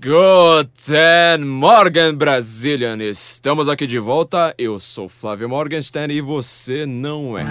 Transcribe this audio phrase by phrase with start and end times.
[0.00, 2.98] Guten Morgen, Brazilian!
[3.02, 4.54] Estamos aqui de volta.
[4.56, 7.42] Eu sou Flávio Morgenstern e você não é.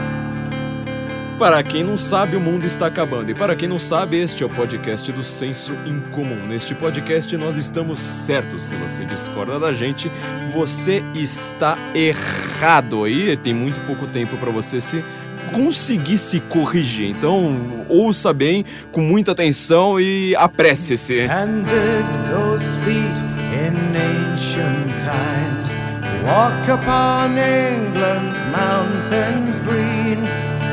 [1.38, 3.30] Para quem não sabe, o mundo está acabando.
[3.30, 6.48] E para quem não sabe, este é o podcast do Senso Incomum.
[6.48, 8.64] Neste podcast nós estamos certos.
[8.64, 10.10] Se você discorda da gente,
[10.54, 13.10] você está errado.
[13.10, 15.04] E tem muito pouco tempo para você se
[15.52, 17.10] conseguir se corrigir.
[17.10, 21.22] Então, ouça bem, com muita atenção e apresse-se.
[21.22, 23.18] And did those feet
[23.54, 25.78] in ancient times
[26.24, 30.28] walk upon England's mountains green?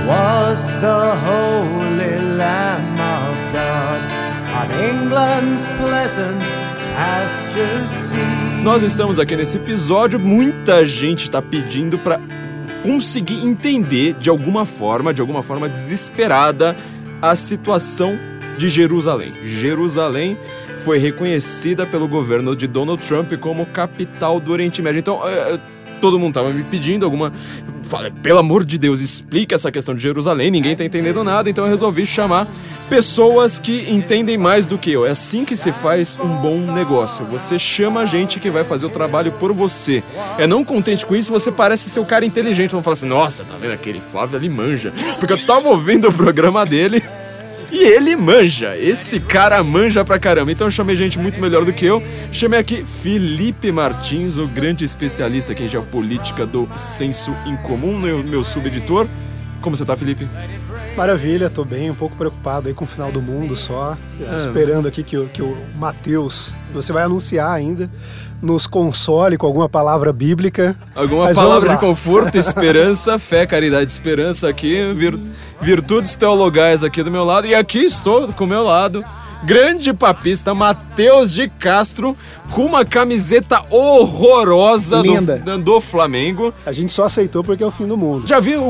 [0.06, 4.02] Was the holy Lamb of God
[4.52, 6.64] on England's pleasant?
[8.62, 12.20] Nós estamos aqui nesse episódio, muita gente está pedindo para
[12.84, 16.76] conseguir entender de alguma forma, de alguma forma desesperada,
[17.22, 18.18] a situação
[18.58, 19.32] de Jerusalém.
[19.42, 20.38] Jerusalém
[20.80, 24.98] foi reconhecida pelo governo de Donald Trump como capital do Oriente Médio.
[24.98, 25.58] Então, é,
[25.98, 27.32] todo mundo tava me pedindo alguma.
[27.84, 31.64] Falei, pelo amor de Deus, explica essa questão de Jerusalém, ninguém tá entendendo nada, então
[31.64, 32.46] eu resolvi chamar
[32.94, 35.04] pessoas que entendem mais do que eu.
[35.04, 37.24] É assim que se faz um bom negócio.
[37.24, 40.00] Você chama a gente que vai fazer o trabalho por você.
[40.38, 42.70] É não contente com isso, você parece ser o cara inteligente.
[42.70, 44.92] Vão falar assim: nossa, tá vendo aquele Flávio ali manja.
[45.18, 47.02] Porque eu tava ouvindo o programa dele.
[47.72, 50.52] E ele manja, esse cara manja pra caramba.
[50.52, 52.00] Então eu chamei gente muito melhor do que eu.
[52.30, 58.44] Chamei aqui Felipe Martins, o grande especialista aqui em geopolítica do Senso Incomum, meu, meu
[58.44, 59.08] subeditor.
[59.60, 60.28] Como você tá, Felipe?
[60.96, 63.96] Maravilha, tô bem, um pouco preocupado aí com o final do mundo só.
[64.20, 64.36] É.
[64.36, 67.90] Esperando aqui que, o- que o Matheus, você vai anunciar ainda,
[68.40, 70.76] nos console com alguma palavra bíblica.
[70.94, 75.18] Alguma Mas palavra de conforto, esperança, fé, caridade, esperança aqui, vir-
[75.60, 77.48] virtudes teologais aqui do meu lado.
[77.48, 79.04] E aqui estou com o meu lado,
[79.44, 82.16] grande papista Matheus de Castro,
[82.52, 85.36] com uma camiseta horrorosa do, Linda.
[85.58, 86.52] do Flamengo.
[86.64, 88.26] A gente só aceitou porque é o fim do mundo.
[88.26, 88.62] Já viu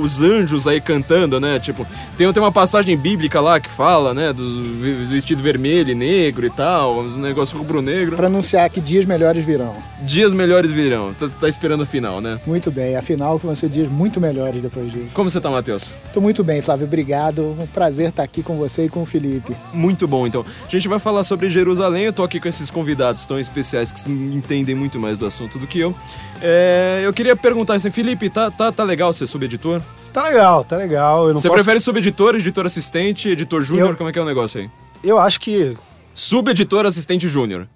[0.00, 1.58] os anjos aí cantando, né?
[1.58, 1.86] Tipo,
[2.16, 4.32] tem, tem uma passagem bíblica lá que fala, né?
[4.32, 8.16] Vi- vestido vermelho e negro e tal, uns negócios rubro-negro.
[8.16, 9.74] Para anunciar que dias melhores virão.
[10.02, 11.14] Dias melhores virão.
[11.14, 12.40] Tá, tá esperando o final, né?
[12.46, 15.14] Muito bem, afinal vão ser dias muito melhores depois disso.
[15.14, 15.90] Como você tá, Matheus?
[16.12, 17.56] Tô muito bem, Flávio, obrigado.
[17.58, 19.54] Um prazer estar aqui com você e com o Felipe.
[19.72, 20.44] Muito bom, então.
[20.66, 22.04] A gente vai falar sobre Jerusalém.
[22.04, 25.66] Eu tô aqui com esses convidados tão especiais que entendem muito mais do assunto do
[25.66, 25.94] que eu.
[26.40, 29.80] É, eu queria perguntar assim, Felipe, tá, tá, tá legal ser subeditor?
[30.12, 31.32] Tá legal, tá legal.
[31.32, 31.54] Você posso...
[31.62, 33.90] prefere subeditor, editor assistente, editor júnior?
[33.90, 34.70] Eu- Como é que é o negócio aí?
[35.02, 35.76] Eu acho que
[36.14, 37.66] Subeditor, assistente júnior.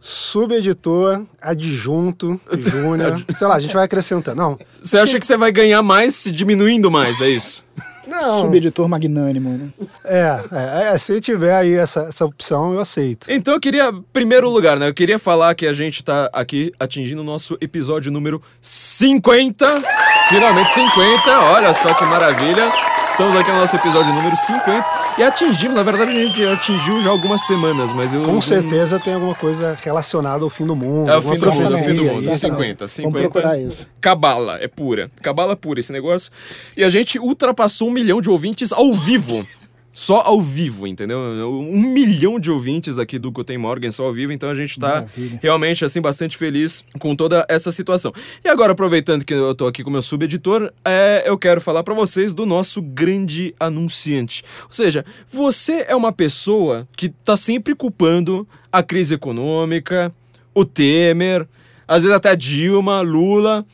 [0.00, 4.36] subeditor, adjunto, júnior, sei lá, a gente vai acrescentando.
[4.36, 7.64] Não, Você acha que você vai ganhar mais se diminuindo mais, é isso?
[8.06, 8.40] não.
[8.40, 9.68] Subeditor magnânimo, né?
[10.04, 13.26] É, é, é, se tiver aí essa, essa opção, eu aceito.
[13.30, 14.88] Então eu queria, primeiro lugar, né?
[14.88, 19.82] Eu queria falar que a gente tá aqui atingindo o nosso episódio número 50.
[20.28, 22.93] Finalmente 50, olha só que maravilha.
[23.10, 24.84] Estamos aqui no nosso episódio número 50
[25.18, 28.22] e atingimos, na verdade a gente atingiu já algumas semanas, mas eu...
[28.24, 31.10] Com certeza tem alguma coisa relacionada ao fim do mundo.
[31.10, 32.30] É o fim do mundo, é o fim do mundo.
[32.30, 32.38] isso.
[32.38, 33.02] 50, 50.
[33.02, 33.86] Vamos procurar isso.
[34.00, 35.10] Cabala, é pura.
[35.22, 36.30] Cabala pura esse negócio.
[36.76, 39.46] E a gente ultrapassou um milhão de ouvintes ao vivo.
[39.94, 41.18] Só ao vivo, entendeu?
[41.18, 44.88] Um milhão de ouvintes aqui do Guten Morgen só ao vivo, então a gente tá
[44.88, 45.38] Maravilha.
[45.40, 48.12] realmente, assim, bastante feliz com toda essa situação.
[48.44, 51.84] E agora, aproveitando que eu tô aqui com o meu subeditor, é, eu quero falar
[51.84, 54.42] pra vocês do nosso grande anunciante.
[54.64, 60.12] Ou seja, você é uma pessoa que tá sempre culpando a crise econômica,
[60.52, 61.46] o Temer,
[61.86, 63.64] às vezes até Dilma, Lula,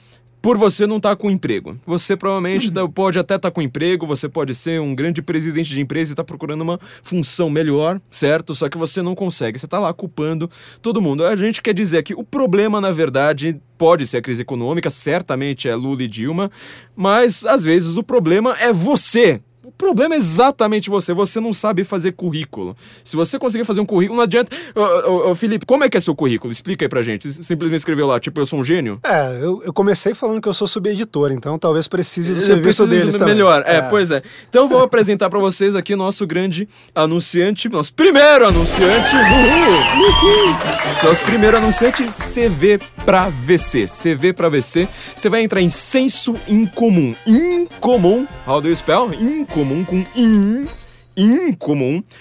[0.42, 1.78] por você não estar com emprego.
[1.86, 5.80] Você provavelmente tá- pode até estar com emprego, você pode ser um grande presidente de
[5.80, 8.54] empresa e está procurando uma função melhor, certo?
[8.54, 9.58] Só que você não consegue.
[9.58, 10.50] Você está lá culpando
[10.80, 11.24] todo mundo.
[11.26, 15.68] A gente quer dizer que o problema, na verdade, pode ser a crise econômica, certamente
[15.68, 16.50] é Lula e Dilma,
[16.96, 19.40] mas às vezes o problema é você.
[19.70, 21.14] O problema é exatamente você.
[21.14, 22.76] Você não sabe fazer currículo.
[23.04, 24.54] Se você conseguir fazer um currículo, não adianta.
[24.74, 26.52] Ô, ô, ô, Felipe, como é que é seu currículo?
[26.52, 27.32] Explica aí pra gente.
[27.32, 28.98] Simplesmente escreveu lá, tipo, eu sou um gênio?
[29.04, 32.86] É, eu, eu comecei falando que eu sou subeditor, então talvez precise do Eu serviço
[32.86, 33.34] deles também.
[33.34, 33.62] melhor.
[33.64, 34.22] É, pois é.
[34.48, 39.14] Então vou apresentar pra vocês aqui nosso grande anunciante, nosso primeiro anunciante.
[39.14, 40.08] Uhul!
[40.08, 40.56] Uhul!
[41.04, 43.86] Nosso primeiro anunciante, CV pra VC.
[43.86, 44.88] CV pra VC.
[45.16, 47.14] Você vai entrar em senso incomum.
[47.26, 48.26] Incomum.
[48.46, 49.12] How do you spell?
[49.14, 50.66] Incomum com in.
[51.14, 52.14] incomum.cv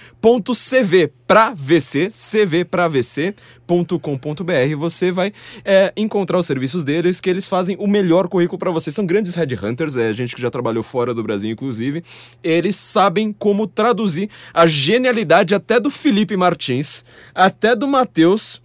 [1.26, 4.76] para VC, cv para VC.com.br.
[4.78, 5.32] Você vai
[5.64, 8.92] é, encontrar os serviços deles, que eles fazem o melhor currículo para você.
[8.92, 12.04] São grandes headhunters, é gente que já trabalhou fora do Brasil, inclusive.
[12.44, 18.62] Eles sabem como traduzir a genialidade até do Felipe Martins, até do Matheus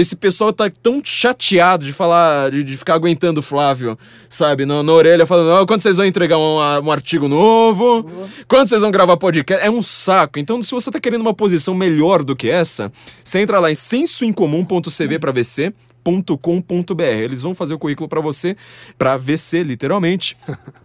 [0.00, 3.98] esse pessoal tá tão chateado de falar, de, de ficar aguentando o Flávio,
[4.28, 8.00] sabe, na, orelha, falando, oh, quando vocês vão entregar um, um artigo novo?
[8.00, 8.28] Uhum.
[8.48, 9.64] Quando vocês vão gravar podcast?
[9.64, 10.38] É um saco.
[10.38, 12.92] Então, se você tá querendo uma posição melhor do que essa,
[13.22, 15.72] você entra lá em sensoincomum.cv para VC,
[16.04, 17.02] currículo.com.br.
[17.02, 18.56] Eles vão fazer o currículo para você,
[18.98, 20.36] para VC, literalmente.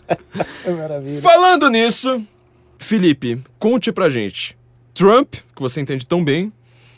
[0.66, 1.20] maravilha.
[1.20, 2.22] Falando nisso,
[2.78, 4.56] Felipe, conte pra gente.
[4.94, 6.52] Trump, que você entende tão bem,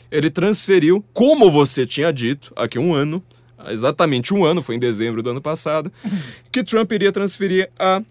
[0.09, 3.21] ele transferiu, como você tinha dito, aqui um ano,
[3.67, 5.91] exatamente um ano, foi em dezembro do ano passado,
[6.51, 8.01] que Trump iria transferir a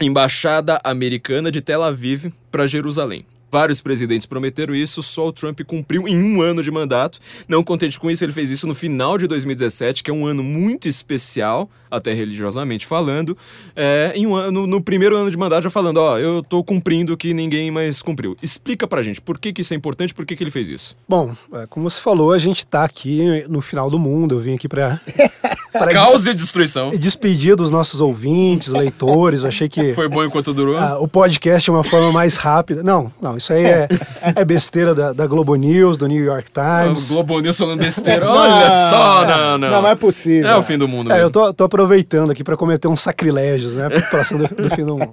[0.00, 3.24] embaixada americana de Tel Aviv para Jerusalém.
[3.50, 7.18] Vários presidentes prometeram isso, só o Trump cumpriu em um ano de mandato.
[7.48, 10.42] Não contente com isso, ele fez isso no final de 2017, que é um ano
[10.42, 13.36] muito especial, até religiosamente falando.
[13.74, 17.12] É, em um ano, no primeiro ano de mandato, já falando: Ó, eu tô cumprindo
[17.12, 18.36] o que ninguém mais cumpriu.
[18.42, 20.96] Explica pra gente por que, que isso é importante, por que, que ele fez isso.
[21.08, 24.36] Bom, é, como você falou, a gente tá aqui no final do mundo.
[24.36, 25.00] Eu vim aqui pra.
[25.72, 26.90] para Causa e destruição.
[26.90, 29.42] Despedir dos nossos ouvintes, leitores.
[29.42, 29.94] Eu achei que.
[29.94, 30.78] Foi bom enquanto durou?
[31.00, 32.82] o podcast é uma forma mais rápida.
[32.82, 33.88] Não, não, isso aí é,
[34.36, 37.10] é besteira da, da, Globo News, do New York Times.
[37.10, 39.70] O Globo News falando besteira, olha só, não, não.
[39.70, 40.48] Não, não é possível.
[40.48, 43.76] É o fim do mundo é, eu tô, tô aproveitando aqui para cometer uns sacrilégios,
[43.76, 43.88] né?
[44.10, 45.12] Próximo do, do fim do mundo.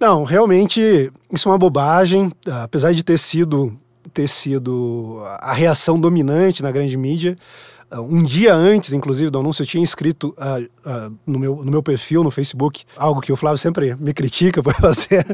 [0.00, 2.30] Não, realmente, isso é uma bobagem.
[2.62, 3.76] Apesar de ter sido,
[4.14, 7.36] ter sido a reação dominante na grande mídia,
[7.92, 11.82] um dia antes, inclusive, do anúncio, eu tinha escrito uh, uh, no, meu, no meu
[11.82, 15.24] perfil no Facebook algo que o Flávio sempre me critica por fazer.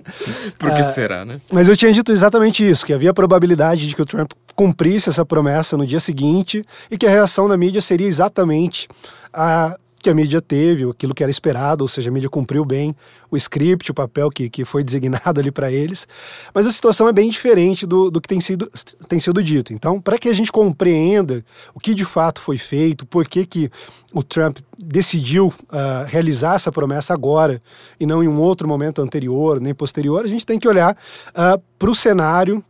[0.59, 1.41] Por que será, né?
[1.51, 5.09] Mas eu tinha dito exatamente isso: que havia a probabilidade de que o Trump cumprisse
[5.09, 8.89] essa promessa no dia seguinte e que a reação da mídia seria exatamente
[9.33, 12.95] a que a mídia teve, aquilo que era esperado, ou seja, a mídia cumpriu bem
[13.31, 16.06] o script, o papel que, que foi designado ali para eles.
[16.53, 18.71] Mas a situação é bem diferente do, do que tem sido,
[19.09, 19.73] tem sido dito.
[19.73, 21.43] Então, para que a gente compreenda
[21.75, 23.71] o que de fato foi feito, por que, que
[24.12, 27.62] o Trump decidiu uh, realizar essa promessa agora
[27.99, 30.97] e não em um outro momento anterior nem posterior, a gente tem que olhar uh,
[31.35, 32.62] ah, para o cenário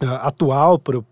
[0.00, 1.02] Uh, atual para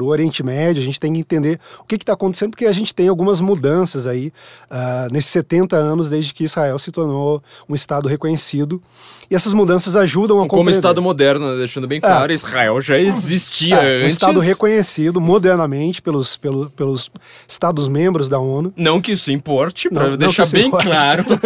[0.00, 2.94] o Oriente Médio, a gente tem que entender o que está acontecendo, porque a gente
[2.94, 4.32] tem algumas mudanças aí
[4.70, 8.82] uh, nesses 70 anos desde que Israel se tornou um Estado reconhecido.
[9.30, 10.76] E essas mudanças ajudam a Como compreender.
[10.76, 12.34] Estado moderno, né, deixando bem claro, é.
[12.34, 14.04] Israel já existia é, antes.
[14.04, 17.10] Um Estado reconhecido modernamente pelos, pelo, pelos
[17.48, 18.74] Estados-membros da ONU.
[18.76, 20.86] Não que isso importe, para deixar bem importe.
[20.86, 21.22] claro.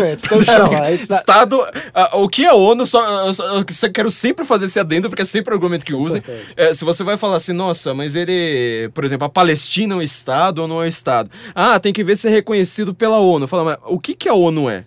[0.86, 1.60] É, Estado.
[1.60, 5.52] Uh, o que a ONU, só, só, quero sempre fazer esse adendo, porque é sempre
[5.52, 6.22] o argumento que usem.
[6.56, 10.02] É, se você vai falar assim, nossa, mas ele, por exemplo, a Palestina é um
[10.02, 11.30] Estado ou não é um Estado?
[11.54, 13.46] Ah, tem que ver se é reconhecido pela ONU.
[13.46, 14.84] Fala, mas o que, que a ONU é?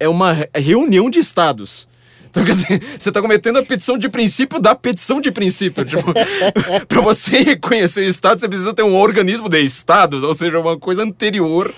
[0.00, 1.88] É uma reunião de Estados.
[2.32, 5.84] Então, quer dizer, você está cometendo a petição de princípio da petição de princípio.
[5.84, 6.12] Tipo,
[6.88, 10.78] para você reconhecer o Estado, você precisa ter um organismo de Estados, ou seja, uma
[10.78, 11.72] coisa anterior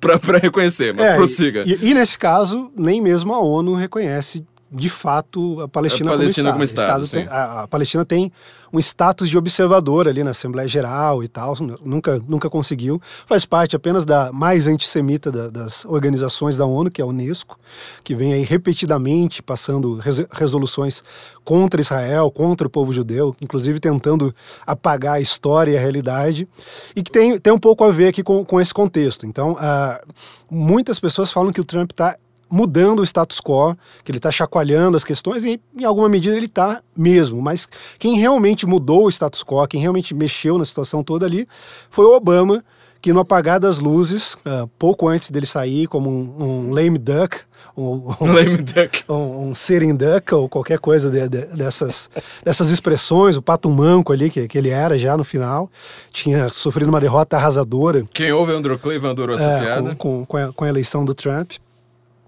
[0.00, 0.94] para reconhecer.
[0.94, 1.62] Mas é, prossiga.
[1.66, 6.52] E, e, nesse caso, nem mesmo a ONU reconhece de fato a Palestina, a Palestina
[6.52, 6.86] como Estado.
[6.86, 8.32] Como estado, estado tem, a, Palestina tem
[8.72, 13.00] um status de observador ali na Assembleia Geral e tal, nunca, nunca conseguiu.
[13.26, 17.58] Faz parte apenas da mais antissemita da, das organizações da ONU, que é a Unesco,
[18.04, 21.02] que vem aí repetidamente passando res, resoluções
[21.44, 24.32] contra Israel, contra o povo judeu, inclusive tentando
[24.64, 26.48] apagar a história e a realidade,
[26.94, 29.26] e que tem, tem um pouco a ver aqui com, com esse contexto.
[29.26, 30.12] Então, uh,
[30.48, 32.16] muitas pessoas falam que o Trump está
[32.50, 36.46] mudando o status quo, que ele está chacoalhando as questões, e em alguma medida ele
[36.46, 37.40] está mesmo.
[37.40, 41.46] Mas quem realmente mudou o status quo, quem realmente mexeu na situação toda ali,
[41.90, 42.64] foi o Obama,
[43.00, 47.38] que no apagar das luzes, uh, pouco antes dele sair, como um, um lame duck,
[47.76, 49.04] um, um, lame duck.
[49.08, 52.10] um, um sitting duck ou qualquer coisa de, de, dessas,
[52.44, 55.70] dessas expressões, o pato manco ali, que, que ele era já no final,
[56.12, 58.04] tinha sofrido uma derrota arrasadora.
[58.12, 59.94] Quem ouve Andrew Cleveland adorou essa é, piada.
[59.96, 61.52] Com, com, com, a, com a eleição do Trump.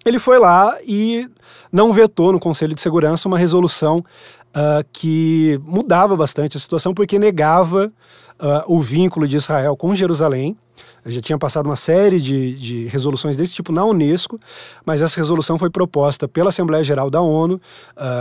[0.05, 1.29] Ele foi lá e
[1.71, 7.19] não vetou no Conselho de Segurança uma resolução uh, que mudava bastante a situação, porque
[7.19, 7.93] negava
[8.41, 10.57] uh, o vínculo de Israel com Jerusalém.
[11.05, 14.39] Já tinha passado uma série de, de, resoluções desse tipo na Unesco,
[14.85, 17.61] mas essa resolução foi proposta pela Assembleia Geral da ONU, uh,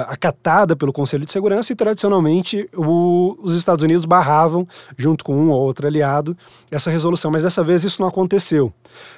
[0.08, 5.52] acatada pelo Conselho de Segurança, e tradicionalmente o, os Estados Unidos barravam, junto com um
[5.52, 6.36] ou outro aliado,
[6.72, 7.30] essa resolução.
[7.30, 8.74] Mas dessa vez isso não aconteceu.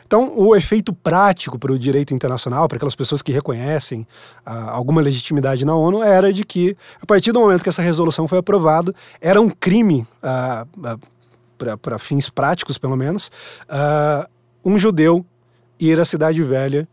[0.06, 4.02] Então, o efeito prático para o direito internacional, para aquelas pessoas que reconhecem
[4.46, 8.28] uh, alguma legitimidade na ONU, era de que, a partir do momento que essa resolução
[8.28, 10.06] foi aprovada, era um crime.
[10.22, 11.13] Uh,
[11.82, 13.28] para fins práticos pelo menos,
[13.70, 14.28] uh,
[14.64, 15.26] um judeu
[15.80, 16.88] ir à cidade velha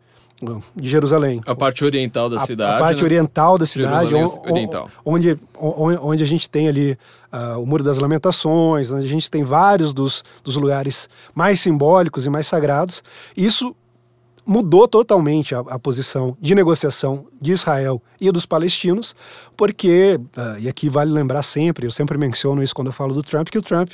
[0.75, 1.41] de Jerusalém.
[1.47, 2.77] A parte oriental da a, cidade.
[2.77, 3.05] A parte né?
[3.05, 4.15] oriental da cidade,
[4.47, 4.91] oriental.
[5.05, 6.97] Onde, onde a gente tem ali
[7.33, 12.27] uh, o Muro das Lamentações, onde a gente tem vários dos, dos lugares mais simbólicos
[12.27, 13.03] e mais sagrados.
[13.37, 13.75] Isso
[14.47, 19.15] mudou totalmente a, a, posição de negociação de Israel e dos palestinos,
[19.57, 23.23] porque, uh, e aqui vale lembrar sempre, eu sempre menciono isso quando eu falo do
[23.23, 23.93] Trump, que o Trump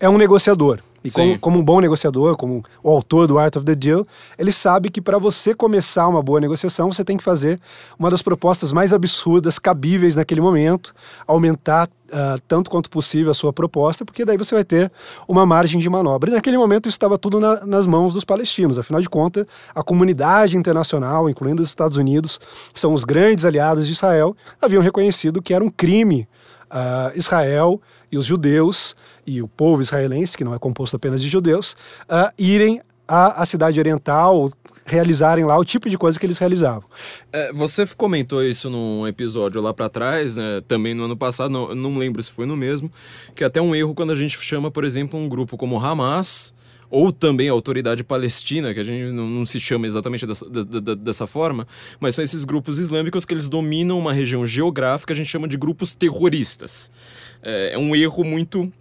[0.00, 0.80] é um negociador.
[1.04, 4.06] E como, como, um bom negociador, como o autor do Art of the Deal,
[4.38, 7.60] ele sabe que para você começar uma boa negociação, você tem que fazer
[7.98, 10.94] uma das propostas mais absurdas, cabíveis naquele momento,
[11.26, 14.90] aumentar uh, tanto quanto possível a sua proposta, porque daí você vai ter
[15.28, 16.30] uma margem de manobra.
[16.30, 18.78] E naquele momento isso estava tudo na, nas mãos dos palestinos.
[18.78, 22.40] Afinal de contas, a comunidade internacional, incluindo os Estados Unidos,
[22.72, 26.26] que são os grandes aliados de Israel, haviam reconhecido que era um crime
[26.74, 31.28] uh, Israel e os judeus e o povo israelense, que não é composto apenas de
[31.28, 34.50] judeus, uh, irem à, à cidade oriental,
[34.84, 36.84] realizarem lá o tipo de coisa que eles realizavam.
[37.32, 40.60] É, você comentou isso num episódio lá para trás, né?
[40.68, 42.90] Também no ano passado, não, não lembro se foi no mesmo,
[43.34, 46.54] que é até um erro quando a gente chama, por exemplo, um grupo como Hamas
[46.94, 50.46] ou também a autoridade palestina, que a gente não, não se chama exatamente dessa,
[50.94, 51.66] dessa forma,
[51.98, 55.56] mas são esses grupos islâmicos que eles dominam uma região geográfica, a gente chama de
[55.56, 56.92] grupos terroristas.
[57.42, 58.72] É, é um erro muito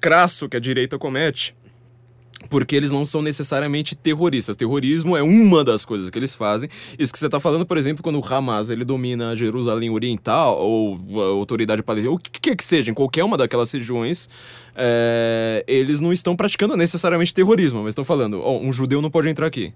[0.00, 1.54] crasso que a direita comete,
[2.48, 4.56] porque eles não são necessariamente terroristas.
[4.56, 6.68] Terrorismo é uma das coisas que eles fazem.
[6.98, 10.98] Isso que você está falando, por exemplo, quando o Hamas ele domina Jerusalém Oriental ou
[11.20, 14.30] a autoridade palestina, o que quer que seja, em qualquer uma daquelas regiões,
[14.74, 19.28] é, eles não estão praticando necessariamente terrorismo, mas estão falando, oh, um judeu não pode
[19.28, 19.72] entrar aqui,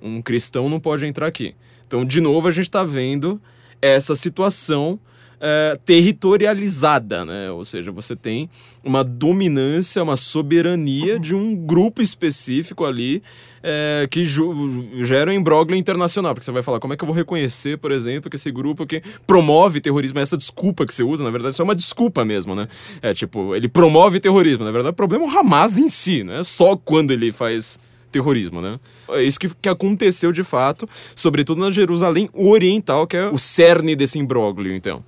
[0.00, 1.54] um cristão não pode entrar aqui.
[1.86, 3.40] Então, de novo, a gente está vendo
[3.80, 4.98] essa situação
[5.44, 7.50] é, territorializada, né?
[7.50, 8.48] Ou seja, você tem
[8.84, 13.20] uma dominância, uma soberania de um grupo específico ali
[13.60, 16.32] é, que gera um imbróglio internacional.
[16.32, 18.86] Porque você vai falar, como é que eu vou reconhecer, por exemplo, que esse grupo
[18.86, 22.54] que promove terrorismo, essa desculpa que você usa, na verdade, isso é uma desculpa mesmo,
[22.54, 22.68] né?
[23.02, 24.64] É tipo, ele promove terrorismo.
[24.64, 26.44] Na verdade, o problema é o Hamas em si, né?
[26.44, 27.80] Só quando ele faz
[28.12, 28.78] terrorismo, né?
[29.08, 33.96] É isso que, que aconteceu de fato, sobretudo na Jerusalém Oriental, que é o cerne
[33.96, 35.02] desse imbróglio, então.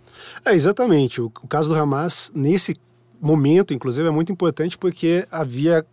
[0.44, 1.20] É, exatamente.
[1.20, 2.76] O, o caso do Hamas, nesse
[3.20, 5.84] momento, inclusive, é muito importante porque havia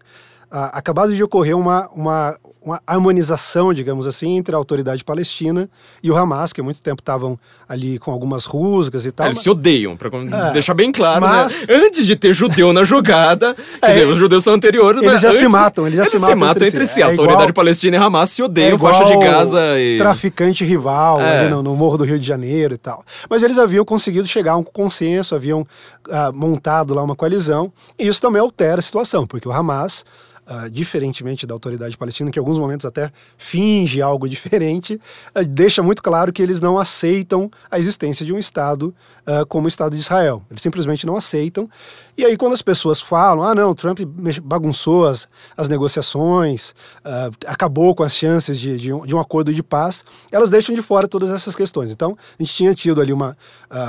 [0.49, 5.67] a, acabado de ocorrer uma, uma, uma harmonização, digamos assim, entre a autoridade palestina
[6.03, 9.25] e o Hamas, que há muito tempo estavam ali com algumas rusgas e tal.
[9.25, 10.09] É, eles se odeiam, para
[10.49, 11.31] é, deixar bem claro, né?
[11.31, 11.67] mas...
[11.67, 11.75] né?
[11.75, 15.21] Antes de ter judeu na jogada, quer é, dizer, os judeus são anteriores, eles mas
[15.21, 17.01] já antes, se matam, eles já eles se matam, matam entre, si.
[17.01, 19.97] A é autoridade igual, palestina e Hamas se odeiam, é faixa de Gaza e...
[19.97, 23.03] traficante rival ali no, no, Morro do Rio de Janeiro e tal.
[23.27, 28.07] Mas eles haviam conseguido chegar a um consenso, haviam uh, montado lá uma coalizão, e
[28.07, 30.05] isso também altera a situação, porque o Hamas
[30.51, 34.99] uh, diferentemente da autoridade palestina, que em alguns momentos até finge algo diferente,
[35.35, 38.93] uh, deixa muito claro que eles não aceitam a existência de um Estado
[39.25, 40.43] uh, como o Estado de Israel.
[40.49, 41.69] Eles simplesmente não aceitam.
[42.17, 43.99] E aí, quando as pessoas falam, ah, não, Trump
[44.43, 46.73] bagunçou as, as negociações,
[47.45, 50.81] acabou com as chances de, de, um, de um acordo de paz, elas deixam de
[50.81, 51.91] fora todas essas questões.
[51.91, 53.37] Então, a gente tinha tido ali uma,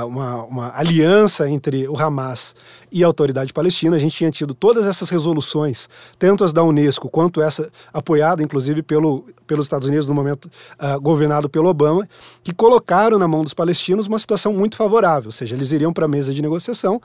[0.07, 2.55] uma, uma aliança entre o Hamas
[2.91, 5.89] e a autoridade palestina, a gente tinha tido todas essas resoluções,
[6.19, 11.01] tanto as da Unesco quanto essa apoiada, inclusive, pelo, pelos Estados Unidos no momento uh,
[11.01, 12.07] governado pelo Obama,
[12.43, 16.05] que colocaram na mão dos palestinos uma situação muito favorável, ou seja, eles iriam para
[16.05, 17.01] a mesa de negociação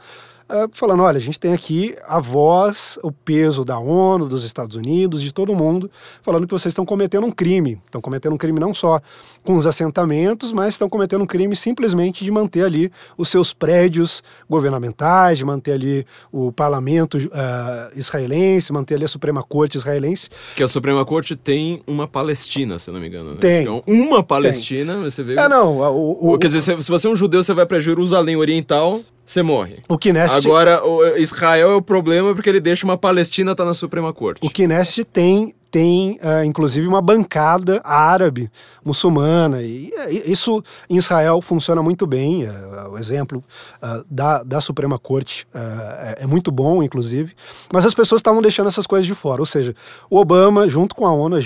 [0.48, 4.76] uh, falando: olha, a gente tem aqui a voz, o peso da ONU, dos Estados
[4.76, 5.90] Unidos, de todo mundo,
[6.22, 7.80] falando que vocês estão cometendo um crime.
[7.84, 9.00] Estão cometendo um crime não só
[9.44, 14.22] com os assentamentos, mas estão cometendo um crime simplesmente de manter ali os seus prédios
[14.48, 20.30] governamentais, de manter ali o parlamento uh, israelense, manter ali a Suprema Corte israelense.
[20.54, 23.30] Que a Suprema Corte tem uma Palestina, se não me engano.
[23.30, 23.36] Né?
[23.40, 23.62] Tem.
[23.62, 25.04] Então, uma Palestina, tem.
[25.04, 25.34] você vê.
[25.34, 25.78] É, não.
[25.78, 29.42] O, o, Quer dizer, se você é um judeu, você vai para Jerusalém Oriental, você
[29.42, 29.82] morre.
[29.86, 30.46] O Knesset...
[30.46, 34.10] Agora, o Israel é o problema porque ele deixa uma Palestina estar tá na Suprema
[34.10, 34.40] Corte.
[34.42, 38.50] O Knesset tem, tem uh, inclusive, uma bancada árabe,
[38.82, 39.60] muçulmana.
[39.60, 42.46] E, e isso em Israel funciona muito bem.
[42.46, 43.44] Uh, o exemplo
[43.82, 47.34] uh, da, da Suprema Corte é, é, muito bom, inclusive.
[47.70, 49.42] Mas as pessoas estavam deixando essas coisas de fora.
[49.42, 49.76] Ou seja,
[50.08, 51.36] o Obama, junto com a ONU,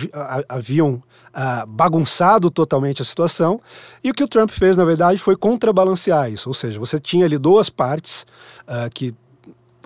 [0.48, 1.02] haviam
[1.34, 3.60] uh, bagunçado totalmente a situação.
[4.02, 6.48] E o que o Trump fez, na verdade, foi contrabalancear isso.
[6.48, 8.26] Ou seja, você tinha ali duas partes
[8.62, 9.14] uh, que,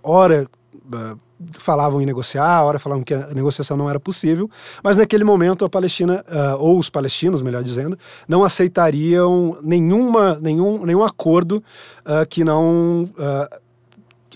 [0.02, 0.48] ora,
[0.92, 1.18] uh,
[1.58, 4.50] falavam em negociar, ora falavam que a negociação não era possível,
[4.82, 10.84] mas naquele momento a Palestina, uh, ou os palestinos, melhor dizendo, não aceitariam nenhuma, nenhum,
[10.84, 11.62] nenhum acordo
[12.04, 13.65] uh, que não uh,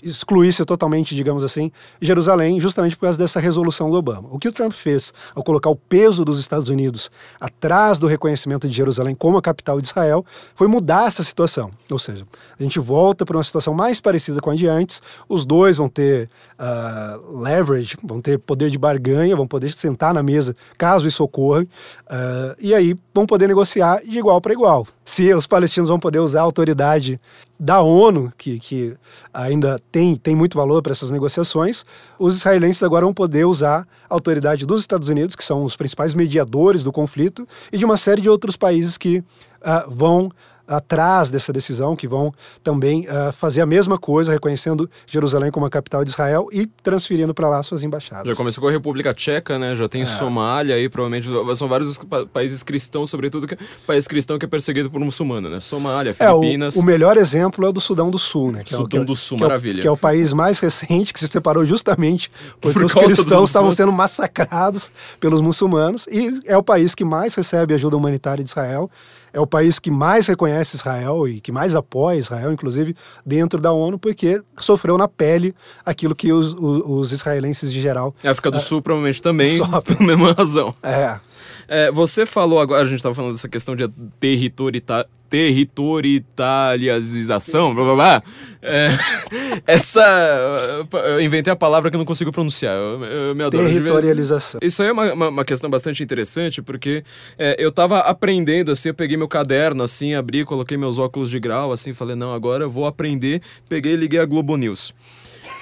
[0.01, 4.29] excluísse totalmente, digamos assim, Jerusalém, justamente por causa dessa resolução do Obama.
[4.31, 8.67] O que o Trump fez ao colocar o peso dos Estados Unidos atrás do reconhecimento
[8.67, 11.71] de Jerusalém como a capital de Israel foi mudar essa situação.
[11.89, 12.25] Ou seja,
[12.59, 15.89] a gente volta para uma situação mais parecida com a de antes, os dois vão
[15.89, 16.29] ter
[16.59, 21.61] uh, leverage, vão ter poder de barganha, vão poder sentar na mesa caso isso ocorra,
[21.61, 24.87] uh, e aí vão poder negociar de igual para igual.
[25.03, 27.19] Se os palestinos vão poder usar a autoridade
[27.63, 28.97] da ONU, que, que
[29.31, 31.85] ainda tem, tem muito valor para essas negociações,
[32.17, 36.15] os israelenses agora vão poder usar a autoridade dos Estados Unidos, que são os principais
[36.15, 40.31] mediadores do conflito, e de uma série de outros países que uh, vão
[40.71, 45.69] atrás dessa decisão, que vão também uh, fazer a mesma coisa, reconhecendo Jerusalém como a
[45.69, 48.27] capital de Israel e transferindo para lá suas embaixadas.
[48.27, 49.75] Já começou com a República Tcheca, né?
[49.75, 50.05] Já tem é.
[50.05, 51.99] Somália aí, provavelmente são vários
[52.31, 55.59] países cristãos, sobretudo que, país cristão que é perseguido por muçulmano, né?
[55.59, 56.75] Somália, Filipinas.
[56.75, 58.63] É, o, o melhor exemplo é o do Sudão do Sul, né?
[58.63, 59.79] Que Sudão é o, que, do Sul, que maravilha.
[59.79, 62.93] É o, que é o país mais recente que se separou justamente porque por os
[62.93, 68.43] cristãos estavam sendo massacrados pelos muçulmanos e é o país que mais recebe ajuda humanitária
[68.43, 68.89] de Israel
[69.33, 72.95] é o país que mais reconhece Israel e que mais apoia Israel, inclusive
[73.25, 78.13] dentro da ONU, porque sofreu na pele aquilo que os, os, os israelenses de geral.
[78.23, 79.95] A África do uh, Sul provavelmente também, sofre.
[79.95, 80.75] pela mesma razão.
[80.83, 81.19] É.
[81.67, 83.87] É, você falou agora, a gente estava falando dessa questão de
[84.19, 88.21] territorita, territorialização, blá blá blá.
[88.61, 88.89] É,
[89.65, 90.85] essa.
[91.05, 92.75] Eu inventei a palavra que eu não consigo pronunciar.
[92.75, 93.65] Eu, eu me adoro.
[93.65, 94.59] Territorialização.
[94.61, 97.05] Isso aí é uma, uma, uma questão bastante interessante, porque
[97.39, 101.39] é, eu estava aprendendo, assim, eu peguei meu caderno, assim, abri, coloquei meus óculos de
[101.39, 103.41] grau, assim, falei, não, agora eu vou aprender.
[103.69, 104.93] Peguei e liguei a Globo News.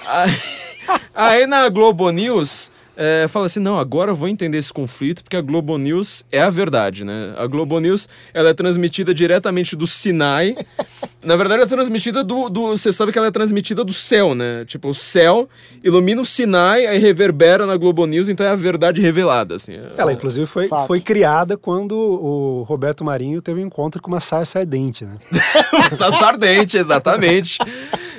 [0.06, 0.36] Aí,
[1.14, 5.34] aí na Globo News é, fala assim, não, agora eu vou entender esse conflito, porque
[5.34, 7.32] a Globo News é a verdade, né?
[7.38, 10.54] A Globo News, ela é transmitida diretamente do Sinai.
[11.24, 12.68] Na verdade, ela é transmitida do, do...
[12.68, 14.66] Você sabe que ela é transmitida do céu, né?
[14.66, 15.48] Tipo, o céu
[15.82, 19.72] ilumina o Sinai, aí reverbera na Globo News, então é a verdade revelada, assim.
[19.96, 24.58] Ela, inclusive, foi, foi criada quando o Roberto Marinho teve um encontro com uma sarça
[24.58, 25.16] ardente, né?
[25.72, 27.58] uma sarça ardente, exatamente.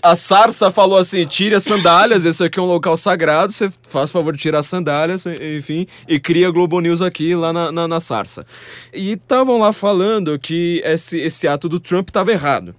[0.04, 4.10] A sarça falou assim, tire as sandálias, esse aqui é um local sagrado, você faz
[4.10, 8.00] favor de tirar as sandálias, enfim, e cria Globo News aqui lá na, na, na
[8.00, 8.44] Sarça.
[8.92, 12.74] E estavam lá falando que esse, esse ato do Trump estava errado.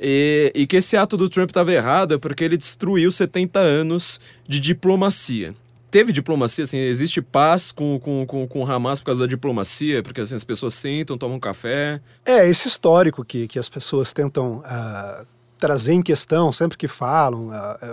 [0.00, 4.18] E, e, que esse ato do Trump estava errado é porque ele destruiu 70 anos
[4.46, 5.54] de diplomacia.
[5.90, 10.02] Teve diplomacia, assim, existe paz com, com, com, com o Hamas por causa da diplomacia,
[10.02, 12.00] porque assim, as pessoas sentam, tomam café.
[12.24, 17.50] É, esse histórico que, que as pessoas tentam uh trazer em questão sempre que falam.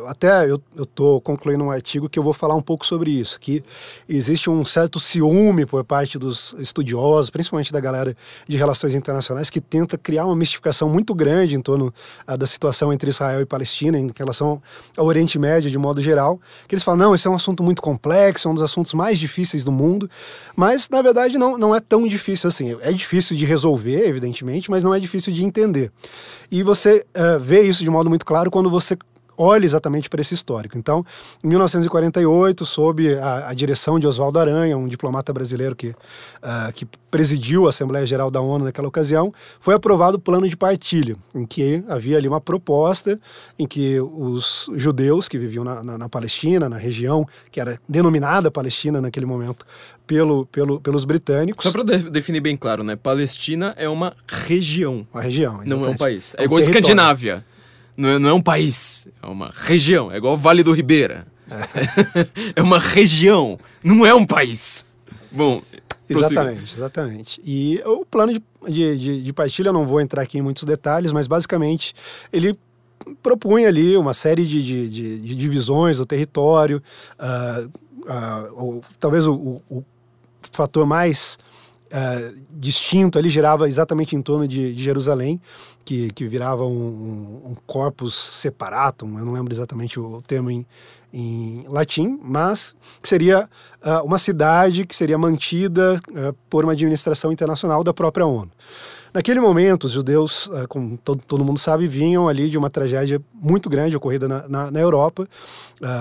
[0.07, 3.63] Até eu estou concluindo um artigo que eu vou falar um pouco sobre isso, que
[4.07, 8.15] existe um certo ciúme por parte dos estudiosos, principalmente da galera
[8.47, 11.93] de relações internacionais, que tenta criar uma mistificação muito grande em torno
[12.37, 14.61] da situação entre Israel e Palestina, em relação
[14.95, 17.81] ao Oriente Médio de modo geral, que eles falam, não, esse é um assunto muito
[17.81, 20.09] complexo, é um dos assuntos mais difíceis do mundo,
[20.55, 22.77] mas na verdade não, não é tão difícil assim.
[22.81, 25.91] É difícil de resolver, evidentemente, mas não é difícil de entender.
[26.51, 28.97] E você uh, vê isso de modo muito claro quando você
[29.37, 30.77] olha exatamente para esse histórico.
[30.77, 31.05] Então,
[31.43, 36.87] em 1948, sob a, a direção de Oswaldo Aranha, um diplomata brasileiro que, uh, que
[37.11, 41.45] presidiu a Assembleia Geral da ONU naquela ocasião, foi aprovado o plano de partilha, em
[41.45, 43.19] que havia ali uma proposta
[43.57, 48.51] em que os judeus que viviam na, na, na Palestina, na região que era denominada
[48.51, 49.65] Palestina naquele momento,
[50.05, 51.63] pelo, pelo, pelos britânicos.
[51.63, 52.95] Só para de definir bem claro, né?
[52.95, 55.07] Palestina é uma região.
[55.13, 55.69] Uma região, exatamente.
[55.69, 56.35] Não é um país.
[56.37, 57.45] É, é igual um Escandinávia.
[57.97, 60.11] Não é, não é um país, é uma região.
[60.11, 61.25] É igual o Vale do Ribeira.
[62.55, 64.85] É, uma região, não é um país.
[65.31, 65.61] Bom.
[66.07, 67.41] Exatamente, exatamente.
[67.43, 68.33] E o plano
[68.67, 71.95] de, de, de, Pastilha, eu não vou entrar aqui em muitos detalhes, mas basicamente
[72.31, 72.55] ele
[73.23, 76.81] propunha ali uma série de, de, de- divisões do território,
[77.17, 77.65] ah,
[78.07, 79.83] ah, ou, talvez o- o
[80.55, 81.37] fator mais
[81.91, 85.39] ah, distinto ali girava exatamente em torno de, de Jerusalém,
[85.85, 90.65] que, que virava um, um, corpus separatum, eu não lembro exatamente o termo em,
[91.13, 93.47] em latim, mas que seria
[93.81, 98.51] ah, uma cidade que seria mantida ah, por uma administração internacional da própria ONU.
[99.13, 103.95] Naquele momento, os judeus, como todo, mundo sabe, vinham ali de uma tragédia muito grande
[103.95, 105.25] ocorrida na, na, na Europa.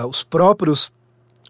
[0.09, 0.91] Os próprios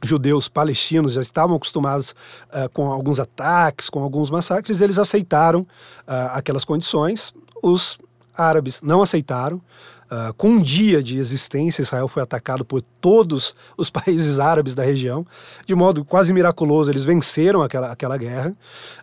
[0.06, 2.15] judeus palestinos já estavam acostumados
[2.52, 5.65] ah, com alguns ataques, com alguns massacres, eles aceitaram
[6.08, 7.34] ah, aquelas condições.
[7.62, 7.98] Os
[8.38, 9.62] árabes não aceitaram.
[10.10, 14.84] Ah, com um dia de existência, Israel foi atacado por todos os países árabes da
[14.84, 15.26] região.
[15.65, 18.56] De modo quase miraculoso, eles venceram aquela, aquela guerra.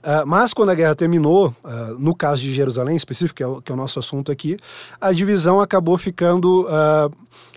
[0.02, 3.46] Ah, mas quando a guerra terminou, ah, no caso de Jerusalém, em específico, que é,
[3.46, 4.56] o, que é o nosso assunto aqui,
[5.00, 6.66] a divisão acabou ficando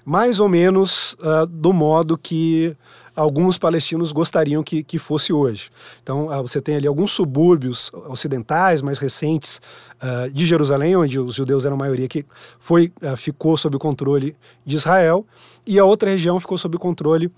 [0.04, 1.16] mais ou menos
[1.50, 2.76] do modo que
[3.16, 5.70] alguns palestinos gostariam que, que fosse hoje.
[6.04, 9.62] Então, ah, você tem ali alguns subúrbios ocidentais mais recentes
[10.02, 12.26] ah, de Jerusalém, onde os judeus eram a maioria, que
[12.60, 15.26] foi, ah, ficou sob o controle de Israel,
[15.66, 17.32] e a outra região ficou sob o controle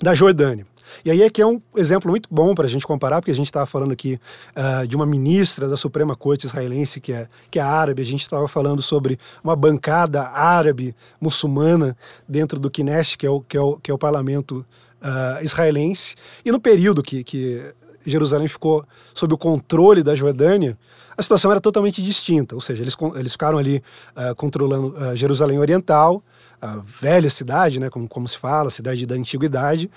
[0.00, 0.66] da Jordânia.
[1.04, 3.46] E aí aqui é um exemplo muito bom para a gente comparar, porque a gente
[3.46, 4.18] estava falando aqui
[4.54, 8.22] ah, de uma ministra da Suprema Corte israelense que é, que é árabe, a gente
[8.22, 11.96] estava falando sobre uma bancada árabe muçulmana
[12.28, 14.64] dentro do Knesset, que é o, que é o, que é o parlamento
[15.04, 16.16] ah, israelense.
[16.44, 17.74] E no período que, que
[18.06, 20.78] Jerusalém ficou sob o controle da Jordânia,
[21.16, 22.54] a situação era totalmente distinta.
[22.54, 23.82] Ou seja, eles, eles ficaram ali
[24.16, 26.22] ah, controlando ah, Jerusalém Oriental,
[26.60, 29.90] a velha cidade, né, como, como se fala, cidade da antiguidade,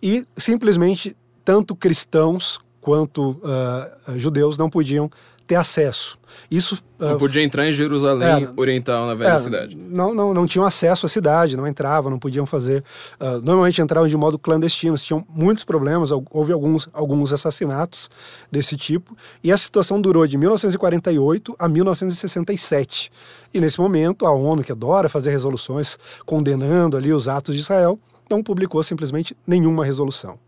[0.00, 5.10] e simplesmente tanto cristãos quanto ah, judeus não podiam
[5.52, 6.18] ter acesso.
[6.50, 9.76] Isso ah, Não podia entrar em Jerusalém É, Oriental, na velha é, cidade.
[9.76, 12.82] Não, não, não tinham acesso à cidade, não entravam, não podiam fazer.
[13.20, 18.08] ah, normalmente entravam de modo clandestino, tinham muitos problemas, hou- houve alguns, alguns assassinatos
[18.50, 19.14] desse tipo.
[19.44, 23.10] E a situação durou de 1948 a 1967.
[23.52, 27.98] E nesse momento, a ONU, que adora fazer resoluções condenando ali os atos de Israel,
[28.30, 30.38] não publicou simplesmente nenhuma resolução.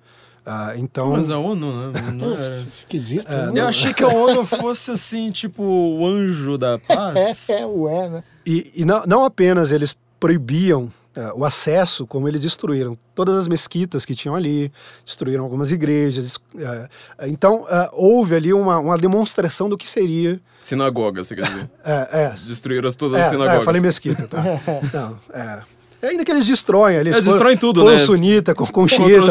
[0.47, 1.11] Ah, então.
[1.13, 2.13] Mas a ONU, né?
[2.13, 2.57] Não era...
[2.57, 3.61] Esquisito, É, né?
[3.63, 7.49] Eu achei que a ONU fosse assim, tipo, o anjo da paz.
[7.49, 8.25] É, ué, né?
[8.47, 13.49] E, e não, não apenas eles proibiam eh, o acesso, como eles destruíram todas as
[13.49, 14.71] mesquitas que tinham ali,
[15.05, 16.39] destruíram algumas igrejas.
[16.59, 16.89] eh,
[17.27, 20.39] então, houve ali uma, uma demonstração do que seria.
[20.61, 21.71] Sinagoga, você quer dizer.
[21.85, 23.59] eh, é, Destruíram as- todas é, as é, sinagogas.
[23.61, 24.43] eu falei mesquita, tá?
[24.93, 25.63] Não, é.
[26.09, 27.11] Ainda que eles destroem ali.
[27.11, 27.99] Eles for- destroem tudo, for né?
[27.99, 28.71] sunita com, os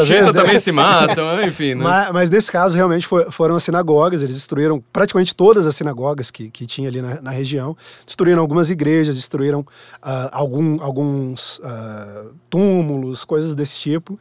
[0.07, 0.33] xiita né?
[0.33, 1.83] também se matam, enfim, né?
[1.83, 4.21] Mas, mas nesse caso, realmente foi- foram as sinagogas.
[4.23, 7.75] Eles destruíram praticamente todas as sinagogas que, que tinha ali na, na região.
[8.05, 9.65] Destruíram algumas igrejas, destruíram
[10.01, 14.19] ah, algum- alguns ah, túmulos, coisas desse tipo.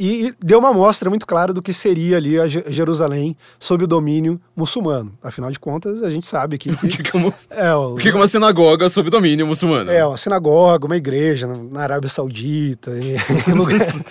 [0.00, 3.86] E deu uma amostra muito clara do que seria ali a Je- Jerusalém sob o
[3.86, 5.12] domínio muçulmano.
[5.22, 6.70] Afinal de contas, a gente sabe que.
[6.82, 9.90] O que que é uma, é, o, que que uma sinagoga sob domínio muçulmano?
[9.90, 12.92] é, uma sinagoga, uma igreja na, Arábia Saudita,
[13.54, 14.02] lugares-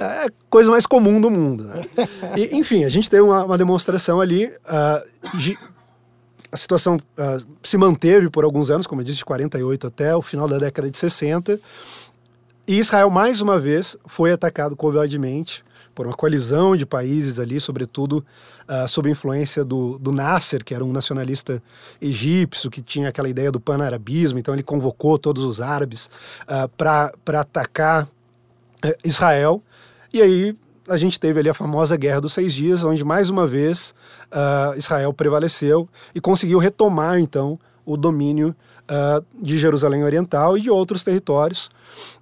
[0.00, 1.64] é a coisa mais comum do mundo.
[1.64, 1.84] Né?
[2.36, 4.50] E, enfim, a gente teve uma, uma demonstração ali.
[4.66, 5.02] ah,
[5.34, 5.58] de-
[6.50, 10.22] a situação ah, se manteve por alguns anos, como eu disse, de 48 até o
[10.22, 11.58] final da década de 60.
[12.66, 15.62] E Israel, mais uma vez, foi atacado covardemente
[15.94, 18.24] por uma coalizão de países ali, sobretudo
[18.66, 21.62] ah, sob influência do, do Nasser, que era um nacionalista
[22.00, 26.10] egípcio, que tinha aquela ideia do pan-arabismo, então ele convocou todos os árabes
[26.74, 28.08] para atacar
[28.82, 29.62] eh, Israel.
[30.10, 30.56] E aí
[30.88, 33.94] a gente teve ali a famosa Guerra dos Seis Dias, onde mais uma vez
[34.32, 38.56] ah, Israel prevaleceu e conseguiu retomar então o domínio
[38.88, 41.70] ah, de Jerusalém Oriental e de outros territórios.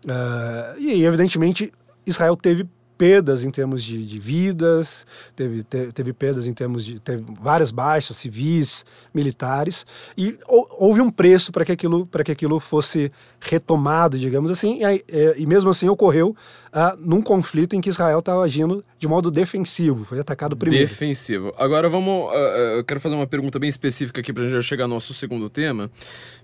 [0.09, 1.73] Ah, e evidentemente,
[2.07, 2.67] Israel teve
[3.03, 7.01] perdas em termos de, de vidas, teve, te- teve perdas em termos de.
[7.01, 9.85] teve várias baixas civis, militares,
[10.17, 13.11] e hou- houve um preço para que, aquilo- para que aquilo fosse
[13.41, 16.37] retomado, digamos assim, e, é, e mesmo assim ocorreu
[16.73, 20.87] ah, num conflito em que Israel estava agindo de modo defensivo, foi atacado primeiro.
[20.87, 21.53] Defensivo.
[21.59, 22.31] Agora vamos.
[22.33, 25.13] ah, eu quero fazer uma pergunta bem específica aqui pra gente já chegar ao nosso
[25.13, 25.91] segundo tema.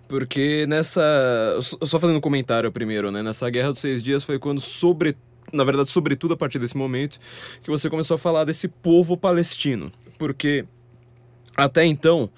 [0.08, 1.00] Porque nessa.
[1.60, 3.22] Só fazendo um comentário primeiro, né?
[3.22, 5.16] Nessa Guerra dos Seis Dias foi quando, sobre.
[5.52, 7.18] Na verdade, sobretudo a partir desse momento,
[7.62, 9.90] que você começou a falar desse povo palestino.
[10.18, 10.64] Porque
[11.56, 12.30] até então,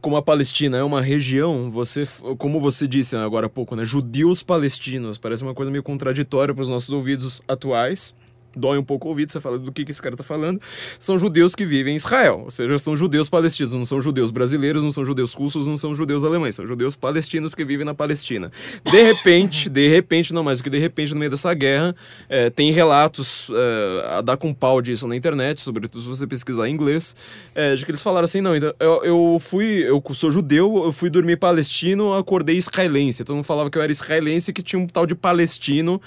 [0.00, 2.06] como a Palestina é uma região, você,
[2.38, 6.62] como você disse agora há pouco, né, judeus palestinos, parece uma coisa meio contraditória para
[6.62, 8.14] os nossos ouvidos atuais
[8.56, 10.60] dói um pouco o ouvido, você fala do que, que esse cara tá falando,
[10.98, 14.82] são judeus que vivem em Israel, ou seja, são judeus palestinos, não são judeus brasileiros,
[14.82, 18.50] não são judeus russos, não são judeus alemães, são judeus palestinos que vivem na Palestina.
[18.84, 21.94] De repente, de repente, não mais do que de repente, no meio dessa guerra,
[22.28, 26.68] é, tem relatos é, a dar com pau disso na internet, sobretudo se você pesquisar
[26.68, 27.14] em inglês,
[27.54, 30.92] é, de que eles falaram assim, não, então, eu, eu fui, eu sou judeu, eu
[30.92, 34.86] fui dormir palestino, acordei israelense, todo mundo falava que eu era israelense que tinha um
[34.86, 36.00] tal de palestino,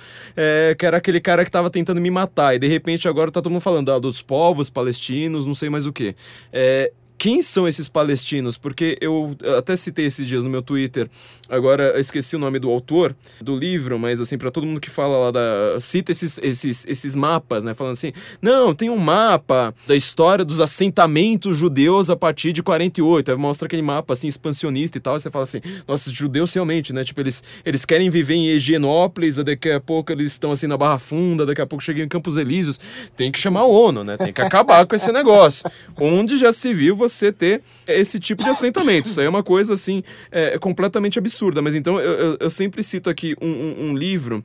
[0.78, 2.56] que era aquele cara que tava tentando me matar matar.
[2.56, 5.86] E de repente agora tá todo mundo falando ah, dos povos palestinos, não sei mais
[5.88, 6.16] o que.
[6.54, 8.58] É, quem são esses palestinos?
[8.58, 11.10] Porque eu até citei esses dias no meu Twitter,
[11.50, 15.18] agora esqueci o nome do autor do livro, mas assim, para todo mundo que fala
[15.18, 15.80] lá da.
[15.80, 17.74] cita esses, esses, esses mapas, né?
[17.74, 23.32] Falando assim, não, tem um mapa da história dos assentamentos judeus a partir de 48.
[23.32, 26.94] Aí mostra aquele mapa assim, expansionista e tal, e você fala assim, nossa, judeus realmente,
[26.94, 27.04] né?
[27.04, 31.00] Tipo, eles, eles querem viver em Higienópolis, daqui a pouco eles estão assim na Barra
[31.00, 32.80] Funda, daqui a pouco chegam em Campos Elíseos.
[33.16, 34.18] Tem que chamar a ONU, né?
[34.18, 35.70] Tem que acabar com esse negócio.
[35.98, 39.08] Onde já se viu você ter esse tipo de assentamento.
[39.08, 41.62] Isso aí é uma coisa, assim, é, completamente absurda.
[41.62, 44.44] Mas então eu, eu, eu sempre cito aqui um, um, um livro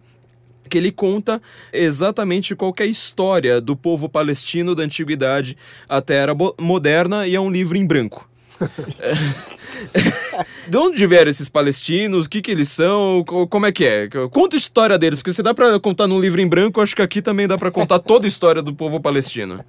[0.69, 1.41] que ele conta
[1.73, 7.35] exatamente qual é a história do povo palestino da antiguidade até a era moderna e
[7.35, 8.27] é um livro em branco.
[10.69, 12.27] de onde vieram esses palestinos?
[12.27, 13.25] O que, que eles são?
[13.25, 14.09] Como é que é?
[14.31, 17.03] Conta a história deles, porque se dá para contar num livro em branco, acho que
[17.03, 19.65] aqui também dá para contar toda a história do povo palestino.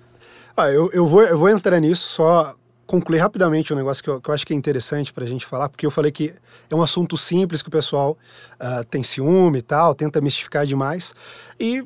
[0.56, 4.22] Ah, eu, eu, vou, eu vou entrar nisso, só concluir rapidamente um negócio que eu,
[4.22, 6.34] que eu acho que é interessante para a gente falar, porque eu falei que
[6.70, 8.18] é um assunto simples que o pessoal
[8.56, 11.14] uh, tem ciúme e tal, tenta mistificar demais.
[11.60, 11.84] E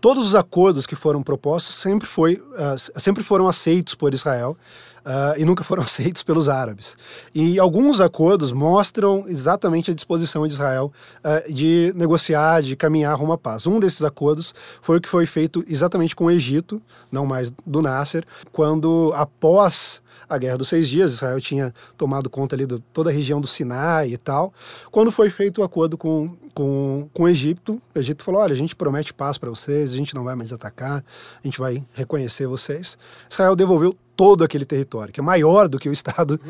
[0.00, 4.56] todos os acordos que foram propostos sempre, foi, uh, sempre foram aceitos por Israel.
[4.98, 6.94] Uh, e nunca foram aceitos pelos árabes.
[7.34, 13.32] E alguns acordos mostram exatamente a disposição de Israel uh, de negociar, de caminhar rumo
[13.32, 13.66] à paz.
[13.66, 17.80] Um desses acordos foi o que foi feito exatamente com o Egito, não mais do
[17.80, 23.10] Nasser, quando após a Guerra dos Seis Dias, Israel tinha tomado conta ali de toda
[23.10, 24.52] a região do Sinai e tal.
[24.90, 28.56] Quando foi feito o acordo com, com, com o Egito, o Egito falou: olha, a
[28.56, 31.04] gente promete paz para vocês, a gente não vai mais atacar,
[31.42, 32.98] a gente vai reconhecer vocês.
[33.30, 36.40] Israel devolveu todo aquele território, que é maior do que o Estado,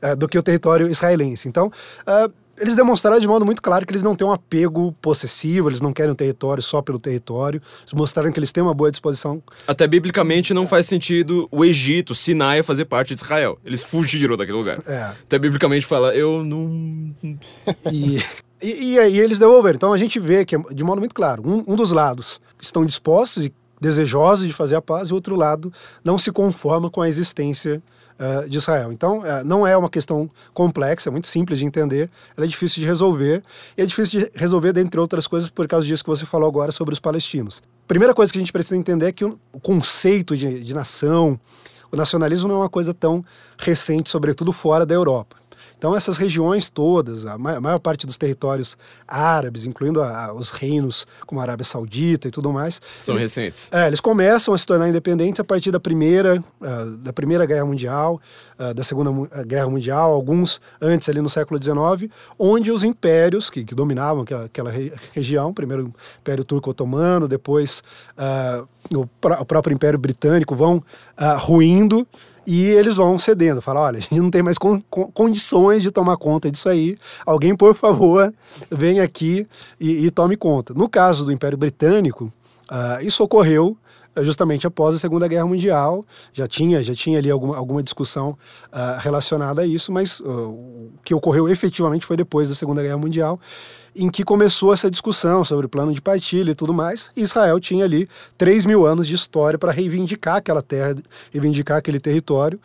[0.00, 1.48] é, do que o território israelense.
[1.48, 5.68] Então, uh, eles demonstraram de modo muito claro que eles não têm um apego possessivo,
[5.68, 7.60] eles não querem um território só pelo território.
[7.80, 9.42] Eles mostraram que eles têm uma boa disposição.
[9.66, 13.58] Até biblicamente não faz sentido o Egito, Sinai, fazer parte de Israel.
[13.64, 14.80] Eles fugiram daquele lugar.
[14.86, 15.10] É.
[15.24, 17.12] Até biblicamente fala, eu não.
[17.90, 18.22] e,
[18.62, 19.74] e, e aí eles devolveram.
[19.74, 23.44] Então a gente vê que, de modo muito claro, um, um dos lados estão dispostos
[23.44, 25.72] e desejosos de fazer a paz, e o outro lado
[26.04, 27.82] não se conforma com a existência
[28.22, 28.92] uh, de Israel.
[28.92, 32.80] Então, uh, não é uma questão complexa, é muito simples de entender, ela é difícil
[32.80, 33.42] de resolver,
[33.76, 36.70] e é difícil de resolver, dentre outras coisas, por causa disso que você falou agora
[36.70, 37.62] sobre os palestinos.
[37.88, 41.38] Primeira coisa que a gente precisa entender é que o, o conceito de, de nação,
[41.90, 43.24] o nacionalismo não é uma coisa tão
[43.58, 45.41] recente, sobretudo fora da Europa.
[45.82, 51.08] Então, essas regiões todas, a maior parte dos territórios árabes, incluindo a, a, os reinos
[51.26, 52.80] como a Arábia Saudita e tudo mais.
[52.96, 53.68] São eles, recentes.
[53.72, 57.64] É, eles começam a se tornar independentes a partir da primeira, uh, da primeira Guerra
[57.64, 58.20] Mundial,
[58.60, 59.10] uh, da Segunda
[59.42, 64.44] Guerra Mundial, alguns antes ali no século XIX, onde os impérios que, que dominavam aquela,
[64.44, 67.82] aquela re, região, primeiro o Império Turco-Otomano, depois
[68.16, 70.80] uh, o, pr o, próprio Império Britânico, vão
[71.40, 72.06] ruindo
[72.46, 74.80] e eles vão cedendo, falam, olha, a gente não tem mais con
[75.12, 76.98] condições de tomar conta disso aí.
[77.24, 78.32] Alguém, por favor,
[78.70, 79.46] vem aqui
[79.80, 80.74] e, e tome conta.
[80.74, 82.32] No caso do Império Britânico,
[82.70, 83.76] uh, isso ocorreu
[84.18, 86.04] justamente após a Segunda Guerra Mundial.
[86.32, 90.92] Já tinha, já tinha ali alguma, alguma discussão uh, relacionada a isso, mas uh, o
[91.04, 93.40] que ocorreu efetivamente foi depois da Segunda Guerra Mundial,
[93.94, 97.10] em que começou essa discussão sobre plano de partilha e tudo mais.
[97.16, 100.96] Israel tinha ali 3 mil anos de história para reivindicar aquela terra,
[101.30, 102.58] reivindicar aquele território.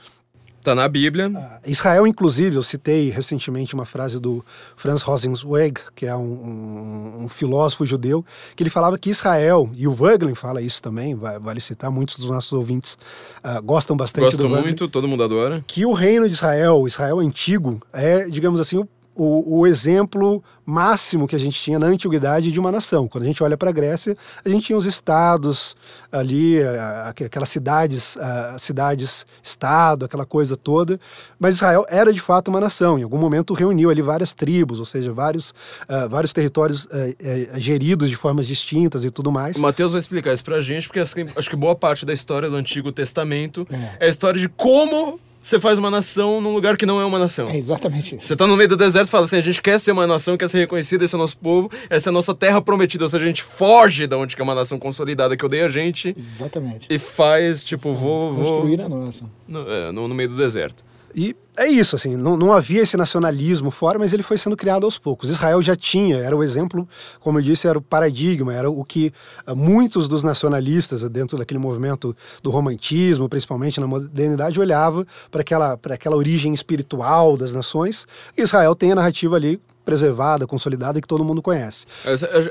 [0.68, 1.32] Está na Bíblia.
[1.34, 4.44] Ah, Israel, inclusive, eu citei recentemente uma frase do
[4.76, 9.88] Franz Rosenzweig, que é um, um, um, filósofo judeu, que ele falava que Israel, e
[9.88, 12.98] o Wöglin fala isso também, vale citar, muitos dos nossos ouvintes
[13.46, 15.64] uh, gostam bastante Gosto do Gosto muito, todo mundo adora.
[15.66, 21.28] Que o reino de Israel, Israel antigo, é, digamos assim, o o, o, exemplo máximo
[21.28, 23.08] que a gente tinha na antiguidade de uma nação.
[23.08, 25.76] Quando a gente olha para a Grécia, a gente tinha os estados
[26.12, 26.58] ali,
[27.06, 28.18] aquelas cidades,
[28.60, 31.00] cidades-estado, aquela coisa toda.
[31.40, 33.00] Mas Israel era de fato uma nação.
[33.00, 37.60] Em algum momento reuniu ali várias tribos, ou seja, vários, uh, vários territórios uh, uh,
[37.60, 39.58] geridos de formas distintas e tudo mais.
[39.58, 42.50] O Mateus vai explicar isso para a gente, porque acho que boa parte da história
[42.50, 46.76] do Antigo Testamento é, é a história de como você faz uma nação num lugar
[46.78, 47.50] que não é uma nação.
[47.50, 48.28] É exatamente isso.
[48.28, 50.36] Você tá no meio do deserto e fala assim: a gente quer ser uma nação,
[50.38, 53.06] quer ser reconhecida, esse é o nosso povo, essa é a nossa terra prometida.
[53.06, 55.70] Ou seja, a gente foge da onde que é uma nação consolidada que odeia a
[55.70, 56.88] gente Exatamente.
[56.90, 58.34] e faz, tipo, vou.
[58.34, 59.26] vou Construir a nossa.
[59.48, 60.84] no, é, no- no meio do deserto.
[61.16, 64.84] E é isso, assim, não, não havia esse nacionalismo fora, mas ele foi sendo criado
[64.84, 65.32] aos poucos.
[65.32, 66.88] Israel já tinha, era o exemplo,
[67.20, 69.12] como eu disse, era o paradigma, era o que
[69.46, 75.78] ah, muitos dos nacionalistas, dentro daquele movimento do romantismo, principalmente na modernidade, olhava para aquela,
[75.78, 78.06] para aquela origem espiritual das nações.
[78.38, 81.86] Israel tem a narrativa ali preservada, consolidada, que todo mundo conhece.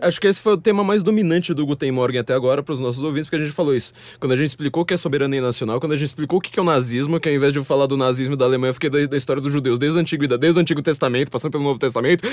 [0.01, 2.81] Acho- que esse foi o tema mais dominante do Guten Morgen até agora para os
[2.81, 3.93] nossos ouvintes, porque a gente falou isso.
[4.19, 6.59] Quando a gente explicou o que é soberania nacional, quando a gente explicou o que
[6.59, 8.89] é o nazismo, que ao invés de eu falar do nazismo da Alemanha, eu fiquei
[8.89, 11.79] da, da história dos judeus, desde a antiguidade, desde o Antigo Testamento, passando pelo Novo
[11.79, 12.27] Testamento,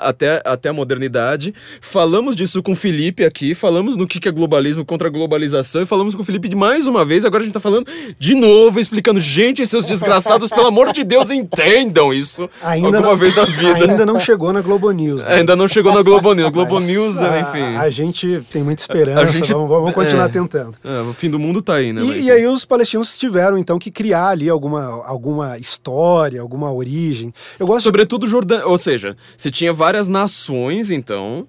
[0.00, 1.52] até, até a modernidade.
[1.80, 5.86] Falamos disso com o Felipe aqui, falamos no que é globalismo contra a globalização, e
[5.86, 8.78] falamos com o Felipe de mais uma vez, agora a gente tá falando de novo,
[8.78, 13.90] explicando, gente, seus desgraçados, pelo amor de Deus, entendam isso alguma não, vez na vida.
[13.90, 15.24] Ainda não chegou na Globo News.
[15.24, 15.34] né?
[15.34, 16.50] Ainda não chegou na Globo News.
[16.50, 17.76] Globo News, a, enfim.
[17.76, 20.28] A gente tem muita esperança, A gente- vamos, vamos continuar é.
[20.28, 20.76] tentando.
[20.84, 22.02] É, o fim do mundo tá aí, né?
[22.02, 27.32] E, e aí os palestinos tiveram então que criar ali alguma, alguma história, alguma origem.
[27.58, 28.66] Eu gosto Sobretudo Jordânia.
[28.66, 31.46] Ou seja, se tinha várias nações, então.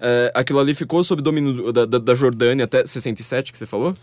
[0.00, 3.96] É, aquilo ali ficou sob domínio da, da, da Jordânia até 67, que você falou?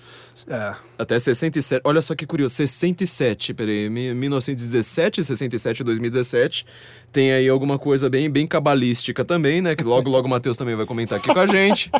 [0.49, 1.81] é, Até 67.
[1.86, 2.53] Olha só que curioso.
[2.55, 3.89] 67, peraí.
[3.89, 6.65] mi- 1917, 67, 2017.
[7.12, 9.75] Tem aí alguma coisa bem, bem cabalística também, né?
[9.75, 11.89] Que logo, logo o Matheus também vai comentar aqui com a gente.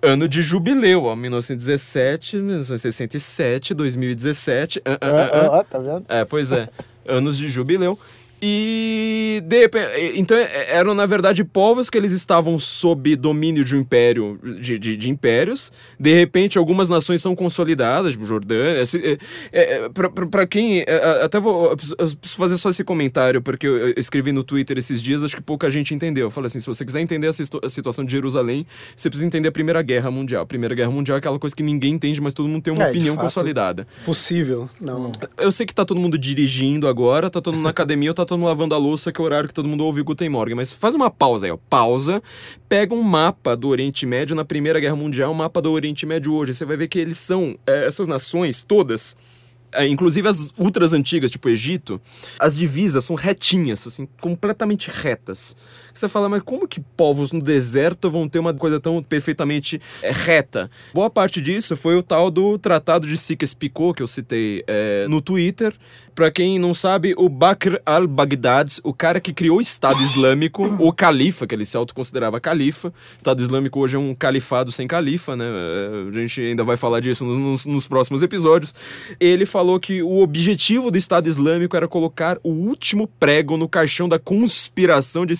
[0.00, 1.16] Ano de jubileu, ó.
[1.16, 4.80] 1917, 1967, 2017.
[4.84, 5.48] ah, ah, ah, ah.
[5.50, 6.04] Ó, ó, tá vendo?
[6.08, 6.68] É, pois é.
[7.06, 7.98] Anos de jubileu.
[8.40, 9.68] E de
[10.14, 14.78] então é, eram na verdade povos que eles estavam sob domínio de um império, de,
[14.78, 15.72] de, de impérios.
[15.98, 18.80] De repente, algumas nações são consolidadas, tipo Jordânia.
[18.82, 19.18] assim, é,
[19.52, 19.88] é, é,
[20.30, 20.80] pra quem.
[20.80, 21.76] é, é, até vou.
[22.22, 25.94] Fazer só esse comentário, porque eu, escrevi no Twitter esses dias, acho que pouca gente
[25.94, 26.26] entendeu.
[26.26, 29.26] Eu falei assim: se você quiser entender a, situ- a situação de Jerusalém, você precisa
[29.26, 30.42] entender a Primeira Guerra Mundial.
[30.42, 32.88] A Primeira Guerra Mundial é aquela coisa que ninguém entende, mas todo mundo tem uma
[32.88, 33.24] opinião fato.
[33.24, 33.86] consolidada.
[34.04, 34.68] possível.
[34.80, 35.12] Não.
[35.38, 38.24] Eu sei que tá todo mundo dirigindo agora, tá todo mundo na academia ou tá
[38.28, 40.54] todo mundo lavando a louça, que é o horário que todo mundo ouve Guten Morgen.
[40.54, 41.56] Mas faz uma pausa aí, ó.
[41.68, 42.22] Pausa.
[42.68, 46.32] Pega um mapa do Oriente Médio na Primeira Guerra Mundial, um mapa do Oriente Médio
[46.34, 46.54] hoje.
[46.54, 49.16] Você vai ver que eles são, é, essas nações todas,
[49.72, 52.00] é, inclusive as ultras antigas, tipo Egito,
[52.38, 55.56] as divisas são retinhas, assim, completamente retas.
[55.98, 60.10] Você fala, mas como que povos no deserto vão ter uma coisa tão perfeitamente é,
[60.12, 60.70] reta?
[60.94, 65.20] Boa parte disso foi o tal do Tratado de Sykes-Picot, que eu citei é, no
[65.20, 65.74] Twitter.
[66.14, 70.92] Pra quem não sabe, o Bakr al-Baghdad, o cara que criou o Estado Islâmico, o
[70.92, 72.88] califa, que ele se autoconsiderava califa.
[72.88, 75.44] O Estado Islâmico hoje é um califado sem califa, né?
[75.48, 78.74] É, A gente ainda vai falar disso nos, nos- nos próximos episódios.
[79.20, 84.08] Ele falou que o objetivo do Estado Islâmico era colocar o último prego no caixão
[84.08, 85.36] da conspiração de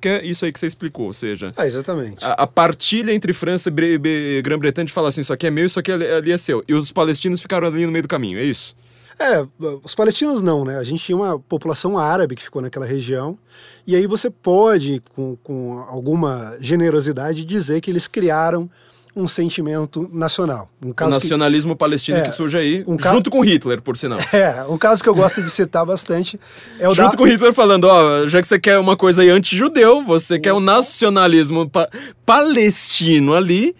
[0.00, 1.52] Que é isso aí que você explicou, ou seja...
[1.56, 2.24] Ah, exatamente.
[2.24, 5.50] A, a partilha entre França e Bre- Bre- Grã-Bretanha de falar assim, isso aqui é
[5.50, 6.64] meu, isso aqui ali é seu.
[6.66, 8.74] E os palestinos ficaram ali no meio do caminho, é isso?
[9.16, 9.46] É,
[9.84, 10.78] os palestinos não, né?
[10.78, 13.38] A gente tinha uma população árabe que ficou naquela região,
[13.86, 18.68] e aí você pode, com, com alguma generosidade, dizer que eles criaram
[19.14, 20.70] um sentimento nacional.
[20.82, 23.96] Um O caso que- nacionalismo palestino É, que surge aí, um junto com Hitler, por
[23.96, 24.18] sinal.
[24.32, 26.40] É, um caso que eu gosto de citar bastante
[26.80, 27.16] é o Junto da...
[27.18, 30.60] com Hitler falando, ó, já que você quer uma coisa aí anti-judeu, você quer um
[30.60, 31.88] nacionalismo pa-
[32.24, 33.74] palestino ali,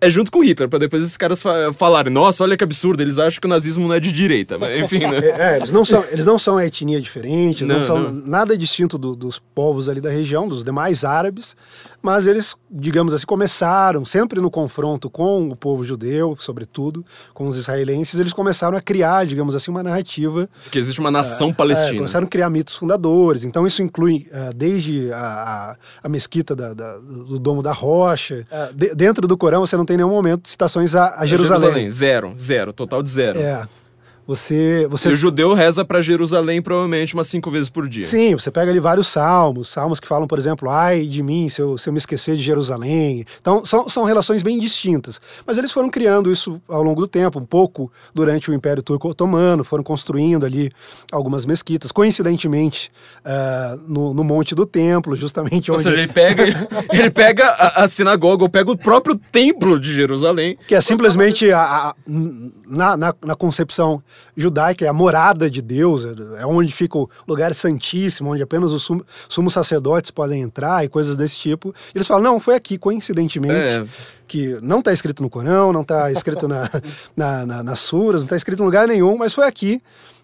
[0.00, 3.18] é junto com Hitler, pra depois esses caras fa falarem, nossa, olha que absurdo, eles
[3.18, 5.18] acham que o nazismo não é de direita, mas enfim, né?
[5.18, 8.12] É, eles não são, eles não são a etnia diferente, eles não, Não, são não.
[8.26, 11.54] nada distinto do- dos povos ali da região, dos demais árabes,
[12.02, 17.56] mas eles, digamos assim, começaram sempre no confronto com o povo judeu, sobretudo, com os
[17.56, 21.96] israelenses, eles começaram a criar, digamos assim, uma narrativa Que existe uma nação É, palestina.
[21.96, 23.44] começaram a criar mitos fundadores.
[23.44, 28.46] Então, isso inclui ah, desde a, a, a mesquita da- da- do Domo da Rocha.
[28.50, 31.88] Ah, de- dentro do Corão, você não tem nenhum momento citações a, a Jerusalém.
[31.90, 33.38] Zero, zero, total de zero.
[33.40, 33.68] É.
[34.30, 38.04] Você, E você o judeu reza pra Jerusalém provavelmente umas cinco vezes por dia.
[38.04, 41.60] Sim, você pega ali vários salmos, salmos que falam, por exemplo, ai de mim se
[41.60, 43.24] eu, se eu me esquecer de Jerusalém.
[43.40, 45.20] Então, são, são relações bem distintas.
[45.44, 49.08] Mas eles foram criando isso ao longo do tempo, um pouco durante o Império Turco
[49.08, 50.70] Otomano, foram construindo ali
[51.10, 51.90] algumas mesquitas.
[51.90, 52.92] Coincidentemente,
[53.24, 55.82] ah, no, no Monte do Templo, justamente Ou onde.
[55.82, 56.44] seja, ele pega,
[56.92, 60.56] ele pega a, a sinagoga, ou pega o próprio templo de Jerusalém.
[60.68, 64.00] que é simplesmente a, a- na, na, na concepção
[64.36, 66.04] judaica, é a morada de Deus,
[66.38, 70.88] é onde fica o lugar santíssimo, onde apenas os sum- sumos sacerdotes podem entrar e
[70.88, 71.74] coisas desse tipo.
[71.94, 73.84] Eles falam, não, foi aqui, coincidentemente, É.
[74.26, 76.70] que não está escrito no Corão, não está escrito na,
[77.16, 79.82] na, na, nas suras, não está escrito em lugar nenhum, mas foi aqui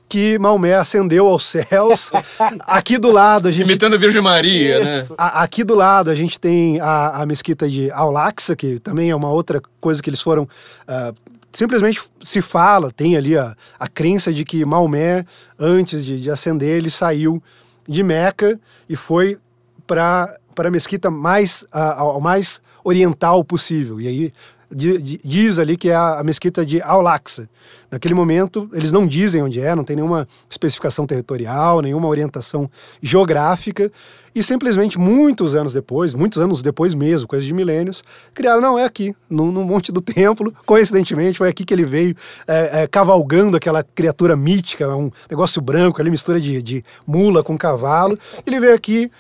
[0.09, 2.13] que Maomé ascendeu aos céus.
[2.65, 5.05] Aqui do lado a gente Imitando a Virgem Maria, né?
[5.19, 9.17] a- aqui do lado a gente tem a, a mesquita de Al-Aqsa, que também é
[9.17, 10.49] uma outra coisa que eles foram.
[10.87, 11.13] ah,
[11.57, 15.25] simplesmente se fala, tem ali a, a crença de que Maomé,
[15.59, 17.43] antes de, de ascender, ele saiu
[17.89, 19.39] de Meca e foi
[19.87, 23.99] para a mesquita mais, ah, ao mais oriental possível.
[23.99, 24.33] E aí
[24.71, 27.49] diz ali que é a, mesquita de Al-Aqsa.
[27.91, 32.69] Naquele momento, eles não dizem onde é, não tem nenhuma especificação territorial, nenhuma orientação
[33.01, 33.91] geográfica,
[34.35, 38.05] e simplesmente muitos anos depois, muitos anos depois mesmo, coisa de milênios,
[38.35, 42.15] criaram, não, é aqui, no, no Monte do Templo, coincidentemente, foi aqui que ele veio
[42.47, 47.57] é, é, cavalgando aquela criatura mítica, um negócio branco ali, mistura de, de mula com
[47.57, 49.11] cavalo, ele veio aqui,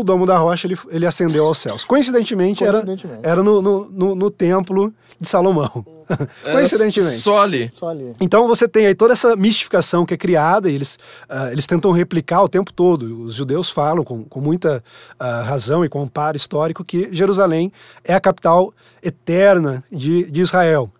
[0.00, 1.84] no Domo da Rocha, ele, ele ascendeu aos céus.
[1.84, 3.20] Coincidentemente, era, Coincidentemente.
[3.26, 5.84] era no, no, no, no templo de Salomão.
[6.42, 7.18] Coincidentemente.
[7.18, 7.70] Só ali.
[7.72, 8.16] Só ali.
[8.20, 10.98] Então você tem aí toda essa mistificação que é criada e eles,
[11.28, 13.24] ah, eles tentam replicar o tempo todo.
[13.24, 14.82] Os judeus falam com, com muita
[15.18, 17.70] ah, razão e com amparo histórico que Jerusalém
[18.02, 18.72] é a capital
[19.02, 20.90] eterna de, de Israel.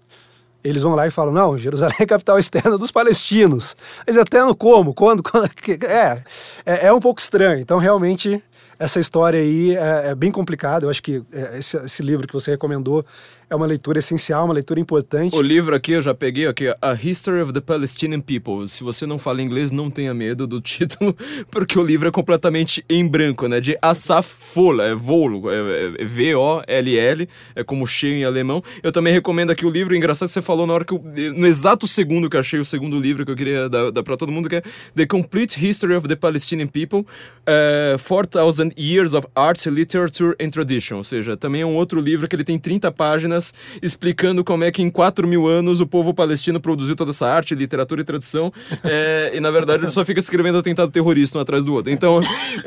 [0.62, 3.74] Eles vão lá e falam, não, Jerusalém é a capital externa dos palestinos.
[4.06, 4.92] Mas eterno como?
[4.92, 5.22] Quando?
[5.22, 5.50] Quando?
[5.82, 6.22] É,
[6.66, 7.60] é, é um pouco estranho.
[7.60, 8.42] Então, realmente,
[8.80, 10.86] essa história aí é, é bem complicada.
[10.86, 13.04] Eu acho que é, esse, esse livro que você recomendou
[13.50, 15.34] é uma leitura essencial, uma leitura importante.
[15.34, 18.68] O livro aqui eu já peguei aqui, A History of the Palestinian People.
[18.68, 21.16] Se você não fala inglês, não tenha medo do título,
[21.50, 23.60] porque o livro é completamente em branco, né?
[23.60, 28.62] De Asaf Fola, é Volo, é, é V-O-L-L, é como cheio em alemão.
[28.84, 31.02] Eu também recomendo aqui o livro, engraçado que você falou na hora que eu,
[31.34, 34.16] no exato segundo que eu achei o segundo livro que eu queria dar, dar pra
[34.16, 34.62] todo mundo, que é
[34.94, 37.04] The Complete History of the Palestinian People,
[37.44, 40.98] é, 4,000 Years of Art, Literature and Tradition.
[40.98, 43.39] Ou seja, também é um outro livro que ele tem 30 páginas
[43.82, 47.54] explicando como é que em 4 mil anos o povo palestino produziu toda essa arte,
[47.54, 48.52] literatura e tradição.
[48.84, 51.92] é, e na verdade ele só fica escrevendo atentado terrorista um atrás do outro.
[51.92, 52.20] Então,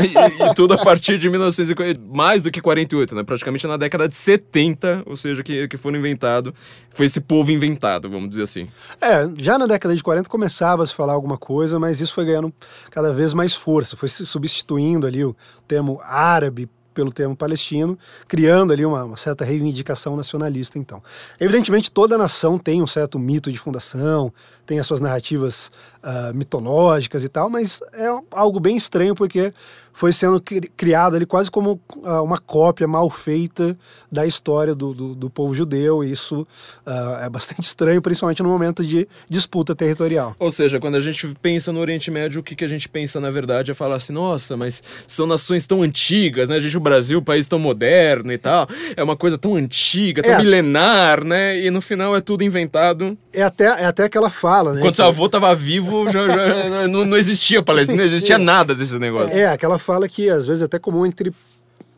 [0.00, 3.22] e, e tudo a partir de 1940, mais do que 48, né?
[3.22, 6.54] Praticamente na década de 70, ou seja, que, que foram inventado.
[6.90, 8.66] Foi esse povo inventado, vamos dizer assim.
[9.00, 12.24] É, já na década de 40 começava a se falar alguma coisa, mas isso foi
[12.24, 12.52] ganhando
[12.90, 15.36] cada vez mais força, foi substituindo ali o
[15.66, 21.02] termo árabe pelo termo palestino, criando ali uma, uma certa reivindicação nacionalista, então.
[21.38, 24.32] Evidentemente, toda nação tem um certo mito de fundação,
[24.66, 25.70] tem as suas narrativas
[26.02, 29.52] ah, mitológicas e tal, mas é algo bem estranho porque
[29.92, 33.76] foi sendo cri- criado ali quase como ah, uma cópia mal feita
[34.12, 36.46] da história do, do, do povo judeu, e isso
[36.84, 40.34] ah, é bastante estranho, principalmente no momento de disputa territorial.
[40.38, 43.18] Ou seja, quando a gente pensa no Oriente Médio, o que, que a gente pensa
[43.20, 46.56] na verdade é falar assim, nossa, mas são nações tão antigas, né?
[46.56, 50.22] A gente, o Brasil, um país tão moderno e tal, é uma coisa tão antiga,
[50.22, 50.38] tão É.
[50.38, 51.58] milenar, né?
[51.58, 53.16] E no final é tudo inventado.
[53.32, 54.80] É até, é até aquela fala, né?
[54.80, 58.74] Quando que- seu avô tava vivo, já, já- não, não existia Palestina, não existia nada
[58.74, 59.30] desses negócios.
[59.36, 61.32] É, aquela fala que às vezes é até comum entre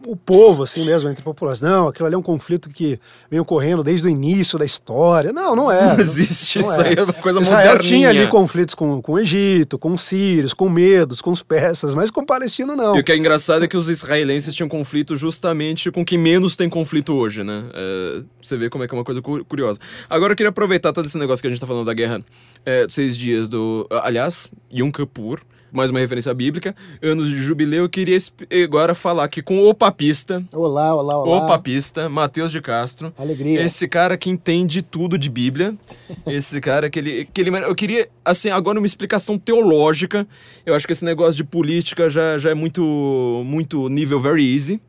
[0.06, 1.68] o povo, assim mesmo, entre a população.
[1.68, 2.98] Não, aquilo ali é um conflito que
[3.30, 5.32] vem ocorrendo desde o início da história.
[5.32, 5.92] Não, não é.
[5.94, 7.98] Não existe, Não isso aí é uma coisa Israel moderninha.
[7.98, 11.94] tinha ali conflitos com, com o Egito, com os sírios, com medos, com os persas,
[11.94, 12.96] mas com o palestino não.
[12.96, 16.54] E o que é engraçado é que os israelenses tinham conflito justamente com quem menos
[16.56, 17.64] tem conflito hoje, né?
[17.74, 19.78] É, você vê como é que é uma coisa cu- curiosa.
[20.08, 22.22] Agora eu queria aproveitar todo esse negócio que a gente tá falando da guerra
[22.64, 23.86] é, seis dias do.
[23.90, 25.40] Aliás, Yom Kippur.
[25.70, 27.84] Mais uma referência bíblica, anos de jubileu.
[27.84, 28.16] Eu queria
[28.64, 31.44] agora falar aqui com o papista, Olá, olá, olá.
[31.44, 33.12] o papista, Matheus de Castro.
[33.18, 33.62] Alegria.
[33.62, 35.76] Esse cara que entende tudo de Bíblia.
[36.26, 37.50] Esse cara que ele, que ele.
[37.50, 40.26] Eu queria, assim, agora uma explicação teológica.
[40.64, 42.82] Eu acho que esse negócio de política já, já é muito,
[43.44, 44.80] muito nível very easy.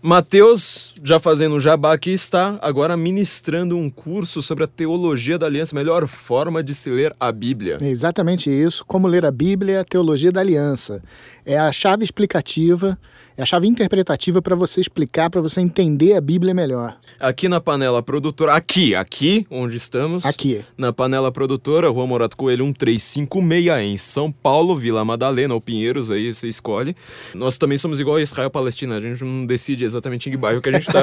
[0.00, 5.46] Mateus, já fazendo um jabá aqui, está agora ministrando um curso sobre a teologia da
[5.46, 7.78] aliança, melhor forma de se ler a Bíblia.
[7.82, 8.84] É exatamente isso.
[8.86, 11.02] Como ler a Bíblia a teologia da aliança.
[11.50, 12.98] É a chave explicativa,
[13.34, 16.98] é a chave interpretativa para você explicar, para você entender a Bíblia melhor.
[17.18, 20.26] Aqui na panela produtora, aqui, aqui onde estamos.
[20.26, 20.62] Aqui.
[20.76, 26.34] Na panela produtora, Rua Morato Coelho 1356, em São Paulo, Vila Madalena ou Pinheiros, aí
[26.34, 26.94] você escolhe.
[27.34, 30.60] Nós também somos igual a Israel Palestina, a gente não decide exatamente em que bairro
[30.60, 31.00] que a gente tá.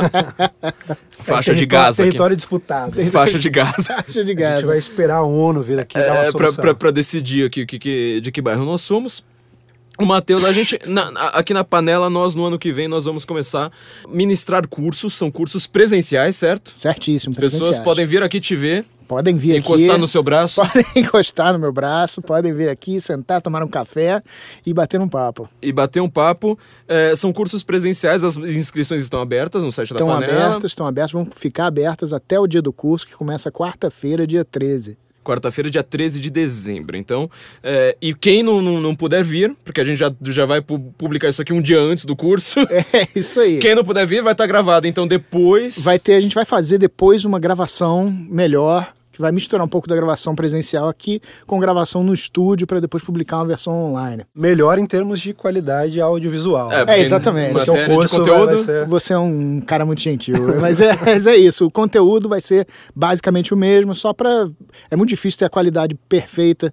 [1.09, 2.11] Faixa É de território- Gaza aqui.
[2.11, 3.03] Território disputado.
[3.05, 3.95] Faixa de Gaza.
[4.05, 4.65] Taxa de A gente gás.
[4.67, 6.61] vai esperar a ONU vir aqui e dar uma É, pra, solução.
[6.63, 9.23] pra, pra decidir aqui que, que, de que bairro nós somos.
[9.99, 13.23] O Matheus, a gente, na- aqui na panela, nós no ano que vem, nós vamos
[13.23, 13.67] começar
[14.03, 16.73] a ministrar cursos, são cursos presenciais, certo?
[16.75, 17.31] Certíssimo.
[17.33, 19.99] As pessoas podem vir aqui te ver, podem vir encostar aqui.
[20.01, 20.59] no seu braço.
[20.65, 24.21] Podem encostar no meu braço, podem vir aqui, sentar, tomar um café
[24.65, 25.47] e bater um papo.
[25.61, 26.57] e bater um papo.
[26.87, 30.45] É, são cursos presenciais, as inscrições estão abertas no site Estão da Panela.
[30.47, 34.43] abertas, estão abertas, vão ficar abertas até o dia do curso, que começa quarta-feira, dia
[34.43, 34.97] 13.
[35.25, 36.95] Quarta-feira, dia 13 de dezembro.
[36.95, 37.29] Então,
[37.63, 40.93] é, e quem não, não, não puder vir, porque a gente já, já vai pu-
[40.97, 42.59] publicar isso aqui um dia antes do curso.
[42.93, 43.57] É isso aí.
[43.57, 44.87] Quem não puder vir vai estar gravado.
[44.87, 45.79] Então, depois.
[45.79, 49.87] Vai ter, a gente vai fazer depois uma gravação melhor, que vai misturar um pouco
[49.87, 54.23] da gravação presencial aqui com gravação no estúdio para depois publicar uma versão online.
[54.35, 56.69] Melhor em termos de qualidade audiovisual.
[56.85, 57.53] porque exatamente.
[57.53, 58.55] Porque o Matéria de curso vai- conteúdo.
[58.55, 61.65] vai ser- Você é um cara muito gentil, mas é, mas é isso.
[61.65, 64.49] O conteúdo vai ser basicamente o mesmo, só para
[64.91, 66.71] é muito difícil ter a qualidade perfeita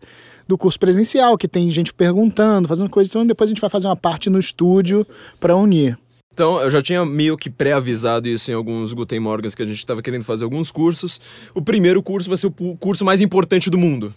[0.48, 3.08] do curso presencial, que tem gente perguntando, fazendo coisa.
[3.08, 5.06] Então depois a gente vai fazer uma parte no estúdio
[5.38, 5.96] para unir.
[6.34, 9.78] Então, eu já tinha meio que pré-avisado isso em alguns Guten Morgens que a gente
[9.78, 11.20] estava querendo fazer alguns cursos.
[11.54, 14.14] O primeiro curso vai ser o curso mais importante do mundo.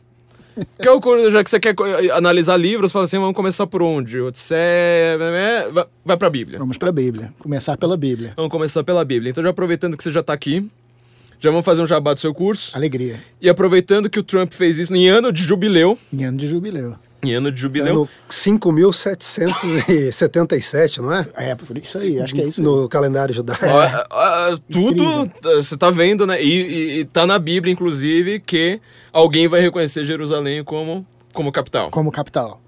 [0.81, 3.67] Que é o curso, já que você quer co- analisar livros, fala assim, vamos começar
[3.67, 4.21] por onde?
[4.21, 6.57] Odisseia, né, vai, vai pra Bíblia.
[6.57, 8.31] Vamos para a Bíblia, começar pela Bíblia.
[8.37, 9.31] Vamos começar pela Bíblia.
[9.31, 10.65] Então, já aproveitando que você já tá aqui,
[11.41, 12.71] já vamos fazer um jabá do seu curso.
[12.73, 13.19] Alegria.
[13.41, 16.95] E aproveitando que o Trump fez isso em ano de jubileu, Em ano de jubileu.
[17.25, 21.25] Em ano de jubileu, No 5.777, não é?
[21.35, 22.61] É, por isso aí, acho que é isso.
[22.61, 22.67] aí.
[22.67, 23.65] No calendário judaico.
[23.65, 26.41] Ó, ó, ó, tudo, você tá vendo, né?
[26.41, 28.79] E, e, e tá na Bíblia, inclusive, que
[29.11, 31.89] alguém vai reconhecer Jerusalém como, como capital.
[31.91, 32.61] Como capital.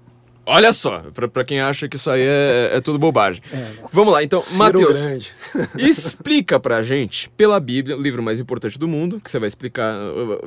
[0.50, 3.42] Olha só, pra, pra quem acha que isso aí é, é tudo bobagem.
[3.52, 3.66] É.
[3.92, 5.30] Vamos lá, então, Mateus,
[5.76, 9.94] explica pra gente, pela Bíblia, o livro mais importante do mundo, que você vai explicar.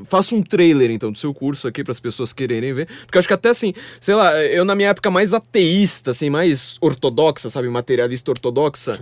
[0.06, 2.88] Faça um trailer, então, do seu curso aqui para as pessoas quererem ver.
[3.06, 6.30] Porque eu acho que até assim, sei lá, eu na minha época mais ateísta, assim,
[6.30, 9.00] mais ortodoxa, sabe, materialista ortodoxa,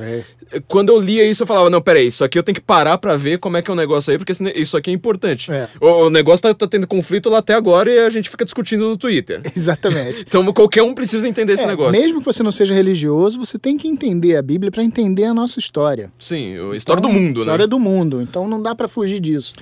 [0.67, 3.15] quando eu lia isso, eu falava, não, peraí, isso aqui eu tenho que parar pra
[3.15, 5.49] ver como é que é o negócio aí, porque isso aqui é importante.
[5.49, 5.69] É.
[5.79, 8.87] O, o negócio tá, tá tendo conflito lá até agora e a gente fica discutindo
[8.89, 9.41] no Twitter.
[9.55, 10.25] Exatamente.
[10.27, 11.91] Então qualquer um precisa entender esse É, negócio.
[11.91, 15.33] Mesmo que você não seja religioso, você tem que entender a Bíblia para entender a
[15.33, 16.11] nossa história.
[16.19, 17.67] Sim, a história Então, do mundo, História né?
[17.67, 18.21] do mundo.
[18.21, 19.53] Então não dá para fugir disso.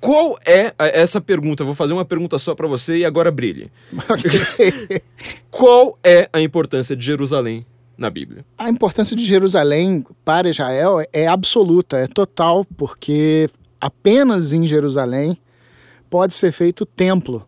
[0.00, 1.64] Qual é essa pergunta?
[1.64, 3.70] Vou fazer uma pergunta só pra você e agora brilhe.
[5.50, 7.66] Qual é a importância de Jerusalém
[7.96, 8.44] na Bíblia?
[8.56, 13.48] A importância de Jerusalém para Israel é absoluta, é total, porque
[13.80, 15.36] apenas em Jerusalém
[16.08, 17.44] pode ser feito o templo.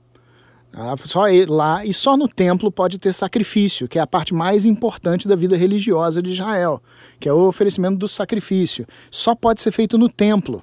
[0.72, 4.64] Ah, Só lá e só no templo pode ter sacrifício, que é a parte mais
[4.64, 6.80] importante da vida religiosa de Israel,
[7.18, 8.86] que é o oferecimento do sacrifício.
[9.10, 10.62] Só pode ser feito no templo.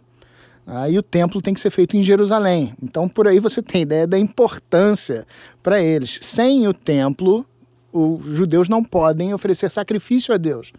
[0.66, 2.74] Ah, e o templo tem que ser feito em Jerusalém.
[2.82, 5.26] Então, por aí você tem ideia da importância
[5.64, 6.20] para eles.
[6.22, 7.46] Sem o templo,
[7.92, 10.74] os judeus não podem oferecer sacrifício a Deus.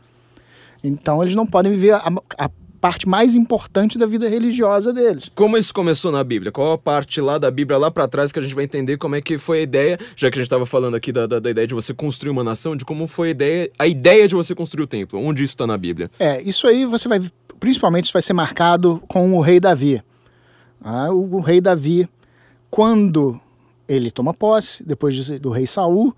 [0.84, 2.50] Então, eles não podem viver a, a
[2.80, 5.30] parte mais importante da vida religiosa deles.
[5.34, 6.52] Como isso começou na Bíblia?
[6.52, 9.14] Qual a parte lá da Bíblia, lá pra trás, que a gente vai entender como
[9.16, 11.50] é que foi a ideia, já que a gente estava falando aqui da, da, da
[11.50, 14.54] ideia de você construir uma nação, de como foi a ideia, a ideia de você
[14.54, 16.10] construir o templo, onde isso está na Bíblia.
[16.18, 17.20] É, isso aí você vai.
[17.58, 20.00] Principalmente isso vai ser marcado com o rei Davi.
[20.80, 22.08] Ah, o, o rei Davi,
[22.70, 23.40] quando
[23.88, 26.14] ele toma posse, depois de- do rei Saul,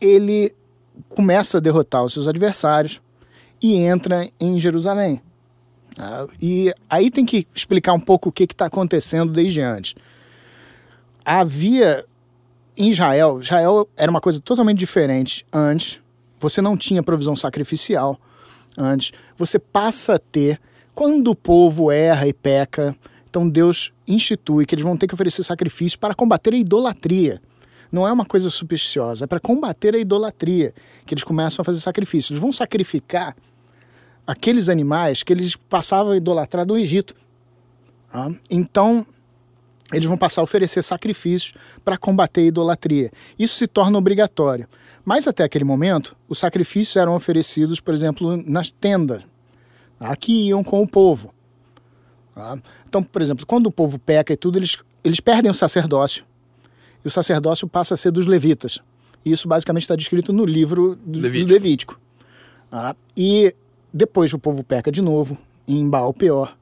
[0.00, 0.52] ele
[1.08, 3.00] começa a derrotar os seus adversários
[3.62, 5.22] e entra em Jerusalém.
[5.98, 9.94] Ah, e aí tem que explicar um pouco o que está acontecendo desde antes.
[11.24, 12.04] Havia
[12.76, 16.00] em Israel, Israel era uma coisa totalmente diferente antes.
[16.38, 18.18] Você não tinha provisão sacrificial
[18.76, 19.12] antes.
[19.36, 20.58] Você passa a ter
[20.94, 22.96] quando o povo erra e peca.
[23.28, 27.40] Então Deus institui que eles vão ter que oferecer sacrifício para combater a idolatria.
[27.92, 30.72] Não é uma coisa supersticiosa, é para combater a idolatria
[31.04, 32.32] que eles começam a fazer sacrifício.
[32.32, 33.36] Eles vão sacrificar
[34.30, 37.14] aqueles animais que eles passavam a idolatrar do Egito.
[38.12, 38.30] tá?
[38.48, 39.04] Então,
[39.92, 41.52] eles vão passar a oferecer sacrifícios
[41.84, 43.10] para combater a idolatria.
[43.36, 44.68] Isso se torna obrigatório.
[45.04, 49.22] Mas até aquele momento, os sacrifícios eram oferecidos, por exemplo, nas tendas,
[49.98, 50.14] tá?
[50.14, 51.34] que iam com o povo.
[52.32, 52.56] tá?
[52.88, 56.24] Então, por exemplo, quando o povo peca e tudo, eles, eles perdem o sacerdócio.
[57.04, 58.78] E o sacerdócio passa a ser dos levitas.
[59.24, 61.52] E isso basicamente está descrito no livro do do Levítico.
[61.52, 62.00] Levítico.
[62.70, 62.94] tá?
[63.16, 63.54] E
[63.92, 65.36] depois o povo peca de novo,
[65.66, 66.56] em Baal pior.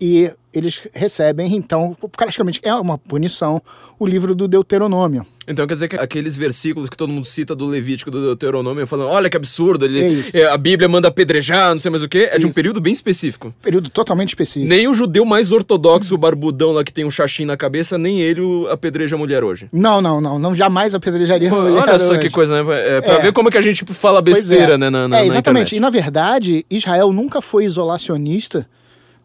[0.00, 3.60] E eles recebem, então, praticamente é uma punição,
[3.98, 5.26] o livro do Deuteronômio.
[5.48, 9.10] Então quer dizer que aqueles versículos que todo mundo cita do Levítico, do Deuteronômio, falando,
[9.10, 10.36] olha que absurdo, ele, É isso.
[10.36, 12.54] é, a Bíblia manda apedrejar, não sei mais o quê, é de um Isso.
[12.56, 13.54] período bem específico.
[13.62, 14.68] Período totalmente específico.
[14.68, 18.20] Nem o judeu mais ortodoxo, o barbudão lá que tem um xaxim na cabeça, nem
[18.20, 19.68] ele o apedreja a mulher hoje.
[19.72, 22.22] Não, não, não, não jamais apedrejaria a mulher Olha só hoje.
[22.22, 22.96] que coisa, né?
[22.96, 23.22] É, pra É.
[23.22, 24.78] ver como que a gente fala Pois besteira, é.
[24.78, 25.74] né, na, na, é, na exatamente.
[25.74, 25.80] E internet.
[25.80, 28.66] na verdade, Israel nunca foi isolacionista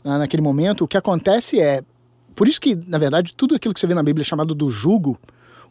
[0.04, 0.84] naquele momento.
[0.84, 1.84] O que acontece é.
[2.36, 5.18] Por isso que, na verdade, tudo aquilo que você vê na Bíblia chamado do jugo,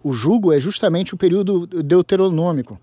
[0.02, 2.78] o jugo é justamente o período deuteronômico.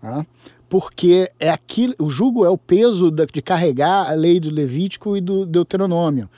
[0.00, 0.26] tá?
[0.68, 5.20] Porque é aquilo, o jugo é o peso de carregar a lei do Levítico e
[5.20, 6.28] do Deuteronômio.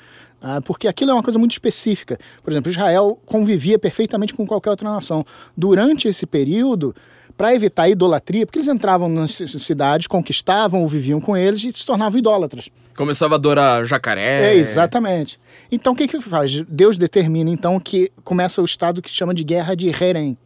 [0.40, 2.18] Ah, porque aquilo é uma coisa muito específica.
[2.42, 5.24] Por exemplo, Israel convivia perfeitamente com qualquer outra nação.
[5.56, 6.94] Durante esse período,
[7.36, 11.72] para evitar a idolatria, porque eles entravam nas cidades, conquistavam ou viviam com eles e
[11.72, 12.68] se tornavam idólatras.
[12.96, 14.52] Começava a adorar jacaré.
[14.52, 15.38] É, exatamente.
[15.70, 16.62] Então o que que faz?
[16.62, 20.36] Deus determina então que começa o estado que chama de guerra de Herem,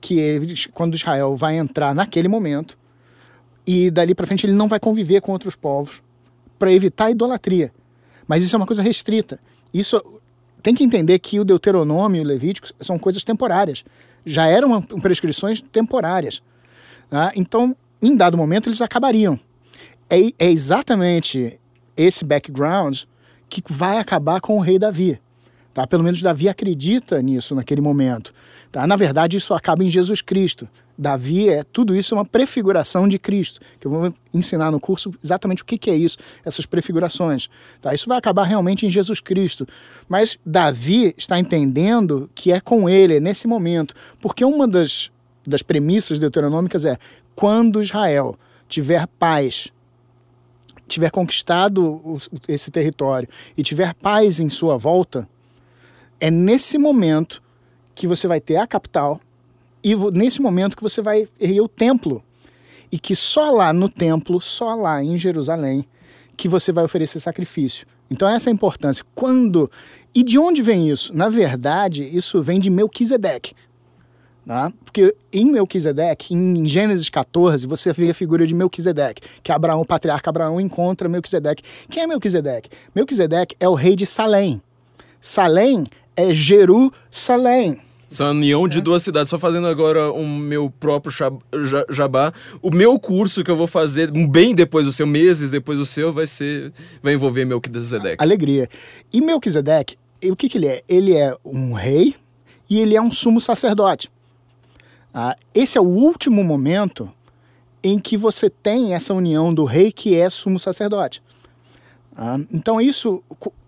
[0.00, 0.38] que é
[0.74, 2.78] quando Israel vai entrar naquele momento
[3.66, 6.02] e dali para frente ele não vai conviver com outros povos
[6.58, 7.72] para evitar a idolatria.
[8.26, 9.38] Mas isso é uma coisa restrita.
[9.72, 10.02] Isso
[10.62, 13.84] tem que entender que o Deuteronômio e o Levítico são coisas temporárias.
[14.26, 16.42] Já eram prescrições temporárias.
[17.10, 17.32] Né?
[17.36, 19.38] Então, em dado momento, eles acabariam.
[20.08, 21.59] É, é exatamente
[22.00, 23.02] esse background
[23.48, 25.20] que vai acabar com o rei Davi.
[25.74, 25.86] Tá?
[25.86, 28.32] Pelo menos Davi acredita nisso naquele momento.
[28.70, 28.86] Tá?
[28.86, 30.68] Na verdade, isso acaba em Jesus Cristo.
[30.96, 35.10] Davi é tudo isso é uma prefiguração de Cristo, que eu vou ensinar no curso
[35.24, 37.48] exatamente o que, que é isso, essas prefigurações.
[37.80, 37.94] Tá?
[37.94, 39.66] Isso vai acabar realmente em Jesus Cristo.
[40.06, 45.10] Mas Davi está entendendo que é com ele, é nesse momento, porque uma das,
[45.46, 46.98] das premissas deuteronômicas é
[47.34, 48.36] quando Israel
[48.68, 49.72] tiver paz
[50.90, 52.18] tiver conquistado
[52.48, 55.28] esse território e tiver paz em sua volta,
[56.18, 57.42] é nesse momento
[57.94, 59.20] que você vai ter a capital
[59.82, 62.22] e nesse momento que você vai erguer o templo.
[62.92, 65.86] E que só lá no templo, só lá em Jerusalém,
[66.36, 67.86] que você vai oferecer sacrifício.
[68.10, 69.04] Então essa é a importância.
[69.14, 69.70] Quando
[70.12, 71.14] e de onde vem isso?
[71.14, 73.54] Na verdade, isso vem de Melquisedeque.
[74.46, 74.72] Tá?
[74.84, 79.86] Porque em Melquisedeque, em Gênesis 14, você vê a figura de Melquisedeque, que Abraão, o
[79.86, 81.62] patriarca Abraão, encontra Melquisedeque.
[81.88, 82.70] Quem é Melquisedeque?
[82.94, 84.60] Melquisedeque é o rei de Salém.
[85.20, 85.84] Salém
[86.16, 87.78] é Jerusalém.
[88.08, 88.80] São a união de é.
[88.80, 89.30] duas cidades.
[89.30, 91.12] Só fazendo agora o meu próprio
[91.90, 92.32] jabá.
[92.60, 96.12] O meu curso que eu vou fazer, bem depois do seu, meses depois do seu,
[96.12, 96.72] vai ser.
[97.00, 98.16] Vai envolver Melquisedeque.
[98.20, 98.68] Alegria.
[99.12, 100.82] E Melquisedeque, o que, que ele é?
[100.88, 102.16] Ele é um rei
[102.68, 104.10] e ele é um sumo sacerdote.
[105.12, 107.10] Ah, esse é o último momento
[107.82, 111.22] em que você tem essa união do rei que é sumo sacerdote.
[112.16, 113.22] Ah, então isso,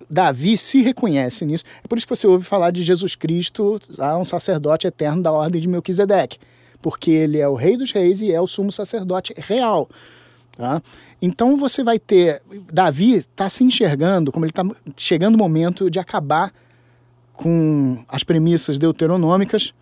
[0.09, 1.65] Davi se reconhece nisso.
[1.83, 5.33] É por isso que você ouve falar de Jesus Cristo, ah, um sacerdote eterno da
[5.33, 6.39] ordem de Melquisedeque,
[6.81, 9.89] porque ele é o rei dos reis e é o sumo sacerdote real.
[10.57, 10.83] Tá?
[11.21, 12.43] Então você vai ter.
[12.71, 14.63] Davi está se enxergando, como ele está
[14.97, 16.53] chegando o momento de acabar
[17.33, 19.73] com as premissas deuteronômicas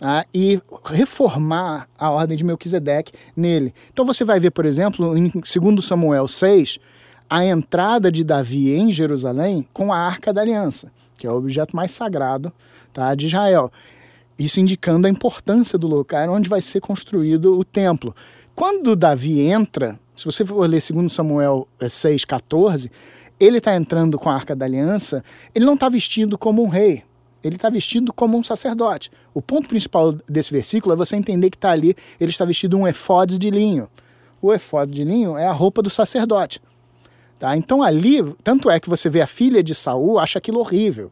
[0.00, 3.74] ah, e reformar a ordem de Melquisedeque nele.
[3.92, 6.78] Então você vai ver, por exemplo, em 2 Samuel 6,
[7.28, 11.74] a entrada de Davi em Jerusalém com a Arca da Aliança, que é o objeto
[11.74, 12.52] mais sagrado
[12.92, 13.72] tá, de Israel.
[14.38, 18.14] Isso indicando a importância do lugar onde vai ser construído o templo.
[18.54, 22.90] Quando Davi entra, se você for ler 2 Samuel 6,14,
[23.40, 25.24] ele está entrando com a Arca da Aliança,
[25.54, 27.02] ele não está vestido como um rei,
[27.42, 29.10] ele está vestido como um sacerdote.
[29.32, 32.86] O ponto principal desse versículo é você entender que está ali, ele está vestido um
[32.86, 33.88] efode de linho.
[34.40, 36.60] O efode de linho é a roupa do sacerdote.
[37.38, 37.56] Tá?
[37.56, 41.10] Então ali, tanto é que você vê a filha de Saul, acha aquilo horrível.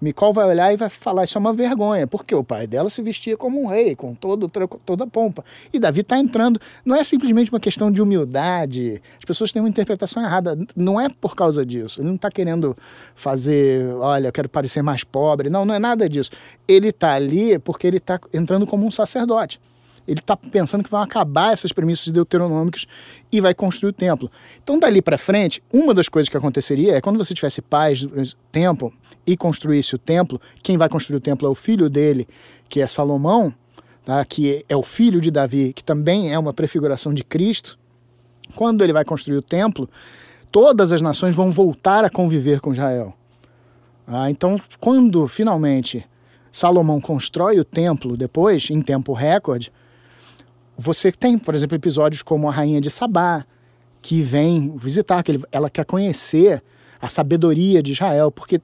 [0.00, 3.00] Micol vai olhar e vai falar, isso é uma vergonha, porque o pai dela se
[3.02, 4.50] vestia como um rei, com todo,
[4.84, 5.44] toda a pompa.
[5.72, 6.60] E Davi está entrando.
[6.84, 9.00] Não é simplesmente uma questão de humildade.
[9.18, 10.58] As pessoas têm uma interpretação errada.
[10.74, 12.00] Não é por causa disso.
[12.00, 12.76] Ele não está querendo
[13.14, 15.48] fazer, olha, eu quero parecer mais pobre.
[15.48, 16.30] Não, não é nada disso.
[16.68, 19.60] Ele está ali porque ele está entrando como um sacerdote
[20.06, 22.86] ele está pensando que vão acabar essas premissas deuteronômicas
[23.30, 24.30] e vai construir o templo.
[24.62, 28.22] Então, dali para frente, uma das coisas que aconteceria é quando você tivesse paz do
[28.52, 28.92] tempo
[29.26, 32.28] e construísse o templo, quem vai construir o templo é o filho dele,
[32.68, 33.52] que é Salomão,
[34.04, 34.24] tá?
[34.24, 37.78] que é o filho de Davi, que também é uma prefiguração de Cristo.
[38.54, 39.88] Quando ele vai construir o templo,
[40.52, 43.12] todas as nações vão voltar a conviver com Israel.
[44.06, 46.06] Ah, então, quando finalmente
[46.52, 49.72] Salomão constrói o templo depois, em tempo recorde,
[50.76, 53.44] você tem, por exemplo, episódios como a Rainha de Sabá,
[54.02, 56.62] que vem visitar, que ela quer conhecer
[57.00, 58.60] a sabedoria de Israel, porque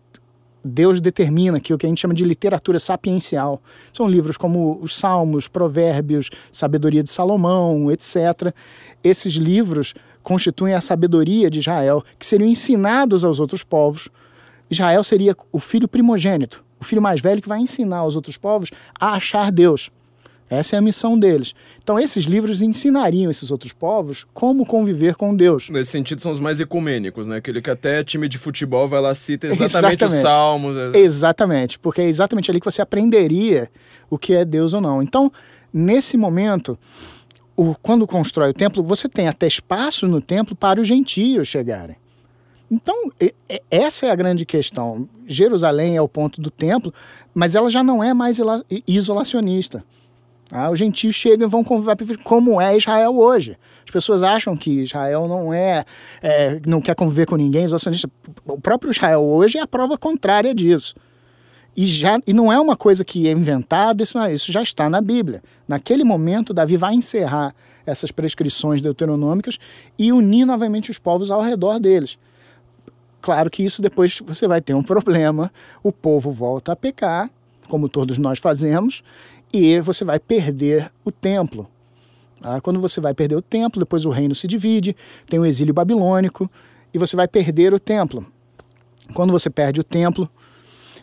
[0.65, 3.61] Deus determina que o que a gente chama de literatura sapiencial
[3.93, 8.55] são livros como os Salmos, Provérbios, Sabedoria de Salomão, etc.
[9.03, 14.09] Esses livros constituem a sabedoria de Israel, que seriam ensinados aos outros povos.
[14.71, 18.71] Israel seria o filho primogênito, o filho mais velho que vai ensinar aos outros povos
[18.99, 19.91] a achar Deus.
[20.49, 21.55] Essa é a missão deles.
[21.83, 25.71] Então, esses livros ensinariam esses outros povos como conviver com Deus.
[25.71, 27.37] Nesse sentido, são os mais ecumênicos, né?
[27.37, 30.05] Aquele que até time de futebol vai lá cita exatamente, exatamente.
[30.05, 30.77] os salmos.
[30.77, 30.99] É.
[30.99, 33.71] Exatamente, porque é exatamente ali que você aprenderia
[34.11, 35.03] o que é Deus ou não.
[35.03, 35.33] Então,
[35.73, 36.79] nesse momento,
[37.57, 41.97] o, quando constrói o templo, você tem até espaço no templo para os gentios chegarem.
[42.71, 43.11] Então,
[43.71, 45.07] essa é a grande questão.
[45.27, 46.93] Jerusalém é o ponto do templo,
[47.35, 48.39] mas ela já não é mais
[48.89, 49.85] isolacionista.
[50.55, 53.57] Ah, os gentios chegam e vão conviver como é Israel hoje.
[53.87, 55.83] As pessoas acham que Israel não é,
[56.23, 58.11] é, não quer conviver com ninguém, isolacionista.
[58.47, 60.95] O próprio Israel hoje é a prova contrária disso.
[61.75, 64.91] E, já, e não é uma coisa que é inventada, isso, é- isso já está
[64.91, 65.43] na Bíblia.
[65.67, 67.55] Naquele momento, Davi vai encerrar
[67.87, 69.57] essas prescrições deuteronômicas
[69.99, 72.19] e unir novamente os povos ao redor deles.
[73.23, 75.51] Claro que isso depois você vai ter um problema,
[75.83, 77.31] o povo volta a pecar,
[77.69, 79.03] como todos nós fazemos,
[79.53, 81.69] e você vai perder o templo.
[82.43, 84.97] Ah, Quando você vai perder o templo, depois o reino se divide,
[85.27, 86.51] tem o exílio babilônico,
[86.93, 88.27] e você vai perder o templo.
[89.15, 90.29] Quando você perde o templo,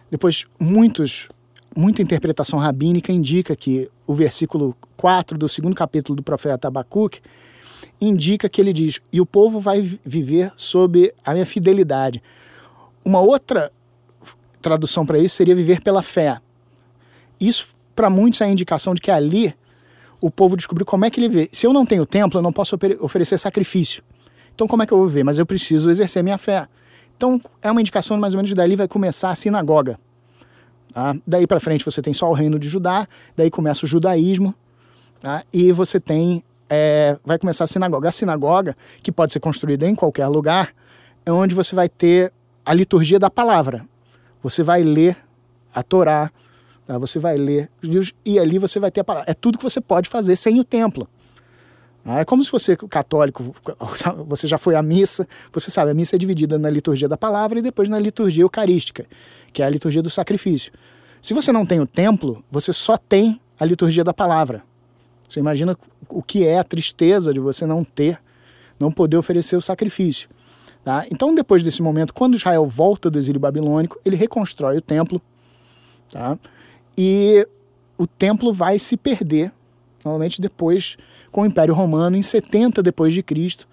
[0.10, 1.30] depois muitos,
[1.76, 7.22] muita interpretação rabínica indica que o versículo 4 do segundo capítulo do profeta Abacuque
[8.02, 12.22] indica que ele diz: "E o povo vai vi- viver sob a minha fidelidade".
[13.06, 13.72] Uma outra
[14.62, 16.40] tradução para isso seria viver pela fé.
[17.40, 19.54] Isso para muitos é a indicação de que ali
[20.22, 21.50] o povo descobriu como é que ele vê.
[21.52, 24.02] Se eu não tenho templo, eu não posso ofere- oferecer sacrifício.
[24.56, 25.26] Então como é que eu vou viver?
[25.26, 26.66] Mas eu preciso exercer minha fé.
[27.18, 30.00] Então é uma indicação mais ou menos de dali vai começar a sinagoga.
[30.94, 31.14] Tá?
[31.28, 34.56] Daí para frente você tem só o reino de Judá, daí começa o judaísmo,
[35.20, 35.44] tá?
[35.54, 38.08] e você tem é, vai começar a sinagoga.
[38.08, 40.74] A sinagoga, que pode ser construída em qualquer lugar,
[41.26, 42.32] é onde você vai ter
[42.66, 43.86] a liturgia da palavra.
[44.42, 45.18] Você vai ler
[45.76, 46.32] a Torá?
[46.98, 49.30] Você vai ler os livros, e ali você vai ter a palavra.
[49.30, 51.08] É tudo que você pode fazer sem o templo.
[52.06, 53.54] Ah, É como se você, católico,
[54.26, 57.60] você já foi à missa, você sabe, a missa é dividida na liturgia da palavra
[57.60, 59.06] e depois na liturgia eucarística,
[59.54, 60.72] que é a liturgia do sacrifício.
[61.22, 64.64] Se você não tem o templo, você só tem a liturgia da palavra.
[65.28, 65.78] Você imagina
[66.08, 68.20] o que é a tristeza de você não ter,
[68.80, 70.30] não poder oferecer o sacrifício.
[70.84, 71.06] Tá?
[71.12, 75.22] Então, depois desse momento, quando Israel volta do exílio babilônico, ele reconstrói o templo,
[76.10, 76.40] tá?
[77.00, 77.48] E
[77.98, 79.54] o templo vai se perder
[80.04, 80.98] Normalmente depois,
[81.32, 83.68] com o Império Romano, em 70 depois de Cristo,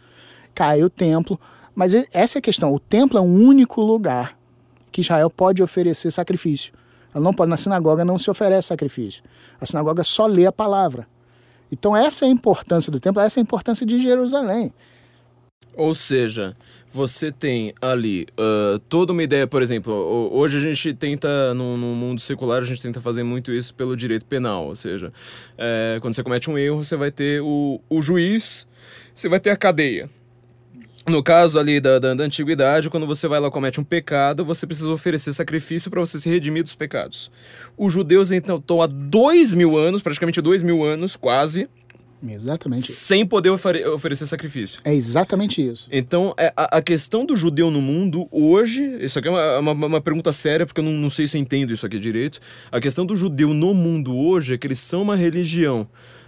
[0.54, 1.38] cai o templo.
[1.74, 2.74] Mas essa é a questão.
[2.74, 4.36] O templo é o único lugar
[4.90, 6.72] que Israel pode oferecer sacrifício.
[7.14, 9.22] Ela não pode, na sinagoga não se oferece sacrifício.
[9.60, 11.06] A sinagoga só lê a palavra.
[11.70, 14.72] Então essa é a importância do templo, essa é a importância de Jerusalém.
[15.76, 16.56] Ou seja,
[16.92, 21.76] você tem ali ah, toda uma ideia, por exemplo, ho- hoje a gente tenta, no,
[21.76, 24.66] no mundo secular, a gente tenta fazer muito isso pelo direito penal.
[24.66, 25.12] Ou seja,
[25.58, 28.66] eh, quando você comete um erro, você vai ter o, o juiz,
[29.14, 30.08] você vai ter a cadeia.
[31.08, 34.66] No caso ali da, da, da antiguidade, quando você vai lá comete um pecado, você
[34.66, 37.30] precisa oferecer sacrifício para você se redimir dos pecados.
[37.78, 41.68] Os judeus então estão há dois mil anos, praticamente dois mil anos, quase,
[42.26, 42.90] Exatamente.
[42.92, 44.80] sem poder ofere- oferecer sacrifício.
[44.84, 45.88] É exatamente isso.
[45.92, 49.86] Então, é, a, a questão do judeu no mundo hoje, isso aqui é uma, uma,
[49.86, 52.40] uma pergunta séria, porque eu não, não sei se eu entendo isso aqui direito.
[52.72, 55.86] A questão do judeu no mundo hoje é que eles são uma religião,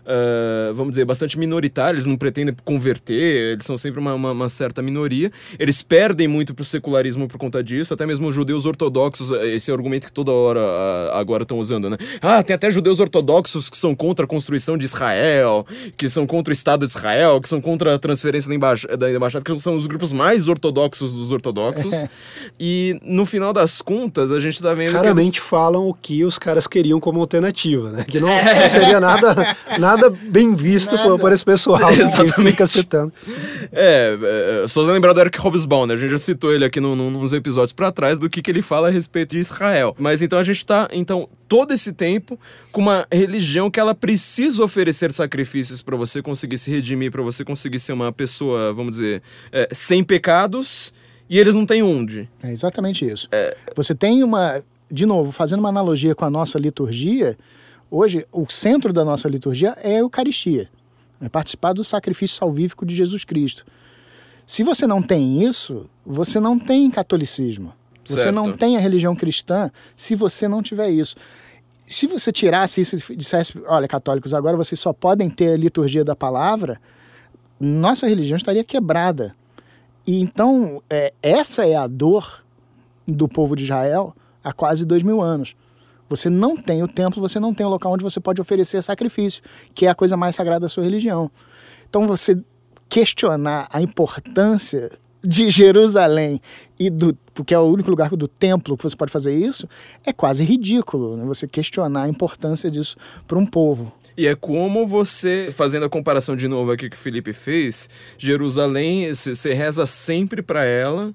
[0.08, 4.48] ah, vamos dizer, bastante minoritária, eles não pretendem converter, eles são sempre uma, uma- uma
[4.48, 5.30] certa minoria.
[5.58, 9.70] Eles perdem muito pro secularismo por conta disso, até mesmo os judeus ortodoxos, eh, esse
[9.70, 11.98] é o argumento que toda hora ah, agora estão usando, né?
[12.22, 16.50] Ah, tem até judeus ortodoxos que são contra a construção de Israel, que são contra
[16.50, 19.76] o Estado de Israel, que são contra a transferência da, embaixada, da embaixada, que são
[19.76, 22.04] os grupos mais ortodoxos dos ortodoxos.
[22.58, 25.48] e no final das contas, a gente tá vendo Raramente que eles...
[25.50, 28.04] falam o que os caras queriam como alternativa, né?
[28.08, 28.28] Que não
[28.70, 31.08] seria nada, nada bem visto Nada.
[31.08, 32.52] por, por esse pessoal que Exatamente.
[32.52, 33.12] fica citando.
[33.72, 35.94] É, é, só lembrar do Eric Hobsbawm, né?
[35.94, 38.50] A gente já citou ele aqui no, no, nos episódios pra trás do que, que
[38.50, 39.94] ele fala a respeito de Israel.
[39.98, 42.38] Mas então a gente tá, então, todo esse tempo
[42.70, 47.44] com uma religião que ela precisa oferecer sacrifícios pra você conseguir se redimir, pra você
[47.44, 49.22] conseguir ser uma pessoa, vamos dizer,
[49.52, 50.92] é, sem pecados,
[51.28, 52.28] e eles não têm onde.
[52.42, 53.28] É exatamente isso.
[53.76, 54.62] Você tem uma.
[54.90, 57.36] De novo, fazendo uma analogia com a nossa liturgia,
[57.90, 60.68] hoje o centro da nossa liturgia é a Eucaristia.
[61.20, 63.64] É participar do sacrifício salvífico de Jesus Cristo.
[64.46, 67.72] Se você não tem isso, você não tem catolicismo.
[68.04, 68.34] Você Certo.
[68.34, 71.14] não tem a religião cristã se você não tiver isso.
[71.86, 76.04] Se você tirasse isso e dissesse, olha, católicos, agora vocês só podem ter a liturgia
[76.04, 76.80] da palavra,
[77.60, 79.34] nossa religião estaria quebrada.
[80.06, 82.44] E então, é, essa é a dor
[83.06, 85.54] do povo de Israel há quase dois mil anos.
[86.08, 89.42] Você não tem o templo, você não tem o local onde você pode oferecer sacrifício,
[89.74, 91.30] que é a coisa mais sagrada da sua religião.
[91.88, 92.38] Então, você
[92.88, 94.90] questionar a importância
[95.22, 96.40] de Jerusalém
[96.78, 99.68] e do porque é o único lugar do templo que você pode fazer isso
[100.04, 101.24] é quase ridículo né?
[101.24, 102.96] você questionar a importância disso
[103.26, 106.98] para um povo E é como você, fazendo a comparação de novo aqui que o
[106.98, 111.14] Felipe fez, Jerusalém, você reza sempre pra ela,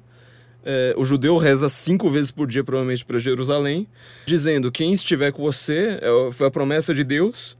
[0.66, 3.88] É, o judeu reza cinco vezes por dia, provavelmente, para Jerusalém,
[4.26, 7.58] dizendo: quem estiver com você, é, foi a promessa de Deus,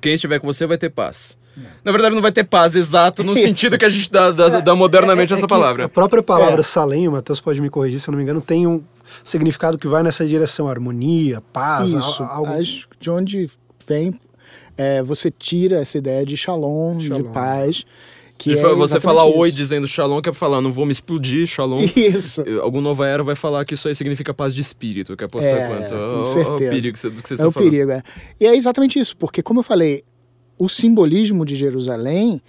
[0.00, 1.38] quem estiver com você vai ter paz.
[1.84, 3.42] Na verdade, não vai ter paz exato no Isso.
[3.42, 5.84] sentido que a gente dá, dá- dá modernamente É- é essa palavra.
[5.84, 6.62] A própria palavra É.
[6.62, 8.82] Salem, o Matheus pode me corrigir se eu não me engano, tem um
[9.22, 12.22] significado que vai nessa direção, harmonia, paz, Isso.
[12.22, 12.52] al- algo...
[12.58, 13.50] Acho que de onde
[13.86, 14.18] vem,
[14.78, 17.32] é, você tira essa ideia de shalom, de Shalom.
[17.32, 17.84] paz.
[18.42, 19.56] Que é você falar oi isso.
[19.56, 21.80] dizendo shalom, que é falar, não vou me explodir, shalom.
[21.96, 22.42] Isso.
[22.60, 25.66] Algum Nova Era vai falar que isso aí significa paz de espírito, que apostar É,
[25.68, 25.88] quanto.
[25.90, 26.54] com Ó, ó, ó, certeza.
[26.54, 27.70] o perigo que do que vocês É estão o falando.
[27.70, 28.02] perigo, é.
[28.40, 30.02] E é exatamente isso, porque como eu falei,
[30.58, 32.40] o simbolismo de Jerusalém,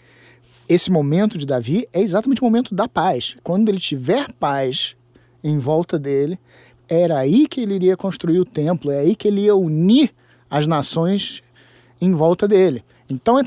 [0.70, 3.36] esse momento de Davi é exatamente o momento da paz.
[3.44, 4.96] Quando ele tiver paz
[5.44, 6.40] em volta dele,
[6.88, 10.12] era aí que ele iria construir o templo, é aí que ele ia unir
[10.50, 11.42] as nações
[12.00, 12.84] em volta dele.
[13.10, 13.44] Então, é,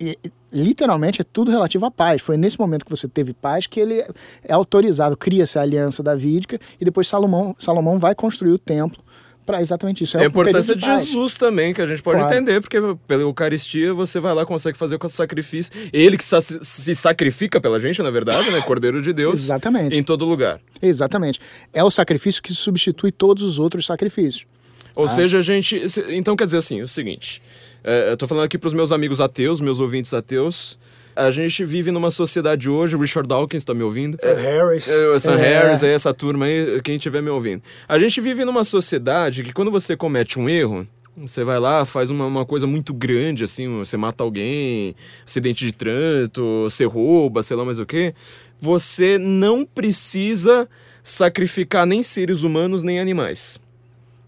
[0.00, 0.16] é-
[0.54, 2.22] literalmente, é tudo relativo à paz.
[2.22, 4.00] Foi nesse momento que você teve paz que ele
[4.42, 9.02] é autorizado, cria-se a aliança davídica e depois Salomão, Salomão vai construir o templo
[9.44, 10.16] para exatamente isso.
[10.16, 11.04] É a um período importância de paz.
[11.06, 12.34] Jesus também, que a gente pode Claro.
[12.34, 15.70] entender, porque pela Eucaristia você vai lá, consegue fazer com o sacrifício.
[15.92, 18.60] Ele que se sacrifica pela gente, na verdade, né?
[18.62, 19.40] Cordeiro de Deus.
[19.40, 19.98] Exatamente.
[19.98, 20.60] Em todo lugar.
[20.80, 21.40] Exatamente.
[21.74, 24.46] É o sacrifício que substitui todos os outros sacrifícios.
[24.96, 25.82] Ou seja, a gente.
[26.10, 27.42] Então quer dizer assim, o seguinte.
[27.84, 30.78] É, eu tô falando aqui pros meus amigos ateus, meus ouvintes ateus.
[31.14, 34.16] A gente vive numa sociedade hoje, o Richard Dawkins tá me ouvindo.
[34.20, 34.88] Sam Harris.
[34.88, 35.36] É, Sam É.
[35.36, 37.62] Harris, aí essa turma aí, quem estiver me ouvindo.
[37.86, 40.84] A gente vive numa sociedade que quando você comete um erro,
[41.16, 45.72] você vai lá, faz uma, uma coisa muito grande, assim, você mata alguém, acidente de
[45.72, 48.12] trânsito, você rouba, sei lá mais o quê.
[48.60, 50.68] Você não precisa
[51.04, 53.60] sacrificar nem seres humanos nem animais.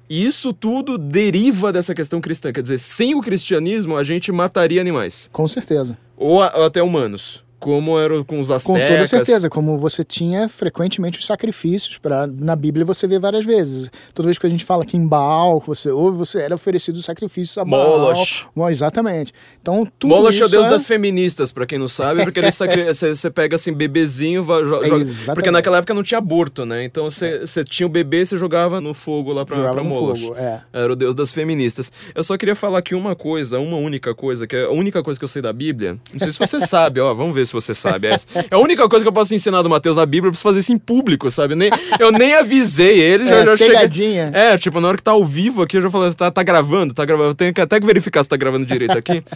[0.09, 2.53] E isso tudo deriva dessa questão cristã.
[2.53, 5.29] Quer dizer, sem o cristianismo, a gente mataria animais.
[5.33, 5.99] Com certeza.
[6.17, 7.45] Ou, a- ou até humanos.
[7.59, 8.89] Como era com os Com astecas.
[8.91, 13.91] toda certeza, como você tinha frequentemente os sacrifícios, pra, na Bíblia você vê várias vezes.
[14.15, 17.57] Toda vez que a gente fala que em Baal, você ouve, você era oferecido sacrifícios
[17.59, 17.99] a Baal.
[17.99, 18.47] Moloch.
[18.55, 19.33] Bom, exatamente.
[19.63, 22.51] Então, tudo Moloch é o deus é- das feministas, pra quem não sabe, porque ele
[22.51, 25.35] sacri- você pega assim, bebezinho, va- jo- É, joga- exatamente.
[25.35, 26.85] porque naquela época não tinha aborto, né?
[26.85, 30.21] Então você você tinha o bebê, você jogava no fogo lá no Moloch.
[30.21, 30.61] fogo, é.
[30.73, 31.91] Era o deus das feministas.
[32.15, 35.19] Eu só queria falar aqui uma coisa, uma única coisa, que é a única coisa
[35.19, 35.99] que eu sei da Bíblia.
[36.13, 38.09] Não sei se você sabe, ó, vamos ver se você sabe.
[38.09, 38.27] essa.
[38.35, 40.61] É a única coisa que eu posso ensinar do Mateus na Bíblia, eu preciso fazer
[40.61, 41.55] isso em público, sabe?
[41.55, 44.31] Nem, eu nem avisei ele, já, É, já pegadinha.
[44.35, 46.93] É, tipo, na hora que tá ao vivo aqui, eu já falei, tá, tá gravando,
[46.93, 47.31] tá gravando.
[47.31, 49.23] Eu tenho que até que verificar se tá gravando direito aqui.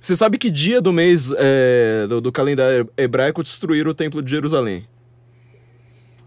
[0.00, 4.30] Você sabe que dia do mês é, do, do calendário hebraico destruíram o templo de
[4.30, 4.86] Jerusalém?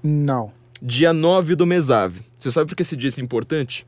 [0.01, 0.51] Não.
[0.81, 2.21] Dia 9 do mês Ave.
[2.37, 3.86] Você sabe por que esse dia é importante?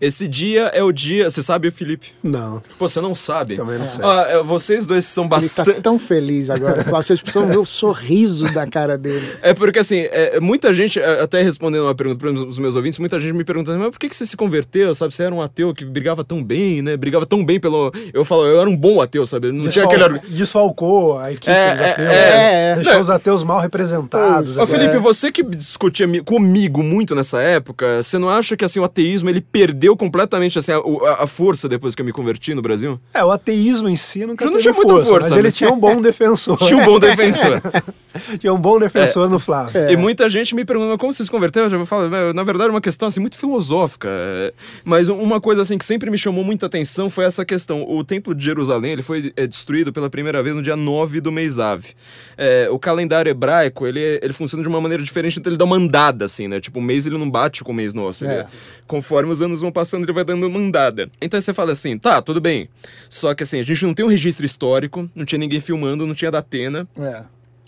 [0.00, 1.30] Esse dia é o dia.
[1.30, 2.08] Você sabe, Felipe?
[2.22, 3.56] Não, Pô, você não sabe?
[3.56, 4.04] também não sei.
[4.04, 5.80] Ah, é, vocês dois são Ele tá bastante.
[5.80, 6.84] tão feliz agora.
[6.84, 7.02] Flávio.
[7.02, 9.26] Vocês precisam ver o sorriso da cara dele.
[9.42, 12.98] É porque, assim, é, muita gente, é, até respondendo uma pergunta para os meus ouvintes,
[12.98, 15.14] muita gente me pergunta assim, mas por que, que você se converteu, sabe?
[15.14, 16.96] Você era um ateu que brigava tão bem, né?
[16.96, 17.92] Brigava tão bem pelo...
[18.12, 19.48] Eu falo, eu era um bom ateu, sabe?
[19.52, 20.04] Não tinha Desfal- aquele...
[20.04, 22.08] argu- Desfalcou a equipe É, dos é, ateus.
[22.08, 22.74] é.
[22.76, 23.00] Deixou Não.
[23.00, 24.56] os ateus mal representados.
[24.56, 24.66] Ô, é.
[24.66, 28.84] Felipe, você que discutia mi- comigo muito nessa época, você não acha que, assim, o
[28.84, 30.78] ateísmo, ele perdeu completamente, assim, a,
[31.22, 32.98] a- força depois que eu me converti no Brasil?
[33.12, 35.50] É, o ateísmo em si nunca Já não tinha muita força, mas ele né?
[35.50, 36.56] tinha um bom defensor.
[36.64, 37.60] Tinha um bom defensor.
[38.38, 39.90] Tinha um bom defensor no Flávio.
[39.90, 41.64] E muita gente me pergunta, como você se converteu?
[41.64, 44.08] Eu já falo, "Meu, na verdade, é uma questão assim, muito filosófica.
[44.10, 44.52] é.
[44.84, 47.82] Mas uma coisa assim que sempre me chamou muita atenção foi essa questão.
[47.88, 51.32] O Templo de Jerusalém ele foi é, destruído pela primeira vez no dia 9 do
[51.32, 51.88] mês Ave.
[52.36, 55.76] É, o calendário hebraico, ele, ele funciona de uma maneira diferente, então ele dá uma
[55.76, 56.60] andada, assim, né?
[56.60, 58.24] Tipo, o mês ele não bate com o mês nosso.
[58.24, 58.46] ele- É.
[58.86, 61.08] conforme os anos vão passando, ele vai dando uma andada.
[61.20, 62.68] Então você fala assim, tá, tudo bem.
[63.08, 66.14] Só que assim, a gente não tem um registro histórico, não tinha ninguém filmando, não
[66.14, 66.86] tinha da Atena.
[66.98, 67.22] É.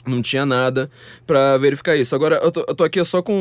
[0.07, 0.89] Não tinha nada
[1.27, 2.15] pra verificar isso.
[2.15, 3.37] Agora, eu tô, eu tô aqui só com um-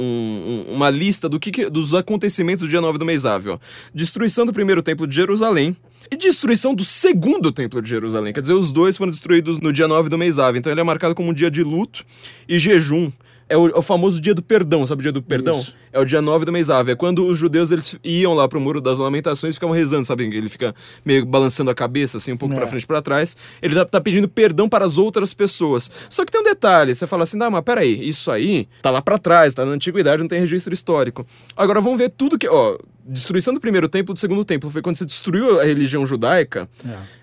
[0.00, 3.58] um- um- uma lista do que que- dos acontecimentos do dia 9 do mês ó.
[3.94, 5.76] Destruição do primeiro templo de Jerusalém
[6.10, 8.32] e destruição do segundo templo de Jerusalém.
[8.32, 10.58] Quer dizer, os dois foram destruídos no dia 9 do mês Ave.
[10.58, 12.02] Então ele é marcado como um dia de luto
[12.48, 13.12] e jejum.
[13.48, 15.58] É o, é o famoso dia do perdão, sabe o dia do perdão?
[15.58, 15.74] Isso.
[15.90, 16.92] É o dia 9 do mês Ave.
[16.92, 20.24] É quando os judeus eles iam lá pro Muro das Lamentações e ficavam rezando, sabe?
[20.24, 20.74] Ele fica
[21.04, 22.58] meio balançando a cabeça, assim, um pouco É.
[22.58, 23.36] pra frente e pra trás.
[23.62, 25.90] Ele tá, tá pedindo perdão para as outras pessoas.
[26.10, 29.00] Só que tem um detalhe: você fala assim, não, mas peraí, isso aí tá lá
[29.00, 31.26] pra trás, tá na antiguidade, não tem registro histórico.
[31.56, 32.46] Agora vamos ver tudo que.
[32.46, 32.76] Ó,
[33.06, 36.68] destruição do primeiro templo do segundo templo foi quando você destruiu a religião judaica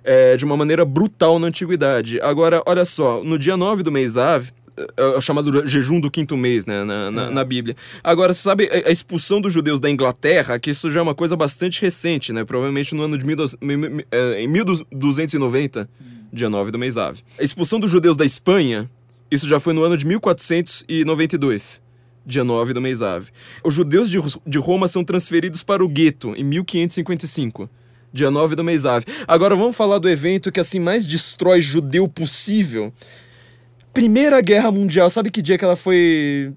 [0.04, 2.20] é, de uma maneira brutal na antiguidade.
[2.20, 4.52] Agora, olha só, no dia 9 do mês Ave.
[4.98, 7.76] É o chamado jejum do quinto mês, né, na, na, na Bíblia.
[8.04, 11.16] Agora, você sabe a a expulsão dos judeus da Inglaterra, que isso já é uma
[11.16, 12.44] coisa bastante recente, né?
[12.46, 13.26] Provavelmente no ano de
[14.12, 15.90] é, em 1290,
[16.32, 17.24] dia 9 do mês Ave.
[17.40, 18.90] A expulsão dos judeus da Espanha
[19.30, 21.82] Isso já foi no ano de 1492,
[22.26, 23.32] dia 9 do mês Ave.
[23.64, 27.70] Os judeus de, de Roma são transferidos para o gueto em 1555,
[28.14, 29.06] dia 9 do mês Ave.
[29.28, 32.94] Agora vamos falar do evento que assim mais destrói judeu possível.
[33.96, 36.54] Primeira Guerra Mundial, sabe que dia que ela foi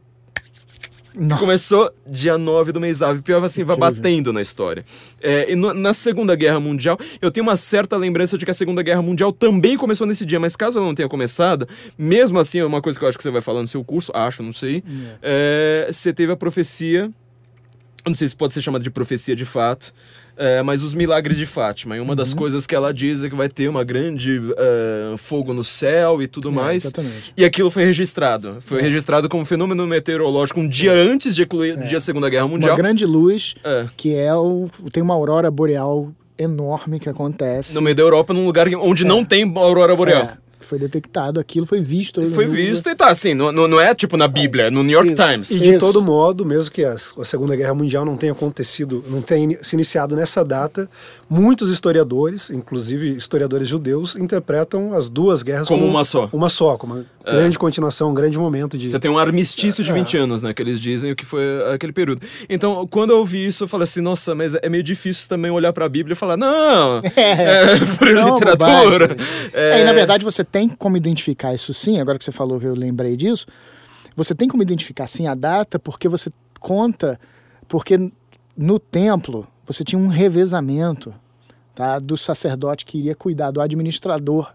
[1.17, 1.41] Nossa.
[1.41, 3.23] Começou dia 9 do mês Ave.
[3.23, 4.85] Pior assim, vai batendo na história.
[5.21, 8.83] É, no- na Segunda Guerra Mundial, eu tenho uma certa lembrança de que a Segunda
[8.83, 11.67] Guerra Mundial também começou nesse dia, mas caso ela não tenha começado,
[11.97, 14.13] mesmo assim, é uma coisa que eu acho que você vai falar no seu curso,
[14.15, 14.83] acho, não sei.
[15.23, 17.11] é, você teve a profecia.
[18.07, 19.93] Não sei se pode ser chamada de profecia de fato.
[20.39, 21.97] É, mas os milagres de Fátima.
[21.97, 25.53] E uma das coisas que ela diz é que vai ter uma grande é, fogo
[25.53, 26.85] no céu e tudo É, mais.
[26.85, 27.33] exatamente.
[27.37, 28.59] E aquilo foi registrado.
[28.61, 32.71] Foi registrado como fenômeno meteorológico um dia antes de eclodir a Segunda Guerra Mundial.
[32.71, 33.87] Uma grande luz É.
[33.97, 34.69] que é o.
[34.93, 37.75] Tem uma aurora boreal enorme que acontece.
[37.75, 40.31] No meio da Europa, num lugar onde não tem aurora boreal.
[40.61, 42.25] É, foi detectado aquilo, foi visto.
[42.31, 44.83] Foi no- visto e tá assim, não, não não é tipo na Bíblia, é no
[44.83, 45.23] New York Isso.
[45.23, 45.51] Times.
[45.51, 45.79] E de Isso.
[45.81, 49.77] todo modo, mesmo que as- a Segunda Guerra Mundial não tenha acontecido, não tenha se
[49.77, 50.89] iniciado nessa data,
[51.29, 56.29] muitos historiadores, inclusive historiadores judeus, interpretam as duas guerras Como uma só.
[56.33, 58.89] Uma só, como uma grande continuação, um grande momento de.
[58.89, 60.55] Você tem um armistício de 20 anos, né?
[60.55, 61.43] Que eles dizem o que foi
[61.75, 62.23] aquele período.
[62.49, 65.73] Então, quando eu ouvi isso, eu falei assim, nossa, mas é meio difícil também olhar
[65.73, 69.17] pra Bíblia e falar, não, é, por Não, literatura.
[69.53, 72.59] É, É, e na verdade você tem como identificar isso sim, agora que você falou
[72.59, 73.47] que eu lembrei disso,
[74.15, 77.19] você tem como identificar sim a data porque você conta,
[77.69, 78.11] porque
[78.57, 81.15] no templo você tinha um revezamento
[81.75, 84.53] tá, do sacerdote que iria cuidar, do administrador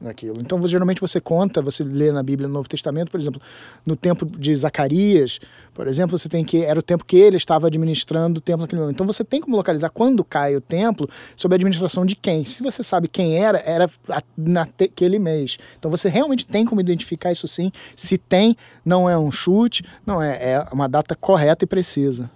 [0.00, 0.40] daquilo.
[0.40, 3.40] Então, geralmente você conta, você lê na Bíblia no Novo Testamento, por exemplo,
[3.84, 5.38] no tempo de Zacarias,
[5.74, 8.80] por exemplo, você tem que era o tempo que ele estava administrando o templo naquele
[8.80, 8.96] momento.
[8.96, 12.44] Então, você tem como localizar quando cai o templo sob a administração de quem.
[12.44, 13.88] Se você sabe quem era, era
[14.36, 15.58] naquele mês.
[15.78, 17.70] Então, você realmente tem como identificar isso sim.
[17.94, 22.30] Se tem, não é um chute, não é, é uma data correta e precisa.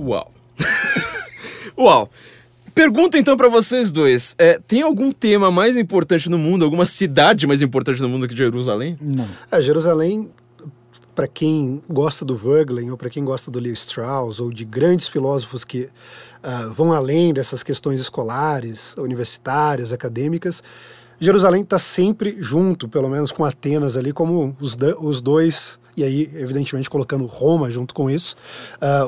[0.00, 0.32] Uau.
[1.76, 2.10] Uau.
[2.78, 7.44] Pergunta então pra vocês dois: é, tem algum tema mais importante no mundo, alguma cidade
[7.44, 8.96] mais importante no mundo que Jerusalém?
[9.00, 9.26] Não.
[9.50, 10.30] É, Jerusalém,
[11.12, 15.08] para quem gosta do Verglen, ou para quem gosta do Leo Strauss, ou de grandes
[15.08, 15.88] filósofos que
[16.40, 20.62] ah, vão além dessas questões escolares, universitárias, acadêmicas,
[21.18, 26.30] Jerusalém está sempre junto, pelo menos com Atenas ali, como os, os dois, e aí,
[26.34, 28.36] evidentemente, colocando Roma junto com isso,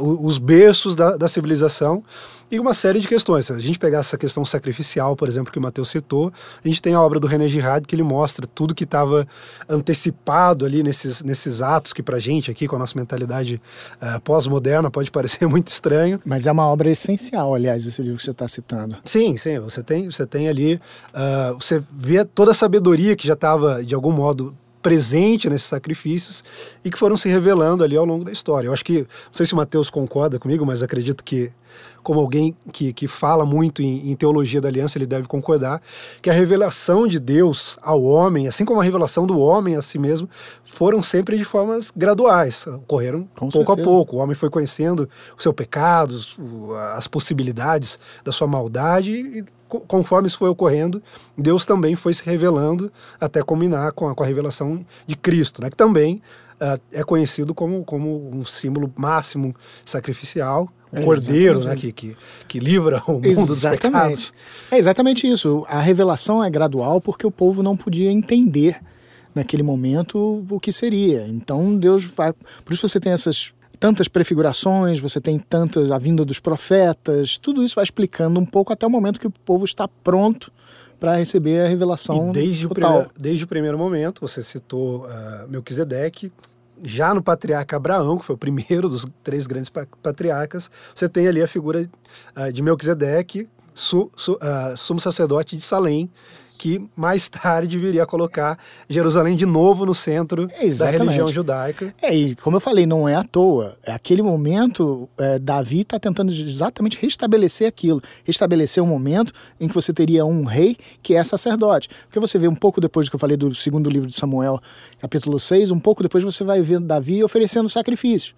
[0.01, 2.03] o- os berços da, da civilização
[2.51, 3.47] e uma série de questões.
[3.47, 6.33] Se a gente pegar essa questão sacrificial, por exemplo, que o Mateus citou,
[6.65, 9.25] a gente tem a obra do René Girard que ele mostra tudo que estava
[9.69, 13.61] antecipado ali nesses, nesses atos que pra gente aqui, com a nossa mentalidade
[14.01, 16.21] ah, pós-moderna, pode parecer muito estranho.
[16.25, 18.97] Mas é uma obra essencial, aliás, esse livro que você está citando.
[19.05, 20.81] Sim, sim, você tem, você tem ali,
[21.15, 26.45] ah, você vê toda a sabedoria que já estava, de algum modo, presente nesses sacrifícios
[26.85, 28.69] e que foram se revelando ali ao longo da história.
[28.69, 31.51] Eu acho que, não sei se o Mateus concorda comigo, mas acredito que,
[32.03, 35.81] como alguém que, que fala muito em, em teologia da aliança, ele deve concordar
[36.23, 39.99] que a revelação de Deus ao homem, assim como a revelação do homem a si
[39.99, 40.29] mesmo,
[40.65, 43.89] foram sempre de formas graduais, ocorreram Com pouco a certeza.
[43.97, 44.17] pouco.
[44.17, 46.19] O homem foi conhecendo o seu pecado,
[46.95, 51.03] as possibilidades da sua maldade e co- conforme isso foi ocorrendo,
[51.37, 52.91] Deus também foi se revelando
[53.21, 55.71] até culminar com a, com a revelação de Cristo, né?
[55.71, 56.23] que também
[56.61, 61.61] ah, é conhecido como, como um símbolo máximo sacrificial, o É, cordeiro né?
[61.61, 61.93] exatamente.
[61.93, 62.17] que, que,
[62.49, 63.63] que livra o mundo dos pecados.
[63.65, 64.33] Exatamente.
[64.71, 65.65] É exatamente isso.
[65.69, 68.81] A revelação é gradual porque o povo não podia entender
[69.35, 71.27] naquele momento o que seria.
[71.29, 72.33] Então Deus vai.
[72.65, 77.65] Por isso você tem essas tantas prefigurações, você tem tantas a vinda dos profetas, tudo
[77.65, 80.53] isso vai explicando um pouco até o momento que o povo está pronto
[80.99, 82.91] para receber a revelação E desde o, total.
[82.91, 86.31] primeiro, desde o primeiro momento, você citou uh, Melquisedeque,
[86.83, 91.27] já no patriarca Abraão, que foi o primeiro dos três grandes pa- patriarcas, você tem
[91.29, 91.89] ali a figura
[92.35, 96.11] ah, de Melquisedeque, su, su, ah, sumo sacerdote de Salém,
[96.61, 101.01] que mais tarde viria a colocar Jerusalém de novo no centro da Exatamente.
[101.01, 101.95] religião judaica.
[102.03, 103.79] É, e como eu falei, não é à toa.
[103.83, 108.03] É aquele momento, é, Davi está tentando exatamente restabelecer aquilo.
[108.25, 111.89] Restabelecer um momento em que você teria um rei que é sacerdote.
[112.05, 114.61] Porque você vê um pouco depois do que eu falei do segundo livro de Samuel,
[115.01, 118.35] capítulo 6, um pouco depois você vai ver Davi oferecendo sacrifício.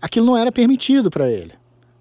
[0.00, 1.54] Aquilo não era permitido para ele.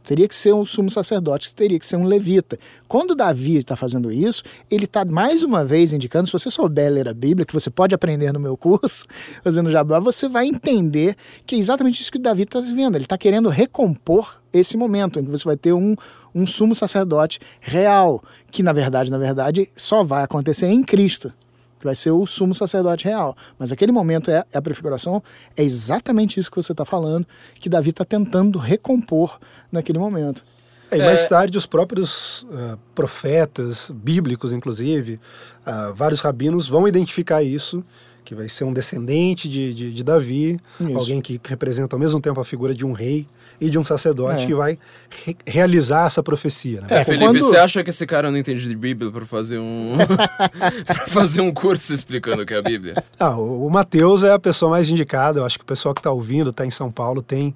[0.04, 2.58] Teria que ser um sumo sacerdote, teria que ser um levita.
[2.88, 7.08] Quando Davi está fazendo isso, ele está mais uma vez indicando, se você souber ler
[7.08, 9.06] a Bíblia, que você pode aprender no meu curso,
[9.44, 12.96] fazendo jabá, você vai entender que é exatamente isso que Davi está vivendo.
[12.96, 15.96] Ele está querendo recompor esse momento em que você vai ter um,
[16.34, 21.34] um sumo sacerdote real, que na verdade, na verdade, só vai acontecer em Cristo.
[21.82, 23.36] Que vai ser o sumo sacerdote real.
[23.58, 25.22] Mas aquele momento é, é a prefiguração,
[25.58, 27.26] é exatamente isso que você está falando,
[27.56, 29.40] que Davi está tentando recompor
[29.72, 30.46] naquele momento.
[30.92, 35.20] É, e mais tarde, os próprios uh, profetas bíblicos, inclusive,
[35.66, 37.84] uh, vários rabinos vão identificar isso,
[38.24, 40.98] que vai ser um descendente de, de, de Davi, isso.
[40.98, 43.26] alguém que representa ao mesmo tempo a figura de um rei
[43.60, 44.48] e de um sacerdote é.
[44.48, 44.80] que vai
[45.24, 46.82] re realizar essa profecia.
[46.82, 46.88] Né?
[46.90, 47.42] É, Felipe, quando...
[47.42, 49.98] você acha que esse cara não entende de Bíblia para fazer um
[50.86, 53.04] para fazer um curso explicando o que é a Bíblia?
[53.20, 55.40] Ah, o, o Mateus é a pessoa mais indicada.
[55.40, 57.56] Eu acho que o pessoal que está ouvindo, está em São Paulo, tem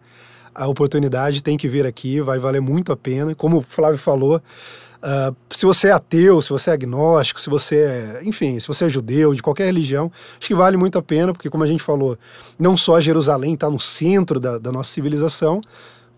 [0.56, 3.36] a oportunidade tem que vir aqui, vai valer muito a pena.
[3.36, 4.42] Como o Flávio falou,
[5.06, 8.86] uh, se você é ateu, se você é agnóstico, se você é, enfim, se você
[8.86, 11.84] é judeu, de qualquer religião, acho que vale muito a pena, porque como a gente
[11.84, 12.18] falou,
[12.58, 15.62] não só Jerusalém está no centro da, da nossa civilização,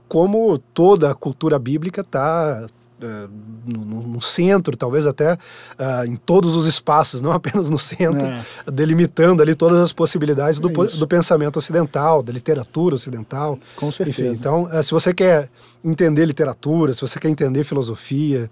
[0.08, 2.68] como toda a cultura bíblica está
[3.00, 3.30] Uh,
[3.64, 8.44] no, no, centro, talvez até uh, em todos os espaços, não apenas no centro, é.
[8.72, 13.60] delimitando ali todas as possibilidades do, é do, pensamento ocidental, da literatura ocidental.
[13.76, 14.22] Com certeza.
[14.22, 15.48] Enfim, então, uh, se você quer
[15.86, 18.50] entender literatura, se você quer entender filosofia,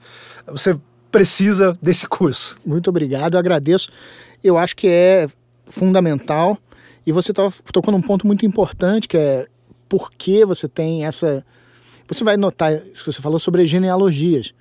[0.48, 0.78] você
[1.12, 2.56] precisa desse curso.
[2.66, 3.90] Muito obrigado, eu agradeço.
[4.44, 5.28] Eu acho que é
[5.68, 6.58] fundamental
[7.06, 9.48] e você tá, tocou num ponto muito importante que é
[9.88, 11.46] por que você tem essa
[12.08, 14.54] você vai notar isso que você falou sobre as genealogias.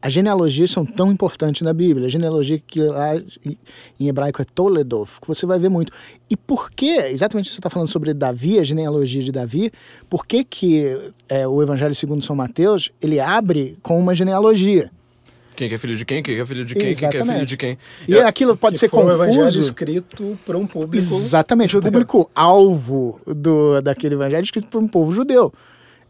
[0.00, 2.06] As genealogias são tão importantes na Bíblia.
[2.06, 3.16] A genealogia que lá
[3.98, 5.92] em hebraico é Toledov, que você vai ver muito.
[6.30, 9.72] E por que, exatamente você está falando sobre Davi, a genealogia de Davi,
[10.08, 10.96] por que, que
[11.28, 14.88] é, o Evangelho segundo São Mateus, ele abre com uma genealogia?
[15.56, 16.22] Quem que é filho de quem?
[16.22, 16.86] Quem é filho de quem?
[16.86, 17.10] Exatamente.
[17.10, 17.78] Quem que é filho de quem?
[18.06, 19.18] E Eu, aquilo pode ser confuso.
[19.18, 20.96] Um evangelho escrito para um público.
[20.96, 21.88] Exatamente, judeu.
[21.88, 25.52] o público alvo do, daquele evangelho escrito para um povo judeu.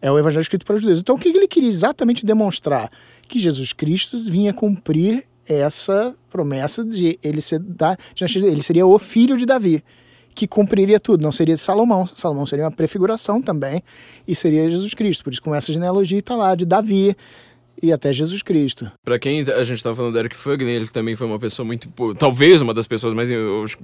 [0.01, 1.01] É o evangelho escrito para os judeus.
[1.01, 2.91] Então, o que ele queria exatamente demonstrar?
[3.27, 9.37] Que Jesus Cristo vinha cumprir essa promessa de ele ser, da, ele seria o filho
[9.37, 9.83] de Davi,
[10.35, 11.23] que cumpriria tudo.
[11.23, 12.07] Não seria Salomão.
[12.07, 13.83] Salomão seria uma prefiguração também,
[14.27, 15.25] e seria Jesus Cristo.
[15.25, 17.17] Por isso, com essa genealogia está lá de Davi,
[17.83, 18.91] e até Jesus Cristo.
[19.05, 21.89] Para quem a gente estava falando do Eric Fögelin, ele também foi uma pessoa muito.
[22.19, 23.29] Talvez uma das pessoas, mas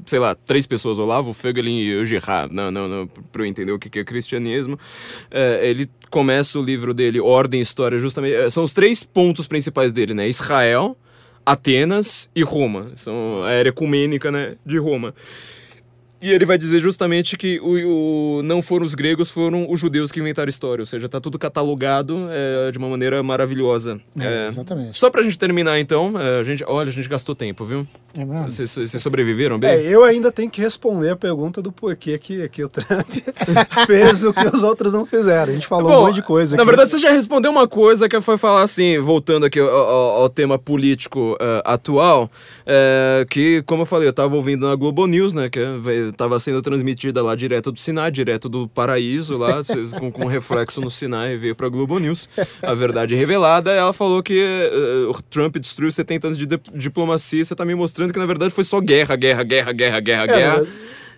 [0.07, 3.73] sei lá, três pessoas, Olavo, Fögelin e o Girard, não, não, não, para eu entender
[3.73, 4.79] o que é cristianismo.
[5.31, 8.35] É, ele começa o livro dele, Ordem e História, justamente.
[8.35, 10.29] É, são os três pontos principais dele, né?
[10.29, 10.97] Israel,
[11.45, 12.93] Atenas e Roma.
[12.97, 15.15] São a era ecumênica né, de Roma.
[16.25, 20.11] E ele vai dizer justamente que o, o, não foram os gregos, foram os judeus
[20.11, 20.81] que inventaram a história.
[20.81, 24.01] Ou seja, tá tudo catalogado é, de uma maneira maravilhosa.
[24.19, 24.97] É, é, exatamente.
[24.97, 27.87] Só pra gente terminar, então, é, a gente, olha, a gente gastou tempo, viu?
[28.17, 28.51] É mesmo.
[28.51, 29.69] Vocês sobreviveram bem?
[29.69, 33.11] É, eu ainda tenho que responder a pergunta do porquê que, que o Trump
[33.87, 35.53] fez o que os outros não fizeram.
[35.53, 36.57] A gente falou Bom, um monte de coisa.
[36.57, 36.71] Na aqui.
[36.71, 40.29] verdade, você já respondeu uma coisa que foi falar assim, voltando aqui ao, ao, ao
[40.31, 45.35] tema político uh, atual, uh, que, como eu falei, eu tava ouvindo na Globo News,
[45.35, 45.61] né, que
[46.15, 49.61] estava sendo transmitida lá direto do Sinai, direto do paraíso lá,
[49.99, 52.29] com, com reflexo no Sinai, veio pra Globo News.
[52.63, 57.55] A verdade revelada, ela falou que uh, o Trump destruiu 70 anos de diplomacia, você
[57.55, 60.67] tá me mostrando que na verdade foi só guerra, guerra, guerra, guerra, guerra, é, guerra.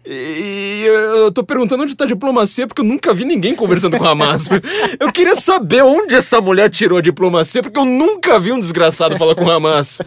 [0.08, 4.04] E eu tô perguntando onde tá a diplomacia, porque eu nunca vi ninguém conversando com
[4.04, 4.46] a Hamas.
[5.00, 9.16] Eu queria saber onde essa mulher tirou a diplomacia, porque eu nunca vi um desgraçado
[9.16, 10.00] falar com o Hamas.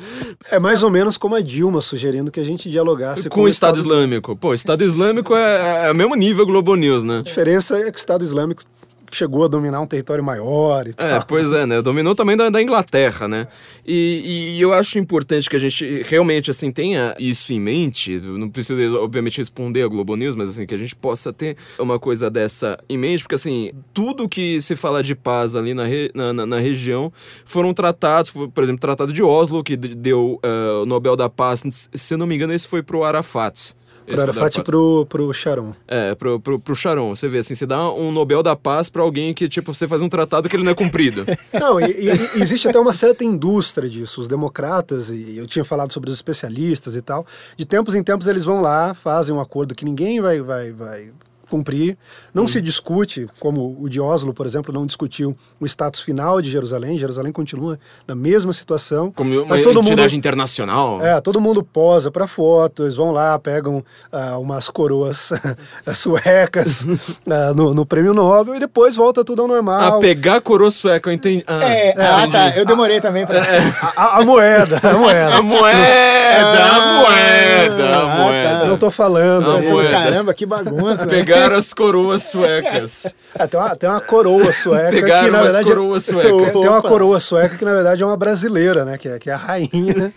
[0.49, 3.47] É mais ou menos como a Dilma sugerindo que a gente dialogasse com, com o
[3.47, 4.35] Estado, Estado Islâmico.
[4.35, 7.19] Pô, Estado Islâmico é, é o mesmo nível Globo News, né?
[7.19, 8.63] A diferença é que o Estado Islâmico
[9.11, 11.09] chegou a dominar um território maior e é, tal.
[11.09, 11.81] É, pois é, né?
[11.81, 13.47] Dominou também da, da Inglaterra, né?
[13.85, 18.19] E, e, eu acho importante que a gente realmente, assim, tenha isso em mente.
[18.19, 21.99] Não precisa, obviamente, responder a Globo News, mas, assim, que a gente possa ter uma
[21.99, 26.11] coisa dessa em mente, porque, assim, tudo que se fala de paz ali na, re,
[26.13, 27.11] na, na, na, região
[27.45, 31.63] foram tratados, por exemplo, o Tratado de Oslo, que deu uh, o Nobel da Paz,
[31.93, 33.73] se eu não me engano, esse foi pro Arafat.
[34.15, 35.73] Pro Arafat e pro, pro Sharon.
[35.87, 37.15] É, pro, pro, pro Sharon.
[37.15, 40.01] Você vê assim, você dá um Nobel da Paz para alguém que, tipo, você faz
[40.01, 41.25] um tratado que ele não é cumprido.
[41.59, 44.21] não, e, e, existe até uma certa indústria disso.
[44.21, 47.25] Os democratas, e eu tinha falado sobre os especialistas e tal,
[47.55, 51.11] de tempos em tempos eles vão lá, fazem um acordo que ninguém vai, vai, vai
[51.49, 51.97] cumprir.
[52.33, 52.47] Não hum.
[52.47, 56.97] se discute, como o de Oslo, por exemplo, não discutiu o status final de Jerusalém.
[56.97, 57.77] Jerusalém continua
[58.07, 59.11] na mesma situação.
[59.11, 61.01] Como uma mas todo entidade mundo, internacional.
[61.01, 65.31] É, todo mundo posa para fotos, vão lá, pegam uh, umas coroas
[65.93, 69.97] suecas uh, no, no, prêmio Nobel e depois volta tudo ao normal.
[69.97, 71.43] A pegar a coroa sueca, eu entendi.
[71.47, 72.49] Ah, é, é, ah, tá.
[72.55, 73.39] Eu demorei também para.
[73.39, 73.73] É.
[73.95, 75.29] A, a, moeda, a moeda.
[75.39, 78.59] A moeda, a moeda, a moeda.
[78.59, 78.65] Ah, tá.
[78.69, 79.51] Não tô falando.
[79.51, 79.89] A moeda.
[79.89, 81.07] Caramba, que bagunça.
[81.07, 83.15] Pegar pegaram as coroas suecas.
[83.37, 86.53] É, tem, uma, tem uma coroa sueca Pegaram que na as verdade coroas é, suecas.
[86.53, 88.97] tem uma coroa sueca que na verdade é uma brasileira, né?
[88.97, 90.11] Que é, que é a rainha,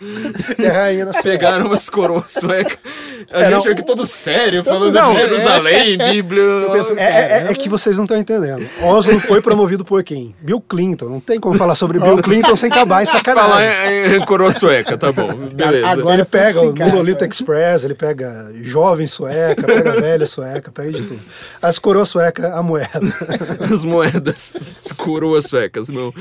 [0.55, 1.21] que é a rainha Suécia.
[1.23, 2.77] Pegaram umas coroas suecas.
[3.31, 6.41] A É, gente não, aqui todo sério, falando não, de Jerusalém, Bíblia.
[6.97, 8.67] É, é- é que vocês não estão entendendo.
[8.81, 10.35] Oslo foi promovido por quem?
[10.41, 11.05] Bill Clinton.
[11.05, 14.13] Não tem como falar sobre Bill Clinton sem acabar em Falar sacanagem.
[14.13, 15.33] em, em coroa sueca, tá bom.
[15.53, 15.87] Beleza.
[15.87, 16.73] Agora Ele pega o.
[16.95, 21.12] Lolita Express, ele pega jovem sueca, pega velha sueca, pega de tudo.
[21.61, 22.99] As coroas suecas, a moeda.
[23.71, 26.13] as moedas, as coroas suecas, meu.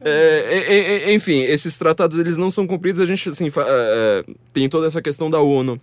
[0.00, 3.00] É, é, enfim, esses tratados eles não são cumpridos.
[3.00, 5.78] A gente assim é, é, tem toda essa questão da ONU.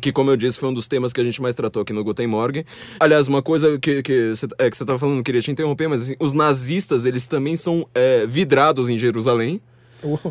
[0.00, 2.02] Que, como eu disse, foi um dos temas que a gente mais tratou aqui no
[2.02, 2.64] Guten Morgen.
[2.98, 5.88] Aliás, uma coisa que, que, você, é, que você tava falando, não queria te interromper,
[5.88, 9.60] mas assim, os nazistas, eles também são é, vidrados em Jerusalém.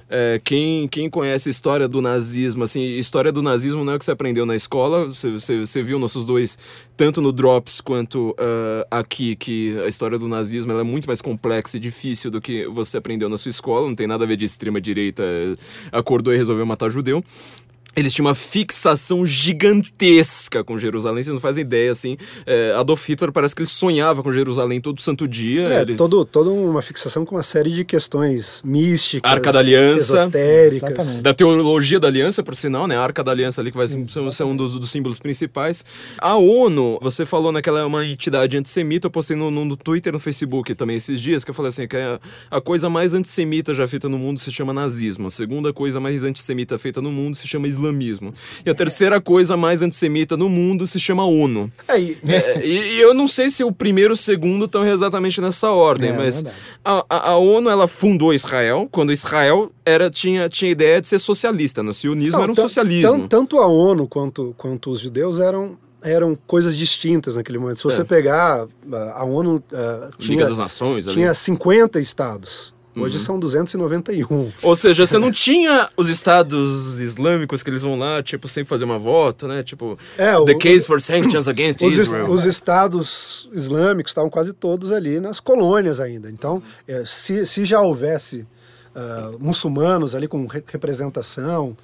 [0.09, 3.99] É, quem, quem conhece a história do nazismo, assim, história do nazismo não é o
[3.99, 6.57] que você aprendeu na escola, você, você, você viu nossos dois,
[6.95, 11.77] tanto no Drops quanto ah, aqui, que a história do nazismo é muito mais complexa
[11.77, 14.45] e difícil do que você aprendeu na sua escola, não tem nada a ver de
[14.45, 15.23] extrema-direita,
[15.91, 17.23] acordou e resolveu matar judeu.
[17.95, 22.17] Eles tinham uma fixação gigantesca com Jerusalém, vocês não fazem ideia, assim.
[22.45, 25.67] É, Adolf Hitler parece que ele sonhava com Jerusalém todo santo dia.
[25.67, 30.17] É, ele- todo, toda uma fixação com uma série de questões místicas, Arca da Aliança.
[30.23, 30.73] esotéricas.
[30.83, 31.21] Exatamente.
[31.21, 32.97] Da teologia da aliança, por sinal, né?
[32.97, 35.85] A Arca da Aliança ali que vai ser, ser um dos, dos símbolos principais.
[36.17, 39.65] A ONU, você falou né, que ela é uma entidade antissemita, eu postei no, no,
[39.65, 42.59] no Twitter e no Facebook também esses dias, que eu falei assim, que a, a
[42.61, 45.27] coisa mais antissemita já feita no mundo se chama nazismo.
[45.27, 47.82] A segunda coisa mais antissemita feita no mundo se chama islamismo.
[48.65, 51.71] E a terceira coisa mais antissemita no mundo se chama ONU.
[51.87, 55.41] É, e- É, e, eu não sei se o primeiro e o segundo estão exatamente
[55.41, 56.43] nessa ordem, É, mas
[56.83, 61.19] a, a, a ONU ela fundou Israel quando Israel era, tinha, tinha ideia de ser
[61.19, 61.81] socialista.
[61.83, 61.89] né?
[61.91, 63.11] O sionismo Não, era um socialismo.
[63.21, 67.77] tan- tanto a ONU quanto, quanto os judeus eram, eram coisas distintas naquele momento.
[67.77, 68.03] Se você É.
[68.03, 68.65] pegar,
[69.15, 71.07] a ONU Liga tinha, das Nações.
[71.07, 71.15] ali.
[71.15, 72.72] tinha 50 estados.
[72.95, 73.23] Hoje Uhum.
[73.23, 74.51] são 291.
[74.61, 78.83] Ou seja, você não tinha os estados islâmicos que eles vão lá, tipo, sem fazer
[78.85, 79.63] uma voto, né?
[79.63, 82.29] Tipo, É, o- the case for sanctions against Os, Israel.
[82.29, 86.29] os estados islâmicos estavam quase todos ali nas colônias ainda.
[86.29, 88.45] Então, eh, se, se já houvesse
[88.95, 91.75] ah, muçulmanos ali com re- representação,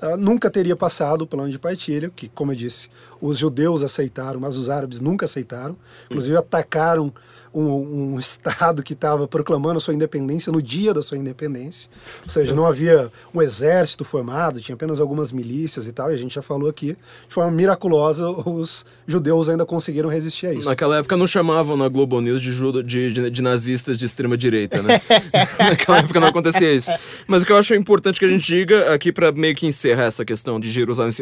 [0.00, 2.88] ah, nunca teria passado o plano de partilha, que, como eu disse,
[3.20, 5.76] os judeus aceitaram, mas os árabes nunca aceitaram.
[6.06, 7.12] Inclusive, atacaram
[7.52, 11.90] um, um estado que estava proclamando a sua independência no dia da sua independência.
[12.24, 16.18] Ou seja, não havia um exército formado, tinha apenas algumas milícias e tal, e a
[16.18, 16.96] gente já falou aqui,
[17.28, 20.68] de forma miraculosa, os judeus ainda conseguiram resistir a isso.
[20.68, 24.36] Naquela época não chamavam na Globo News de, judo- de, de- de nazistas de extrema
[24.36, 25.00] direita, né?
[25.58, 26.90] Naquela época não acontecia isso.
[27.26, 30.04] Mas o que eu acho importante que a gente diga aqui pra meio que encerrar
[30.04, 31.12] essa questão de Jerusalém.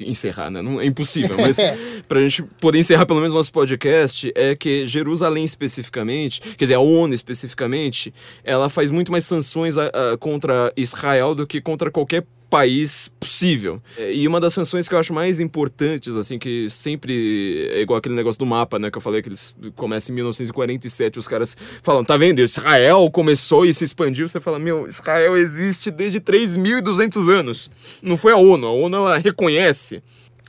[0.00, 0.62] Encerrar, né?
[0.62, 1.56] Não, é impossível, mas
[2.08, 5.44] pra gente poder encerrar pelo menos nosso podcast, é que Jerusalém
[5.80, 8.12] especificamente, quer dizer, a ONU especificamente,
[8.42, 13.82] ela faz muito mais sanções a- a- contra Israel do que contra qualquer país possível.
[13.98, 18.14] E uma das sanções que eu acho mais importantes, assim, que sempre é igual aquele
[18.14, 22.04] negócio do mapa, né, que eu falei que eles começam em 1947, os caras falam,
[22.04, 27.68] tá vendo, Israel começou e se expandiu, você fala, meu, Israel existe desde 3.200 anos.
[28.00, 30.00] Não foi a ONU, a ONU ela reconhece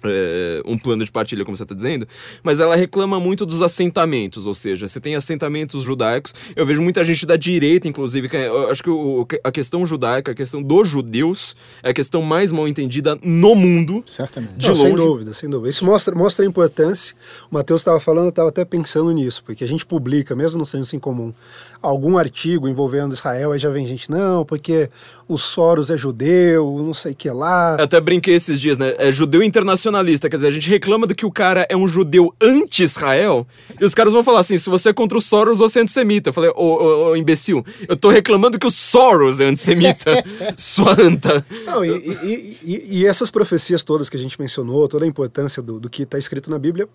[0.04, 2.08] é, um plano de partilha, como você está dizendo,
[2.44, 6.34] mas ela reclama muito dos assentamentos, ou seja, você tem assentamentos judaicos.
[6.56, 9.86] Eu vejo muita gente da direita, inclusive, que é- eu acho que o- a questão
[9.86, 14.04] judaica, a questão dos judeus, é a questão mais mal entendida no mundo.
[14.06, 14.58] Certamente.
[14.58, 15.04] de Não, Sem longe.
[15.04, 15.70] dúvida, sem dúvida.
[15.70, 17.16] Isso mostra, mostra a importância.
[17.52, 20.66] O Matheus estava falando, eu estava até pensando nisso, porque a gente publica, mesmo no
[20.66, 21.34] senso em comum,
[21.82, 24.90] algum artigo envolvendo Israel, aí já vem gente, não, porque
[25.28, 27.76] o Soros é judeu, não sei o que lá.
[27.78, 28.96] Eu até brinquei esses dias, né?
[28.98, 32.34] É judeu internacionalista, quer dizer, a gente reclama do que o cara é um judeu
[32.42, 33.46] anti-Israel,
[33.80, 36.30] e os caras vão falar assim: se você é contra o Soros, você é antissemita.
[36.30, 40.24] Eu falei, ô, ô, ô, imbecil, eu tô reclamando que o Soros é antissemita,
[40.58, 41.46] sua anta.
[41.66, 45.62] Não, e, e- e- e essas profecias todas que a gente mencionou, toda a importância
[45.62, 46.88] do, do que está escrito na Bíblia,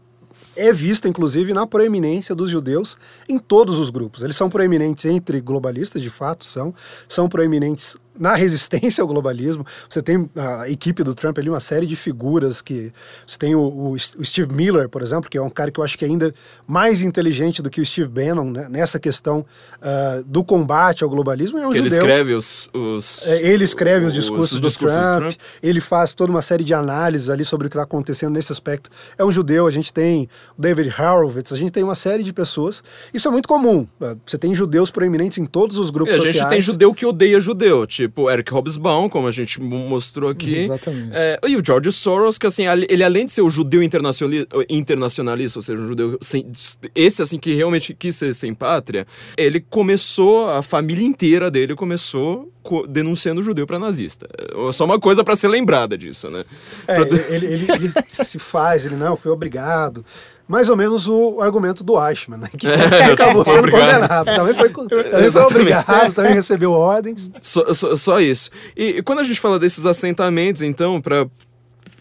[0.57, 2.97] é vista, inclusive, na proeminência dos judeus
[3.29, 4.23] em todos os grupos.
[4.23, 6.75] Eles são proeminentes entre globalistas, de fato, são.
[7.09, 9.65] São proeminentes na resistência ao globalismo.
[9.89, 12.93] Você tem a equipe do Trump ali, uma série de figuras que...
[13.27, 15.97] Você tem o, o- Steve Miller, por exemplo, que é um cara que eu acho
[15.99, 16.35] que é ainda
[16.67, 19.45] mais inteligente do que o Steve Bannon né, nessa questão
[19.81, 21.59] ah, do combate ao globalismo.
[21.59, 21.99] É um ele judeu.
[21.99, 22.69] escreve os.
[22.73, 26.43] os É, Ele escreve os discursos, os do, discursos do Trump, ele faz toda uma
[26.43, 28.91] série de análises ali sobre o que está acontecendo nesse aspecto.
[29.17, 32.33] É um judeu, a gente tem o David Horowitz, a gente tem uma série de
[32.33, 32.83] pessoas.
[33.13, 33.87] Isso é muito comum.
[34.01, 36.51] Uh, Você tem judeus proeminentes em todos os E grupos a gente sociais.
[36.51, 37.87] tem judeu que odeia judeu.
[37.87, 40.57] tipo Eric Hobsbawm, como a gente mo- mostrou aqui.
[40.57, 41.11] Exatamente.
[41.13, 45.59] É, e o George Soros, que assim, ele além de ser o judeu internacionali- internacionalista,
[45.59, 46.51] ou seja, um judeu sem,
[46.95, 49.07] esse assim que realmente quis ser sem pátria,
[49.37, 54.29] ele começou, a família inteira dele começou co- denunciando o judeu para nazista.
[54.69, 56.45] É só uma coisa para ser lembrada disso, né?
[56.87, 60.05] É, Pra- ele, ele- ele se faz, ele não, foi obrigado.
[60.53, 62.49] Mais ou menos o argumento do Eichmann, né?
[62.59, 62.67] Que
[63.11, 64.01] acabou foi sendo obrigado.
[64.03, 64.25] condenado.
[64.27, 64.69] Também foi,
[65.11, 67.31] também foi obrigado, também recebeu ordens.
[67.41, 68.51] Só, só, só isso.
[68.77, 71.27] E, e quando a gente fala desses assentamentos, então, para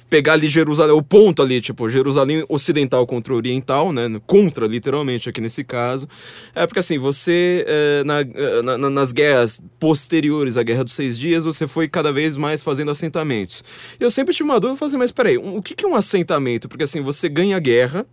[0.10, 4.20] pegar ali Jerusalém, o ponto ali, tipo, Jerusalém ocidental contra oriental, né?
[4.28, 6.06] Contra, literalmente, aqui nesse caso.
[6.54, 8.16] É porque assim, você, eh, na,
[8.62, 12.62] na- na- nas guerras posteriores à Guerra dos Seis Dias, você foi cada vez mais
[12.62, 13.64] fazendo assentamentos.
[13.98, 15.86] E eu sempre tive uma dúvida, eu falei assim, mas peraí, um- o que que
[15.86, 16.68] é um assentamento?
[16.68, 18.06] Porque assim, você ganha a guerra,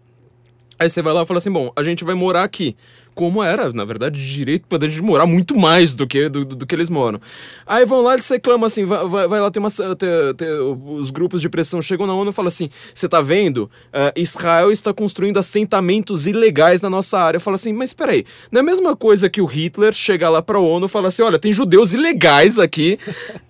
[0.79, 2.77] Aí você vai lá e fala assim: bom, a gente vai morar aqui.
[3.15, 6.65] Como era, na verdade, de direito pra gente morar muito mais do que, do, do
[6.65, 7.21] que eles moram.
[7.67, 9.71] Aí vão lá e eles reclamam assim: vai, vai, vai lá, tem uma.
[9.71, 13.69] Tem, tem- os grupos de pressão chegam na ONU e falam assim: você tá vendo?
[13.93, 17.39] Ah, Israel está construindo assentamentos ilegais na nossa área.
[17.39, 20.41] Eu falo assim: mas peraí, não é a mesma coisa que o Hitler chegar lá
[20.41, 22.99] pra ONU e falar assim: olha, tem judeus ilegais aqui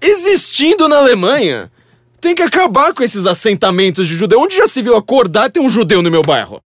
[0.00, 1.70] existindo na Alemanha.
[2.20, 4.40] Tem que acabar com esses assentamentos de judeu.
[4.40, 6.60] Onde já se viu acordar tem um judeu no meu bairro?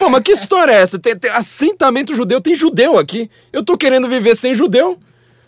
[0.00, 0.98] Pô, mas que história é essa?
[0.98, 3.28] Tem, tem assentamento judeu, tem judeu aqui.
[3.52, 4.98] Eu tô querendo viver sem judeu.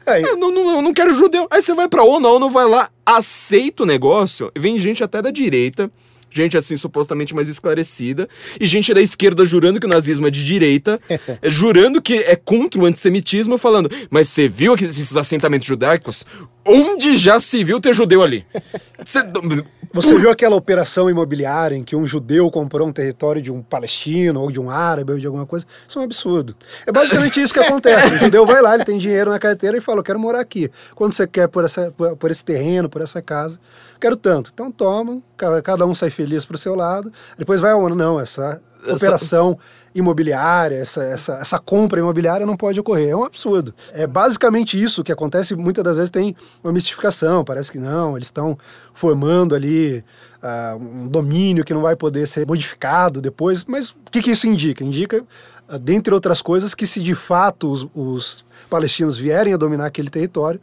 [0.04, 1.48] É, Eu não, não, eu não quero judeu.
[1.50, 5.02] Aí você vai pra ONU, a ONU vai lá, aceita o negócio, e vem gente
[5.02, 5.90] até da direita,
[6.30, 8.28] gente assim supostamente mais esclarecida,
[8.60, 11.00] e gente da esquerda jurando que o nazismo é de direita,
[11.44, 16.26] jurando que é contra o antissemitismo, falando, mas você viu aqueles esses assentamentos judaicos?
[16.64, 18.44] Onde já se viu ter judeu ali?
[19.04, 19.22] Você-
[19.92, 24.40] Você viu aquela operação imobiliária em que um judeu comprou um território de um palestino
[24.40, 25.66] ou de um árabe ou de alguma coisa?
[25.86, 26.56] Isso é um absurdo.
[26.86, 28.14] É basicamente isso que acontece.
[28.14, 30.70] O judeu vai lá, ele tem dinheiro na carteira e fala: Eu quero morar aqui.
[30.94, 33.58] Quando você quer por, essa, por, esse terreno, por essa casa?
[34.00, 34.50] Quero tanto.
[34.54, 37.12] Então toma, ca- cada um sai feliz pro seu lado.
[37.36, 37.94] Depois vai a ONU.
[37.94, 39.58] Não, essa operação
[39.94, 43.10] imobiliária, essa, essa, essa compra imobiliária não pode ocorrer.
[43.10, 43.74] É um absurdo.
[43.92, 45.54] É basicamente isso que acontece.
[45.54, 47.44] Muitas das vezes tem uma mistificação.
[47.44, 48.56] Parece que não, eles estão
[48.92, 50.04] formando ali
[50.42, 53.64] ah, um domínio que não vai poder ser modificado depois.
[53.64, 54.82] Mas o que, que isso indica?
[54.82, 55.24] Indica,
[55.68, 60.08] ah, dentre outras coisas, que se de fato os, os palestinos vierem a dominar aquele
[60.08, 60.60] território,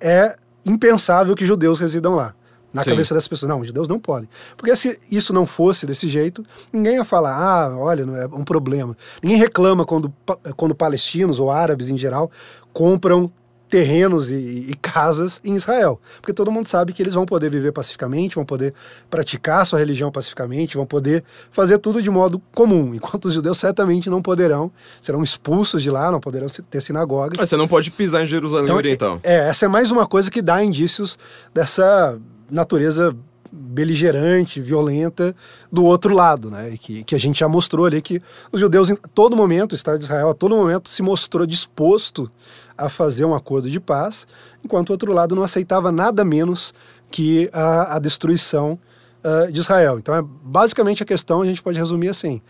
[0.00, 2.34] é impensável que judeus residam lá.
[2.78, 2.90] Na Sim.
[2.90, 3.48] cabeça das pessoas.
[3.48, 4.28] Não, os judeus não podem.
[4.56, 8.44] Porque se isso não fosse desse jeito, ninguém ia falar, ah, olha, não é um
[8.44, 8.96] problema.
[9.22, 10.12] Ninguém reclama quando,
[10.56, 12.30] quando palestinos ou árabes em geral
[12.72, 13.30] compram
[13.68, 16.00] terrenos e, e casas em Israel.
[16.20, 18.74] Porque todo mundo sabe que eles vão poder viver pacificamente, vão poder
[19.10, 22.94] praticar sua religião pacificamente, vão poder fazer tudo de modo comum.
[22.94, 27.36] Enquanto os judeus certamente não poderão, serão expulsos de lá, não poderão ter sinagogas.
[27.38, 29.20] Mas você não pode pisar em Jerusalém Então, Oriental.
[29.22, 31.18] É, essa é mais uma coisa que dá indícios
[31.52, 32.18] dessa
[32.50, 33.14] natureza
[33.50, 35.34] beligerante, violenta
[35.72, 36.76] do outro lado, né?
[36.78, 38.20] Que, que a gente já mostrou ali que
[38.52, 42.30] os judeus, em todo momento, o Estado de Israel, a todo momento, se mostrou disposto
[42.76, 44.26] a fazer um acordo de paz,
[44.64, 46.74] enquanto o outro lado não aceitava nada menos
[47.10, 48.78] que a, a destruição
[49.22, 49.98] ah, de Israel.
[49.98, 52.40] Então, é basicamente a questão a gente pode resumir assim: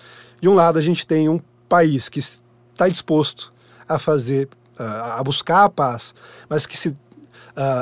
[0.41, 3.53] de um lado, a gente tem um país que está disposto
[3.89, 4.49] a fazer,
[4.79, 6.15] ah, a buscar a paz,
[6.49, 6.95] mas que se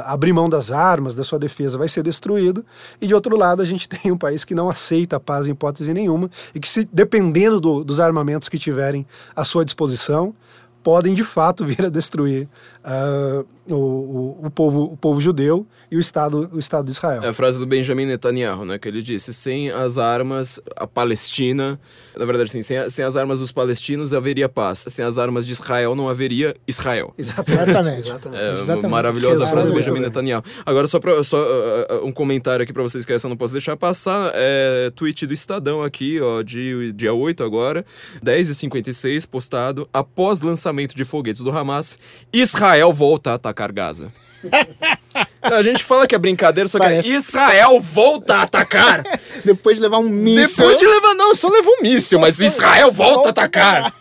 [0.06, 2.64] abrir mão das armas, da sua defesa, vai ser destruído.
[3.00, 5.52] E de outro lado, a gente tem um país que não aceita a paz em
[5.52, 10.34] hipótese nenhuma e que, se, dependendo do- dos armamentos que tiverem à sua disposição,
[10.82, 12.48] podem de fato vir a destruir
[12.88, 17.20] ah, o, o, o povo, o povo judeu e o Estado, o Estado de Israel.
[17.24, 18.78] É a frase do Benjamin Netanyahu, né?
[18.78, 21.80] Que ele disse: sem as armas, a Palestina.
[22.16, 24.84] Na verdade, assim, sem, sem as armas dos palestinos haveria paz.
[24.88, 27.12] Sem as armas de Israel não haveria Israel.
[27.18, 28.12] Exatamente.
[28.32, 28.86] É Exatamente.
[28.86, 29.50] maravilhosa Exato.
[29.50, 30.00] frase do Benjamin.
[30.00, 30.44] Netanyahu.
[30.64, 33.36] Agora, só, pra, só uh, uh, um comentário aqui pra vocês que essa eu não
[33.36, 34.30] posso deixar passar.
[34.34, 37.84] É tweet do Estadão aqui, ó, de dia 8 agora,
[38.24, 39.88] 10h56, postado.
[39.92, 41.98] Após lançamento de foguetes do Hamas,
[42.32, 44.12] Israel volta a atacar Gaza.
[45.42, 49.02] A gente fala que é brincadeira, só que Parece- é Israel volta a atacar.
[49.44, 50.64] Depois de levar um míssil.
[50.64, 53.94] Depois de levar, não, só levou um míssil, mas Israel volta a atacar.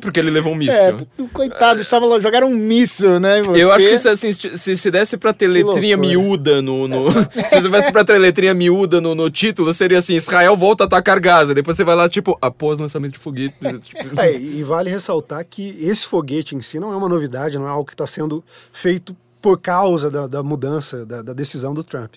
[0.00, 0.74] Porque ele levou um míssil.
[0.74, 0.96] É,
[1.32, 3.42] coitado, só jogaram um míssil, né?
[3.42, 3.62] Você.
[3.62, 6.88] Eu acho que se, assim, se, se desse pra ter letrinha miúda no.
[6.88, 7.10] no
[7.48, 11.20] se tivesse pra ter letrinha miúda no, no título, seria assim: Israel volta a atacar
[11.20, 11.54] Gaza.
[11.54, 13.54] Depois você vai lá, tipo, após lançamento de foguete.
[13.80, 17.66] tipo, É, e vale ressaltar que esse foguete em si não é uma novidade, não
[17.66, 18.42] é algo que está sendo
[18.72, 22.14] feito por causa da, da mudança, da, da decisão do Trump.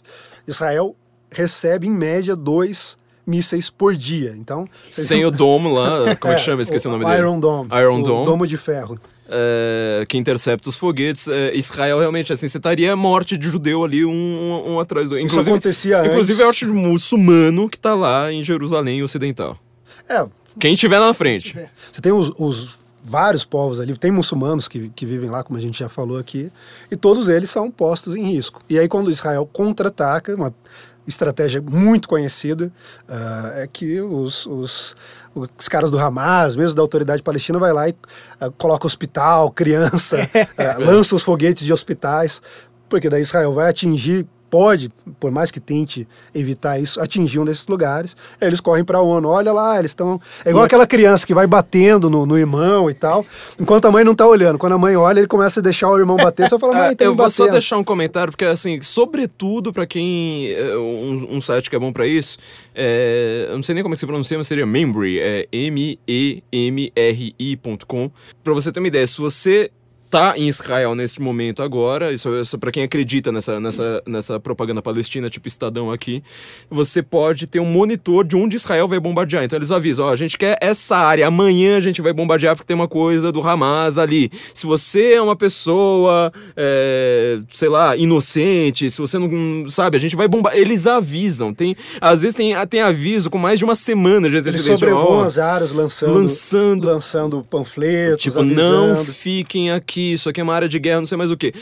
[0.48, 0.96] Israel
[1.30, 2.98] recebe, em média, dois
[3.28, 4.34] mísseis por dia.
[4.38, 6.16] Então, sem o domo lá.
[6.18, 6.62] Como é que chama?
[6.62, 7.18] Esqueci o nome dele.
[7.18, 7.70] Iron Dome.
[7.78, 8.26] Iron o Dome.
[8.26, 8.98] domo de ferro.
[9.30, 11.28] é, que intercepta os foguetes.
[11.28, 15.16] É, Israel realmente, assim, você estaria morte de judeu ali um, um, um atrás do
[15.16, 15.28] outro.
[15.28, 16.64] Isso acontecia Inclusive, antes.
[16.64, 19.58] é o muçulmano que tá lá em Jerusalém Ocidental.
[20.08, 20.26] É,
[20.58, 21.54] Quem estiver na frente.
[21.92, 25.62] Você tem os, os vários povos ali, tem muçulmanos que, que vivem lá, como a
[25.62, 26.50] gente já falou aqui,
[26.90, 28.62] e todos eles são postos em risco.
[28.70, 30.54] E aí, quando Israel contra-ataca, uma
[31.08, 32.72] estratégia muito conhecida,
[33.08, 34.96] ah, é que os, os,
[35.34, 37.96] os caras do Hamas, mesmo da autoridade palestina, vai lá e
[38.40, 40.18] ah, coloca hospital, criança,
[40.58, 42.42] ah, lança os foguetes de hospitais,
[42.90, 47.68] porque daí Israel vai atingir pode, por mais que tente evitar isso, atingir um desses
[47.68, 48.16] lugares.
[48.40, 49.28] Eles correm para a ONU.
[49.30, 50.20] Olha lá, eles estão.
[50.46, 53.26] É igual aquela criança que vai batendo no, no irmão e tal,
[53.60, 54.58] enquanto a mãe não tá olhando.
[54.58, 56.48] Quando a mãe olha, ele começa a deixar o irmão bater.
[56.50, 57.54] Só fala, mãe, Ah, tem eu vou só batendo.
[57.54, 60.52] deixar um comentário, porque assim, sobretudo pra quem.
[60.52, 62.38] é, Um, um site que é bom pra isso,
[62.74, 65.48] é, eu não sei nem como é que se pronuncia, mas seria Membry, é
[66.88, 68.12] M-E-M-R-I.com.
[68.44, 69.70] Pra você ter uma ideia, se você
[70.10, 74.82] tá em Israel nesse momento agora, isso, isso para quem acredita nessa, nessa, nessa propaganda
[74.82, 76.24] palestina, tipo Estadão aqui,
[76.70, 79.44] você pode ter um monitor de onde Israel vai bombardear.
[79.44, 82.68] Então eles avisam, ó, a gente quer essa área, amanhã a gente vai bombardear porque
[82.68, 84.32] tem uma coisa do Hamas ali.
[84.54, 90.16] Se você é uma pessoa, é, sei lá, inocente, se você não, sabe, a gente
[90.16, 90.62] vai bombardear.
[90.66, 94.48] Eles avisam, tem, às vezes tem, tem aviso com mais de uma semana de Eles
[94.48, 94.78] antecedência.
[94.88, 98.96] sobrevoam Ó, as áreas lançando, lançando lançando panfletos, Tipo, avisando.
[98.96, 101.54] não fiquem aqui, isso aqui é uma área de guerra, não sei mais o que.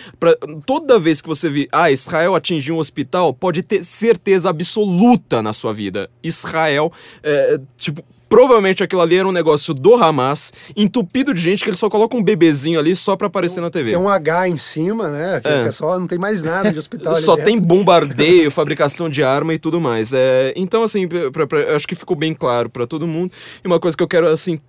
[0.65, 5.53] toda vez que você vir, ah, Israel atingiu um hospital, pode ter certeza absoluta na
[5.53, 6.09] sua vida.
[6.23, 6.91] Israel,
[7.23, 11.79] é, tipo, provavelmente aquilo ali era um negócio do Hamas, entupido de gente que eles
[11.79, 13.91] só colocam um bebezinho ali só pra aparecer na TV.
[13.91, 15.39] Tem um H em cima, né?
[15.41, 15.61] Que É.
[15.67, 17.13] é só, não tem mais nada de hospital.
[17.15, 20.11] Só tem bombardeio, fabricação de arma e tudo mais.
[20.13, 23.31] É, então, assim, pra- pra- eu acho que ficou bem claro pra todo mundo.
[23.63, 24.59] E uma coisa que eu quero, assim,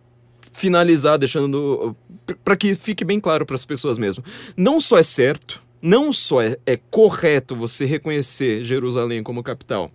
[0.57, 1.95] finalizar, deixando.
[2.43, 4.25] para que fique bem claro para as pessoas mesmo.
[4.57, 9.91] Não só é certo, não só é, é correto você reconhecer Jerusalém como capital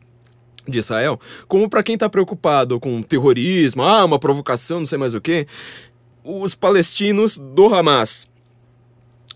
[0.68, 5.16] de Israel, como para quem tá preocupado com terrorismo, ah, uma provocação, não sei mais
[5.16, 5.48] o que,
[6.24, 8.30] os palestinos do Hamas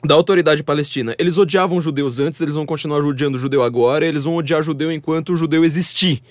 [0.04, 1.16] da autoridade palestina.
[1.18, 5.34] Eles odiavam judeus antes, eles vão continuar odiando judeu agora, eles vão odiar judeu enquanto
[5.34, 6.22] o judeu existir.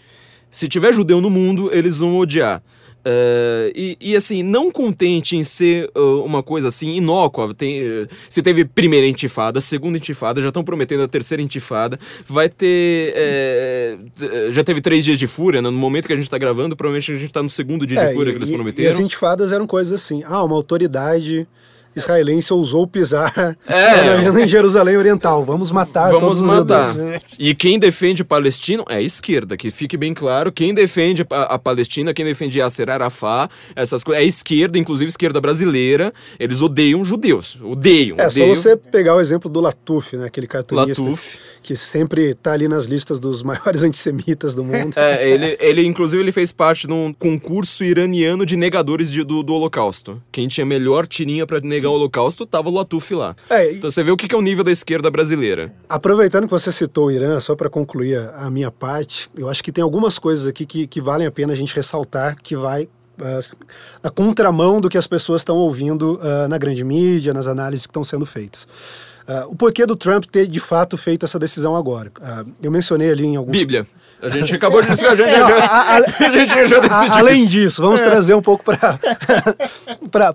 [0.48, 2.62] Se tiver judeu no mundo, eles vão odiar.
[3.04, 8.08] Eh, e, e, assim, não contente em ser uh, uma coisa assim inócua, tem, eh,
[8.30, 13.14] se teve primeira intifada, segunda intifada, já estão prometendo a terceira intifada, vai ter.
[14.50, 15.68] já teve três dias de fúria, né?
[15.70, 18.08] no momento que a gente tá gravando, provavelmente a gente tá no segundo dia É,
[18.08, 18.88] de fúria e- que eles e- prometeram.
[18.90, 20.22] E as intifadas eram coisas assim.
[20.24, 21.46] Ah, uma autoridade
[21.96, 24.28] israelense ousou pisar É.
[24.44, 25.44] em Jerusalém Oriental.
[25.44, 26.86] Vamos matar Vamos todos os matar.
[26.86, 27.22] judeus.
[27.38, 30.52] E quem defende palestino é a esquerda, que fique bem claro.
[30.52, 35.40] Quem defende a, Palestina, quem defende Yasser Arafat, essas coisas, é a esquerda, inclusive esquerda
[35.40, 36.12] brasileira.
[36.38, 37.58] Eles odeiam judeus.
[37.62, 38.16] Odeiam.
[38.18, 38.54] É só odeiam.
[38.54, 40.26] você pegar o exemplo do Latuf, né?
[40.26, 41.38] Aquele cartunista Latuf.
[41.62, 44.94] que sempre tá ali nas listas dos maiores antissemitas do mundo.
[44.96, 49.42] É, ele, ele, inclusive, ele fez parte de um concurso iraniano de negadores de- do,
[49.42, 50.22] do Holocausto.
[50.32, 53.34] Quem tinha melhor tirinha pra negar o Holocausto tava o Latuf lá.
[53.50, 55.72] É, e- Então você vê o que que é o nível da esquerda brasileira.
[55.88, 59.62] Aproveitando que você citou o Irã, só para concluir a, a minha parte, eu acho
[59.62, 62.88] que tem algumas coisas aqui que, que valem a pena a gente ressaltar, que vai
[63.20, 63.40] ah,
[64.02, 67.90] na contramão do que as pessoas estão ouvindo ah, na grande mídia, nas análises que
[67.90, 68.66] estão sendo feitas.
[69.26, 72.10] Ah, o porquê do Trump ter de fato feito essa decisão agora?
[72.20, 73.56] Ah, eu mencionei ali em alguns.
[73.56, 73.86] Bíblia.
[74.24, 75.46] A gente acabou de dizer, a gente já,
[76.26, 77.50] a, gente já A- decidiu além isso.
[77.50, 78.98] disso, vamos trazer um pouco para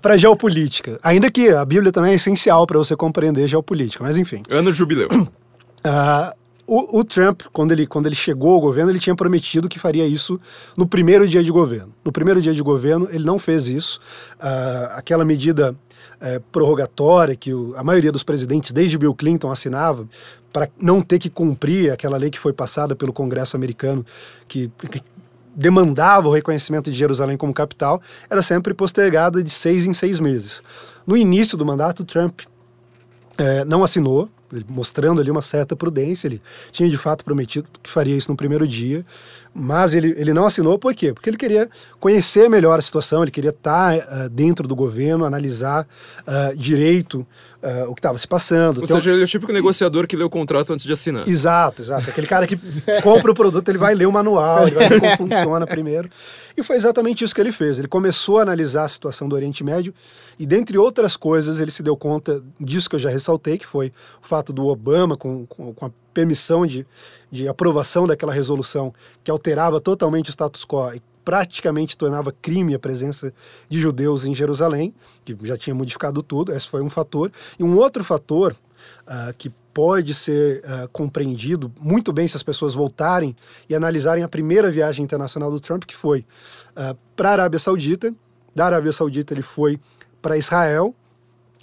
[0.04, 0.98] a geopolítica.
[1.02, 4.42] Ainda que a Bíblia também é essencial para você compreender geopolítica, mas enfim.
[4.50, 5.08] Ano de jubileu.
[5.82, 6.34] Ah,
[6.66, 10.06] o, o Trump, quando ele, quando ele chegou ao governo, ele tinha prometido que faria
[10.06, 10.38] isso
[10.76, 11.94] no primeiro dia de governo.
[12.04, 13.98] No primeiro dia de governo, ele não fez isso.
[14.38, 15.74] Ah, aquela medida
[16.20, 20.06] eh, prorrogatória que o- a maioria dos presidentes, desde Bill Clinton, assinava,
[20.52, 24.04] para não ter que cumprir aquela lei que foi passada pelo Congresso americano,
[24.48, 25.02] que, que
[25.54, 30.62] demandava o reconhecimento de Jerusalém como capital, era sempre postergada de seis em seis meses.
[31.06, 32.40] No início do mandato, Trump
[33.38, 34.28] é, não assinou,
[34.68, 36.26] mostrando ali uma certa prudência.
[36.28, 36.42] Ele
[36.72, 39.04] tinha de fato prometido que faria isso no primeiro dia,
[39.52, 41.12] mas ele, ele não assinou por quê?
[41.12, 41.68] Porque ele queria
[41.98, 45.86] conhecer melhor a situação, ele queria estar ah, dentro do governo, analisar
[46.26, 47.26] ah, direito
[47.62, 48.78] ah, o que estava se passando.
[48.78, 51.28] Ou um- seja, ele é o típico negociador que lê o contrato antes de assinar.
[51.28, 52.08] Exato, exato.
[52.10, 52.56] Aquele cara que
[53.02, 56.08] compra o produto, ele vai ler o manual, ele vai ver como funciona primeiro.
[56.56, 57.78] E foi exatamente isso que ele fez.
[57.78, 59.92] Ele começou a analisar a situação do Oriente Médio
[60.38, 63.92] e, dentre outras coisas, ele se deu conta disso que eu já ressaltei, que foi
[64.22, 66.86] o fato do Obama, com, com, com a permissão de,
[67.30, 68.92] de aprovação daquela resolução
[69.22, 73.32] que alterava totalmente o status quo e praticamente tornava crime a presença
[73.68, 76.52] de judeus em Jerusalém, que já tinha modificado tudo.
[76.52, 77.30] Esse foi um fator.
[77.58, 78.56] E um outro fator
[79.06, 83.36] uh, que pode ser uh, compreendido muito bem se as pessoas voltarem
[83.68, 86.26] e analisarem a primeira viagem internacional do Trump, que foi
[86.70, 88.12] uh, para a Arábia Saudita.
[88.54, 89.78] Da Arábia Saudita ele foi
[90.20, 90.94] para Israel,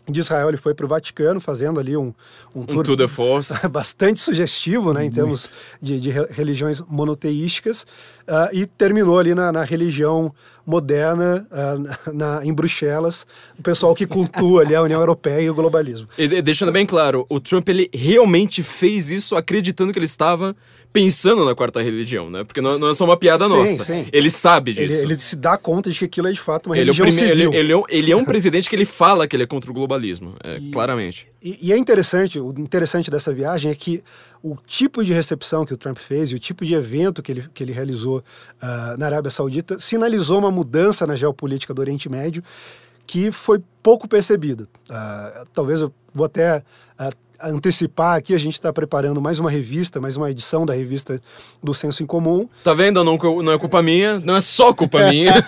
[0.10, 2.14] de Israel ele foi para o Vaticano, fazendo ali um,
[2.56, 5.52] um, tour, tour de force bastante sugestivo, né, em termos
[5.82, 7.84] de, de, religiões monoteísticas,
[8.28, 10.34] uh, e terminou ali na, na religião
[10.66, 13.28] moderna, uh, na, em Bruxelas,
[13.60, 16.08] o pessoal que cultua ali a União Europeia e o globalismo.
[16.18, 20.56] E deixando bem claro, o Trump ele realmente fez isso acreditando que ele estava
[20.98, 22.44] pensando na quarta religião, né?
[22.44, 23.84] Porque não, não é só uma piada sim, nossa.
[23.84, 24.08] Sim.
[24.12, 24.94] Ele sabe disso.
[24.94, 27.12] Ele, ele, se dá conta de que aquilo é de fato uma ele religião é
[27.12, 27.32] civil.
[27.32, 29.70] Ele, ele, é um, ele, é um, presidente que ele fala que ele é contra
[29.70, 31.28] o globalismo, é, e, claramente.
[31.42, 34.04] E, e, é interessante, o interessante dessa viagem é que
[34.42, 37.46] o tipo de recepção que o Trump fez e o tipo de evento que ele,
[37.54, 42.44] que ele realizou uh, na Arábia Saudita sinalizou uma mudança na geopolítica do Oriente Médio
[43.06, 44.68] que foi pouco percebida.
[44.90, 46.58] Uh, talvez eu vou até
[47.00, 51.22] uh, antecipar aqui, a gente está preparando mais uma revista, mais uma edição da revista
[51.62, 52.48] do Senso em Comum.
[52.64, 53.04] Tá vendo?
[53.04, 55.48] Não, não é culpa minha, não é só culpa minha.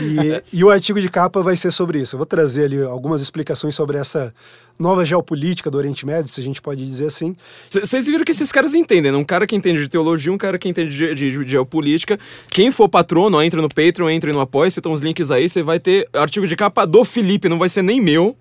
[0.00, 2.16] e, e, o artigo de capa vai ser sobre isso.
[2.16, 4.32] Eu vou trazer ali algumas explicações sobre essa
[4.78, 7.36] nova geopolítica do Oriente Médio, se a gente pode dizer assim.
[7.68, 9.18] Vocês viram que esses caras entendem, né?
[9.18, 12.18] Um cara que entende de teologia, um cara que entende de, de, de geopolítica.
[12.48, 15.62] Quem for patrono, entra no Patreon, entra no Apoia, você tem os links aí, você
[15.62, 18.36] vai ter artigo de capa do Felipe, não vai ser nem meu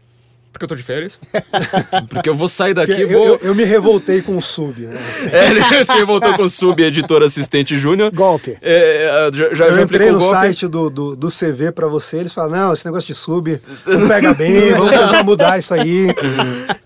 [0.57, 1.19] porque eu tô de férias.
[2.09, 3.25] porque eu vou sair daqui e vou.
[3.25, 4.97] Eu, eu, me revoltei com o Sub, né?
[5.31, 8.11] É, ele se revoltou com o Sub, editor assistente júnior.
[8.11, 8.57] Golpe.
[8.61, 10.35] É, já, já, eu já entrei no golpe.
[10.35, 14.07] site do, do, do, CV pra você, eles falam: não, esse negócio de sub não
[14.07, 16.07] pega bem, vamos tentar mudar isso aí.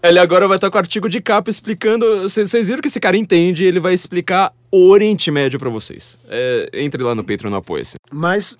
[0.04, 2.24] Ele agora vai estar com o artigo de capa explicando.
[2.24, 6.20] Vocês viram que esse cara entende, ele vai explicar o Oriente Médio pra vocês.
[6.30, 7.98] É, entre lá no Patreon Apoia-se.
[8.12, 8.58] Mas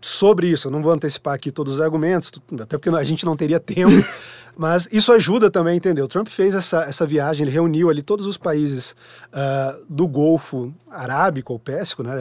[0.00, 2.30] sobre isso, eu não vou antecipar aqui todos os argumentos,
[2.60, 3.92] até porque a gente não teria tempo.
[4.58, 6.02] Mas isso ajuda também a entender.
[6.02, 8.90] O Trump fez essa, essa viagem, ele reuniu ali todos os países
[9.28, 12.12] uh, do Golfo Arábico ou Pérsico, né?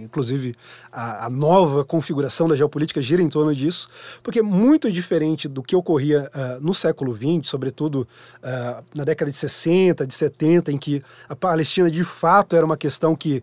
[0.00, 0.54] inclusive
[0.92, 3.88] a, a, nova configuração da geopolítica gira em torno disso,
[4.22, 8.06] porque muito diferente do que ocorria uh, no século XX, sobretudo
[8.36, 12.76] uh, na década de 60, de 70, em que a Palestina de fato era uma
[12.76, 13.42] questão que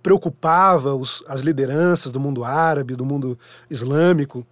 [0.00, 3.36] preocupava os, as lideranças do mundo árabe, do mundo
[3.68, 4.46] islâmico.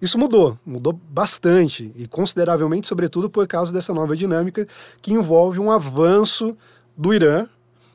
[0.00, 4.66] Isso mudou, mudou bastante e consideravelmente, sobretudo por causa dessa nova dinâmica
[5.02, 6.56] que envolve um avanço
[6.96, 7.46] do Irã,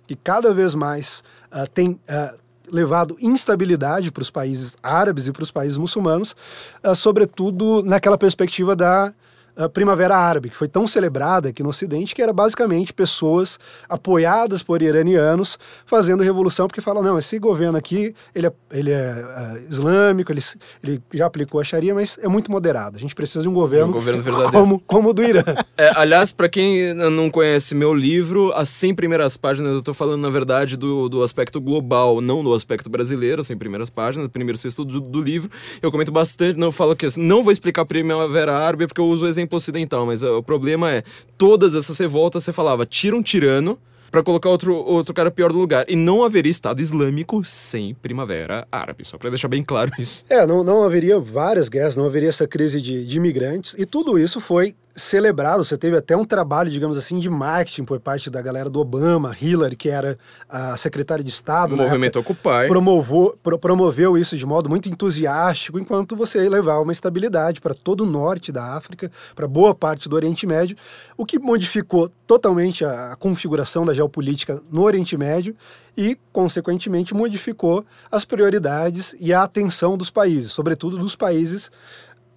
[0.05, 2.37] que cada vez mais uh, tem uh,
[2.69, 6.35] levado instabilidade para os países árabes e para os países muçulmanos,
[6.83, 9.13] uh, sobretudo naquela perspectiva da
[9.55, 14.63] a Primavera Árabe, que foi tão celebrada aqui no Ocidente, que era basicamente pessoas apoiadas
[14.63, 19.71] por iranianos fazendo revolução, porque falam, não, esse governo aqui, ele é, ele é uh,
[19.71, 20.41] islâmico, ele,
[20.83, 22.97] ele já aplicou a Sharia, mas é muito moderado.
[22.97, 25.43] A gente precisa de um governo, um governo como, como o do Irã.
[25.75, 30.21] É, aliás, para quem não conhece meu livro, as 100 primeiras páginas, eu estou falando,
[30.21, 34.57] na verdade, do, do aspecto global, não do aspecto brasileiro, as 100 primeiras páginas, primeiro
[34.57, 35.49] sexto do, do livro.
[35.81, 39.25] Eu comento bastante, não falo que não vou explicar a Primavera Árabe, porque eu uso
[39.25, 41.03] o exemplo exemplo ocidental, mas o problema é,
[41.37, 43.77] todas essas revoltas você falava, tira um tirano
[44.09, 45.85] para colocar outro, outro cara pior no lugar.
[45.89, 50.23] E não haveria Estado Islâmico sem Primavera Árabe, só para deixar bem claro isso.
[50.29, 54.19] É, não, não haveria várias guerras, não haveria essa crise de, de imigrantes, e tudo
[54.19, 55.63] isso foi celebrado.
[55.63, 59.35] Você teve até um trabalho, digamos assim, de marketing por parte da galera do Obama,
[59.39, 60.17] Hillary, que era
[60.47, 61.73] a secretária de Estado.
[61.73, 62.67] O movimento Occupy.
[62.67, 68.01] Promovou, pro, promoveu isso de modo muito entusiástico, enquanto você levava uma estabilidade para todo
[68.01, 70.77] o norte da África, para boa parte do Oriente Médio,
[71.17, 75.55] o que modificou totalmente a, a configuração da geopolítica no Oriente Médio
[75.95, 81.71] e, consequentemente, modificou as prioridades e a atenção dos países, sobretudo dos países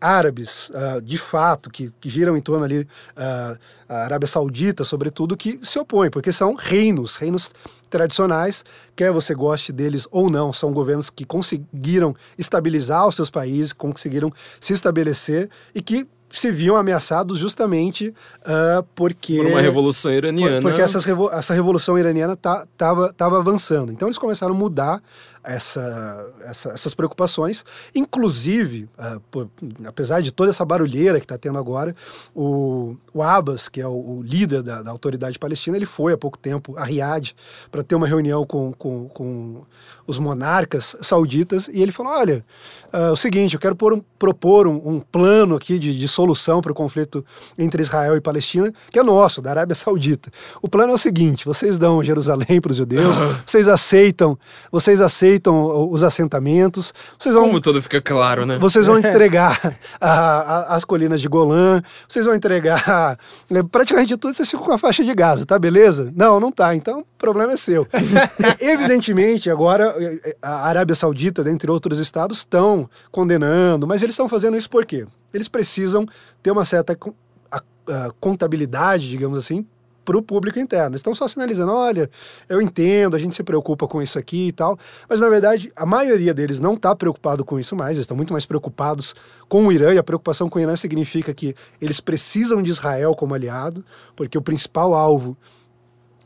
[0.01, 3.59] árabes, uh, de fato, que, que, giram em torno ali, uh,
[3.89, 7.51] a Arábia Saudita, sobretudo, que se opõem, porque são reinos, reinos
[7.89, 8.65] tradicionais,
[8.95, 14.33] quer você goste deles ou não, são governos que conseguiram estabilizar os seus países, conseguiram
[14.61, 19.37] se estabelecer e que se viam ameaçados justamente uh, porque...
[19.37, 20.61] Por uma revolução iraniana.
[20.61, 23.93] Por, porque revo essa revolução iraniana estava tá, tava avançando.
[23.93, 25.03] Então eles começaram a mudar
[25.47, 27.65] essa, essa, essas preocupações.
[27.95, 29.49] Inclusive, uh, por,
[29.87, 31.95] apesar de toda essa barulheira que está tendo agora,
[32.35, 36.19] o, o Abbas, que é o, o líder da, da, autoridade palestina, ele foi há
[36.19, 37.35] pouco tempo a Riad
[37.71, 39.63] para ter uma reunião com, com, com,
[40.07, 42.45] os monarcas sauditas e ele falou: olha,
[42.93, 46.71] uh, o seguinte, eu quero um, propor um, um, plano aqui de, de solução para
[46.71, 47.25] o conflito
[47.59, 50.31] entre Israel e Palestina, que é nosso, da Arábia Saudita.
[50.63, 54.39] O plano é o seguinte: vocês dão Jerusalém para os judeus, vocês aceitam,
[54.71, 56.93] vocês aceitam respeitam os assentamentos.
[57.19, 58.59] Vocês vão, Como tudo fica claro, né?
[58.59, 63.19] vocês vão entregar a- a- as colinas de Golã, vocês vão entregar
[63.51, 66.13] né, praticamente tudo, vocês ficam com a faixa de Gaza, tá beleza?
[66.15, 67.87] Não, não tá, então o problema é seu.
[68.61, 69.95] Evidentemente, agora
[70.41, 75.07] a Arábia Saudita, dentre outros estados, estão condenando, mas eles estão fazendo isso por quê?
[75.33, 76.07] Eles precisam
[76.43, 77.15] ter uma certa con-
[77.51, 79.67] a- a contabilidade, digamos assim,
[80.07, 80.95] para o público interno.
[80.95, 82.09] Estão só sinalizando, olha,
[82.49, 84.79] eu entendo, a gente se preocupa com isso aqui e tal,
[85.09, 88.33] mas na verdade a maioria deles não está preocupado com isso mais, eles estão muito
[88.33, 89.15] mais preocupados
[89.49, 93.15] com o Irã, e a preocupação com o Irã significa que eles precisam de Israel
[93.17, 93.85] como aliado,
[94.15, 95.37] porque o principal alvo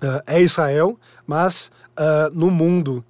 [0.03, 3.03] ah, é Israel, mas ah, no mundo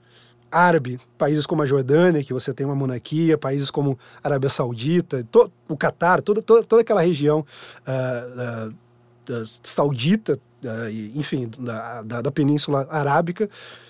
[0.53, 5.25] árabe, países como a Jordânia, que você tem uma monarquia, países como a Arábia Saudita,
[5.31, 7.45] to- o Catar, toda, toda, toda aquela região
[7.85, 8.71] ah,
[9.27, 10.37] da saudita,
[11.15, 13.49] enfim, da, da, da Península Arábica,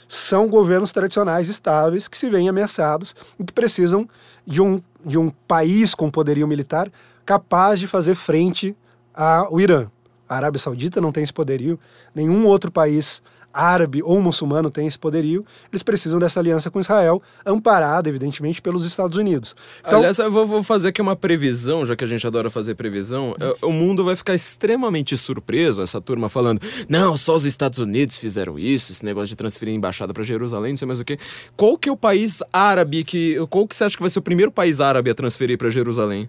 [0.09, 4.09] são governos tradicionais estáveis que se veem ameaçados e que precisam
[4.47, 6.91] de um, de um país com poderio militar
[7.25, 8.77] capaz de fazer frente
[9.15, 9.87] ao Irã.
[10.29, 11.79] A Arábia Saudita não tem esse poderio,
[12.15, 15.45] nenhum outro país árabe ou muçulmano tem esse poderio.
[15.71, 19.55] Eles precisam dessa aliança com Israel, amparada, evidentemente, pelos Estados Unidos.
[19.81, 22.75] Então, Aliás, eu vou, vou fazer aqui uma previsão, já que a gente adora fazer
[22.75, 23.35] previsão.
[23.41, 28.17] É, O mundo vai ficar extremamente surpreso, essa turma falando, não, só os Estados Unidos
[28.17, 31.19] fizeram isso, esse negócio de transferir a embaixada para Jerusalém, não sei mais o quê.
[31.57, 33.37] Qual que é o país árabe que.
[33.49, 36.29] Qual que você acha que vai ser o primeiro país árabe a transferir para Jerusalém?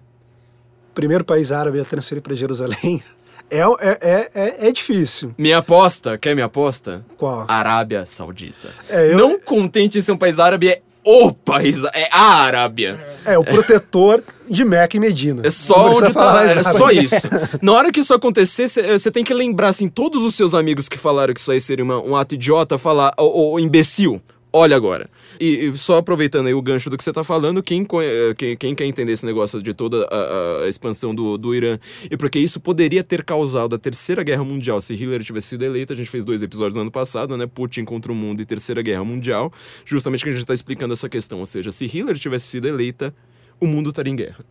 [0.94, 3.02] primeiro país árabe a transferir para Jerusalém
[3.52, 5.34] é, é, é, é, é difícil.
[5.36, 7.04] Minha aposta, quer minha aposta?
[7.16, 7.44] Qual?
[7.48, 8.68] Arábia Saudita.
[8.88, 13.04] É, eu- Não contente em ser um país árabe, é o país, é a Arábia.
[13.24, 15.42] É o protetor de Meca e Medina.
[15.44, 17.28] É só onde tá, é só isso.
[17.60, 20.96] Na hora que isso acontecer, você tem que lembrar, assim, todos os seus amigos que
[20.96, 24.22] falaram que isso aí seria uma- um ato idiota, falar, ô, imbecil,
[24.52, 25.08] olha agora.
[25.40, 28.56] E, e só aproveitando aí o gancho do que você tá falando, quem, eh, quem,
[28.56, 31.78] quem quer entender esse negócio de toda a, a expansão do, do Irã,
[32.10, 35.94] e porque isso poderia ter causado a Terceira Guerra Mundial se Hillary tivesse sido eleita,
[35.94, 38.82] a gente fez dois episódios no ano passado, né, Putin contra o mundo e Terceira
[38.82, 39.52] Guerra Mundial,
[39.84, 43.14] justamente que a gente tá explicando essa questão, ou seja, se Hillary tivesse sido eleita,
[43.60, 44.44] o mundo estaria em guerra.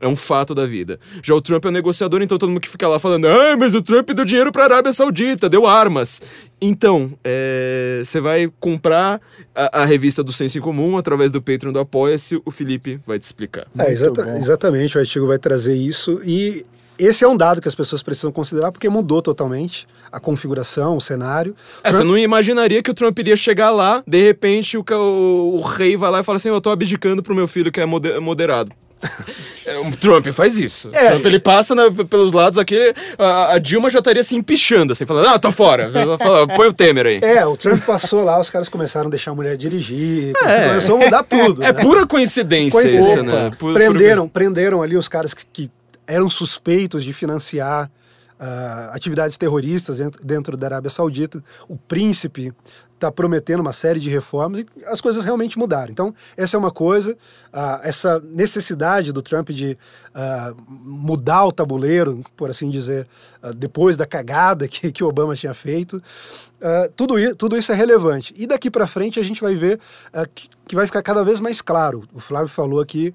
[0.00, 0.98] É um fato da vida.
[1.22, 3.74] Já o Trump é o negociador, então todo mundo que fica lá falando, ah, mas
[3.74, 6.22] o Trump deu dinheiro pra Arábia Saudita, deu armas.
[6.60, 9.20] Então, é, você vai comprar
[9.54, 13.18] a, a revista do Senso em Comum através do Patreon do Apoia-se, o Felipe vai
[13.18, 13.66] te explicar.
[13.78, 14.36] É, exata- bom.
[14.36, 16.64] exatamente, o artigo vai trazer isso e
[16.98, 21.00] esse é um dado que as pessoas precisam considerar porque mudou totalmente a configuração, o
[21.00, 21.54] cenário.
[21.82, 25.60] É, você não imaginaria que o Trump iria chegar lá, de repente o, o, o
[25.62, 28.18] rei vai lá e fala assim, eu tô abdicando pro meu filho que é mode-
[28.20, 28.70] moderado.
[29.66, 30.90] É, o Trump faz isso.
[30.92, 31.10] É.
[31.10, 35.06] Trump ele passa na- pelos lados aqui, a, a Dilma já estaria se empichando, assim,
[35.06, 35.90] falando, ah, tô fora.
[36.18, 37.18] Fala, Põe o Temer aí.
[37.22, 41.04] É, o Trump passou lá, os caras começaram a deixar a mulher dirigir, começou a
[41.04, 41.62] mudar tudo.
[41.62, 41.82] É né?
[41.82, 43.12] pura coincidência Coincidência.
[43.14, 43.50] isso, né?
[43.58, 45.70] Pu- prenderam, prenderam ali os caras que, que
[46.06, 47.90] eram suspeitos de financiar
[48.38, 51.42] ah, atividades terroristas dentro, dentro da Arábia Saudita.
[51.68, 52.52] O príncipe
[53.00, 55.90] está prometendo uma série de reformas e as coisas realmente mudaram.
[55.90, 57.16] Então, essa é uma coisa,
[57.50, 59.76] ah, essa necessidade do Trump de
[60.14, 63.08] ah, mudar o tabuleiro, por assim dizer,
[63.42, 66.02] ah, depois da cagada que, que Obama tinha feito,
[66.94, 68.34] tudo, tudo isso é relevante.
[68.36, 69.80] E daqui para frente a gente vai ver
[70.34, 72.02] que, que vai ficar cada vez mais claro.
[72.12, 73.14] O Flávio falou aqui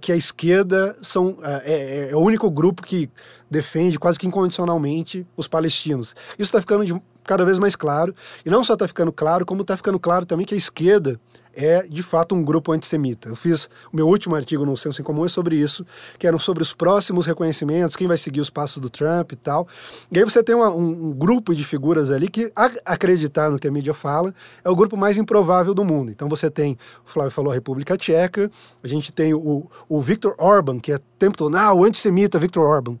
[0.00, 3.10] que a esquerda são, ah, é, é o único grupo que
[3.50, 6.16] defende quase que incondicionalmente os palestinos.
[6.38, 8.12] Isso está ficando de- cada vez mais claro.
[8.44, 11.20] E não só está ficando claro, como está ficando claro também que a esquerda
[11.54, 13.28] é de fato um grupo antissemita.
[13.28, 15.86] Eu fiz o meu último artigo no Senso em Comum é sobre isso,
[16.18, 19.68] que eram sobre os próximos reconhecimentos, quem vai seguir os passos do Trump e tal.
[20.10, 23.58] E aí você tem uma- um, um grupo de figuras ali que, a acreditar no
[23.58, 24.34] que a mídia fala,
[24.64, 26.10] é o grupo mais improvável do mundo.
[26.10, 26.76] Então você tem,
[27.06, 28.50] o Flávio falou, a República Tcheca,
[28.82, 30.04] a gente tem o, o
[30.38, 32.98] Orban, que é tempo todo, ah, o antissemita Orban.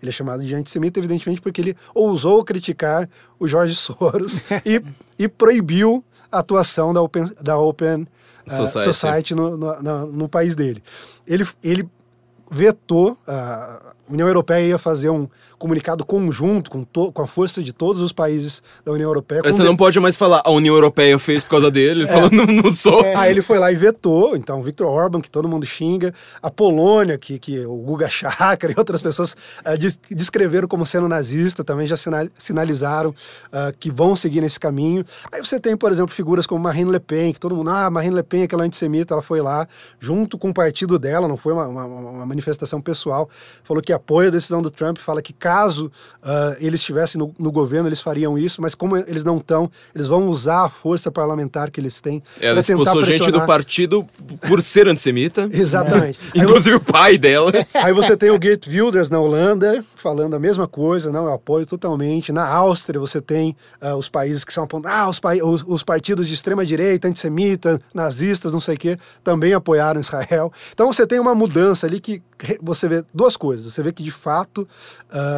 [0.00, 3.08] Ele é chamado de antissemita, evidentemente, porque ele ousou criticar
[3.38, 4.82] o Jorge Soros e,
[5.18, 8.06] e proibiu a atuação da Open, da open
[8.46, 8.84] eh, Society.
[8.94, 10.82] Society no, no, na- no país dele.
[11.26, 11.88] Ele, ele
[12.50, 15.28] vetou, a União Europeia ia fazer um
[15.58, 19.42] comunicado conjunto com, to, com a força de todos os países da União Europeia.
[19.42, 22.02] Você não pode mais falar, a União Europeia fez por causa dele.
[22.02, 22.12] Ele É.
[22.12, 23.02] falou, não, não sou.
[23.16, 27.18] Aí ele foi lá e vetou, então, Viktor Orban, que todo mundo xinga, a Polônia,
[27.18, 29.36] que, que o Guga Chakra e outras pessoas
[29.78, 33.14] des- descreveram como sendo nazista, também já sinal- sinalizaram
[33.52, 35.04] ah, que vão seguir nesse caminho.
[35.32, 38.14] Aí você tem, por exemplo, figuras como Marine Le Pen, que todo mundo, ah, Marine
[38.14, 39.66] Le Pen, aquela antissemita, ela foi lá,
[39.98, 43.28] junto com o partido dela, não foi uma, uma- uma manifestação pessoal,
[43.64, 45.90] falou que apoia a decisão do Trump, fala que caso
[46.22, 50.06] uh, eles estivessem no, no, governo, eles fariam isso, mas como eles não estão, eles
[50.06, 52.22] vão usar a força parlamentar que eles têm.
[52.38, 54.06] Ela expulsou gente do partido
[54.46, 55.48] por ser antissemita.
[55.50, 56.18] Exatamente.
[56.34, 56.40] É.
[56.40, 57.50] Inclusive o pai dela.
[57.72, 61.64] Aí você tem o Geert Wilders na Holanda, falando a mesma coisa, não, eu apoio
[61.64, 62.30] totalmente.
[62.30, 66.28] Na Áustria você tem uh, os países que são apontados, ah, os, os, os partidos
[66.28, 70.52] de extrema-direita, antissemita, nazistas, não sei o quê, também apoiaram Israel.
[70.74, 72.20] Então você tem uma mudança ali que
[72.60, 73.72] você vê duas coisas.
[73.72, 74.68] Você vê que de fato.
[75.08, 75.37] Uh,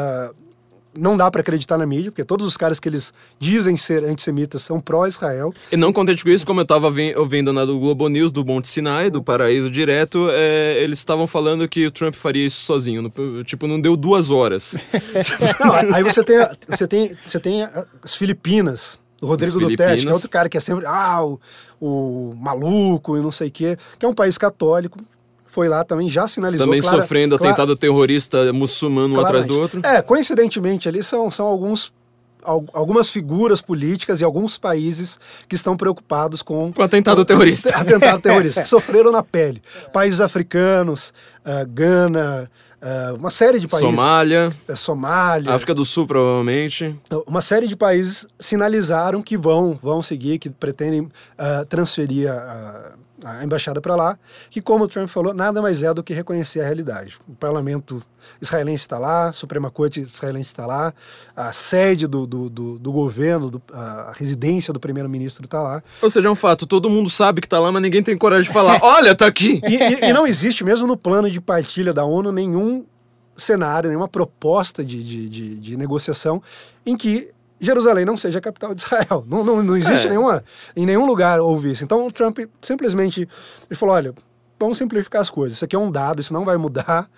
[0.95, 4.63] não dá para acreditar na mídia, porque todos os caras que eles dizem ser antissemitas
[4.63, 5.53] são pró-Israel.
[5.71, 8.69] E não contente com isso, como eu estava ouvindo na do Globo News, do Monte
[8.69, 13.03] Sinai, do Paraíso Direto, é, eles estavam falando que o Trump faria isso sozinho.
[13.03, 14.75] No, tipo, não deu duas horas.
[15.61, 17.69] não, aí você tem, você, tem, você tem
[18.03, 21.39] as Filipinas, do Rodrigo Duterte, que é outro cara que é sempre, ah, o,
[21.81, 24.99] o maluco e não sei o quê, que é um país católico,
[25.51, 26.67] foi lá também, já sinalizou.
[26.67, 29.85] Também clara, sofrendo clara, atentado terrorista muçulmano um atrás do outro.
[29.85, 31.93] É, coincidentemente ali são, são alguns
[32.43, 36.73] algumas figuras políticas e alguns países que estão preocupados com...
[36.73, 37.69] Com atentado terrorista.
[37.77, 39.63] Atentado terrorista, que sofreram na pele.
[39.93, 41.13] Países africanos,
[41.45, 42.51] uh, Gana,
[42.81, 43.91] uh, uma série de países...
[43.91, 44.51] Somália.
[44.67, 45.55] Uh, Somália.
[45.55, 46.99] África do Sul, provavelmente.
[47.27, 51.11] Uma série de países sinalizaram que vão, vão seguir, que pretendem
[51.69, 52.95] transferir a
[53.25, 54.19] a embaixada para lá,
[54.51, 57.19] que, como o Trump falou, nada mais é do que reconhecer a realidade.
[57.29, 58.03] O parlamento
[58.41, 60.93] israelense está lá, a Suprema Corte israelense está lá,
[61.35, 65.83] a sede do, do, do, do governo, do, a residência do primeiro-ministro está lá.
[66.01, 68.49] Ou seja, é um fato, todo mundo sabe que está lá, mas ninguém tem coragem
[68.49, 69.61] de falar, olha, está aqui!
[69.67, 72.85] E, e, e, não existe, mesmo no plano de partilha da ONU, nenhum
[73.37, 76.43] cenário, nenhuma proposta de, de, de, de negociação
[76.85, 77.31] em que
[77.61, 79.25] Jerusalém não seja a capital de Israel.
[79.29, 80.11] Não, não, não existe é.
[80.11, 80.43] nenhuma,
[80.75, 81.85] em nenhum lugar houve isso.
[81.85, 83.29] Então o Trump simplesmente
[83.69, 84.15] ele falou: olha,
[84.59, 85.57] vamos simplificar as coisas.
[85.57, 87.09] Isso aqui é um dado, isso não vai mudar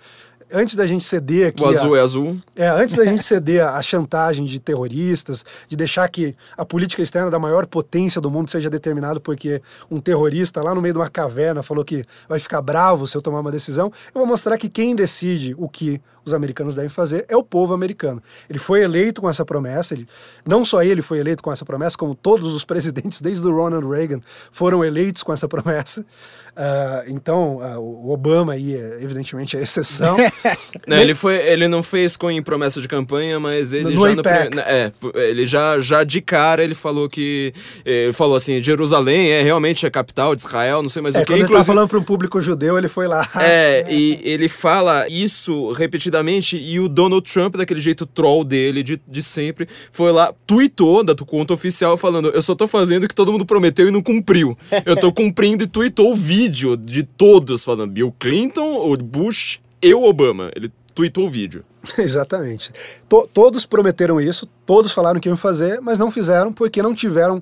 [0.53, 1.63] antes da gente ceder aqui.
[1.63, 2.37] O azul a, é azul.
[2.55, 7.01] É, antes da gente ceder a, a chantagem de terroristas, de deixar que a política
[7.01, 10.99] externa da maior potência do mundo seja determinada porque um terrorista lá no meio de
[10.99, 14.57] uma caverna falou que vai ficar bravo se eu tomar uma decisão, eu vou mostrar
[14.57, 18.21] que quem decide o que os americanos devem fazer é o povo americano.
[18.49, 20.07] Ele foi eleito com essa promessa, ele,
[20.45, 23.87] não só ele foi eleito com essa promessa, como todos os presidentes, desde o Ronald
[23.87, 24.21] Reagan,
[24.51, 26.05] foram eleitos com essa promessa.
[26.53, 30.17] Uh, então, uh, o Obama aí, é, evidentemente, é exceção.
[30.85, 34.15] não, ele, foi, ele não fez com promessa de campanha, mas ele no, já...
[34.15, 37.53] No, é, ele já, já de cara, ele falou que...
[37.83, 41.21] Ele falou assim, Jerusalém é realmente a capital de Israel, não sei mais é, o
[41.21, 41.27] que.
[41.27, 43.27] Quando Inclusive, ele tá falando para um público judeu, ele foi lá.
[43.39, 45.71] É, e ele fala isso
[46.13, 51.03] repetidamente e o Donald Trump, daquele jeito troll dele de, de sempre, foi lá, tweetou
[51.03, 54.01] da conta oficial falando: Eu só tô fazendo o que todo mundo prometeu e não
[54.01, 54.57] cumpriu.
[54.85, 59.93] Eu tô cumprindo e tweetou o vídeo de todos falando Bill Clinton, o Bush e
[59.93, 60.51] o Obama.
[60.55, 61.63] Ele tweetou o vídeo.
[61.97, 62.71] Exatamente.
[63.09, 67.41] To todos prometeram isso, todos falaram que iam fazer, mas não fizeram porque não tiveram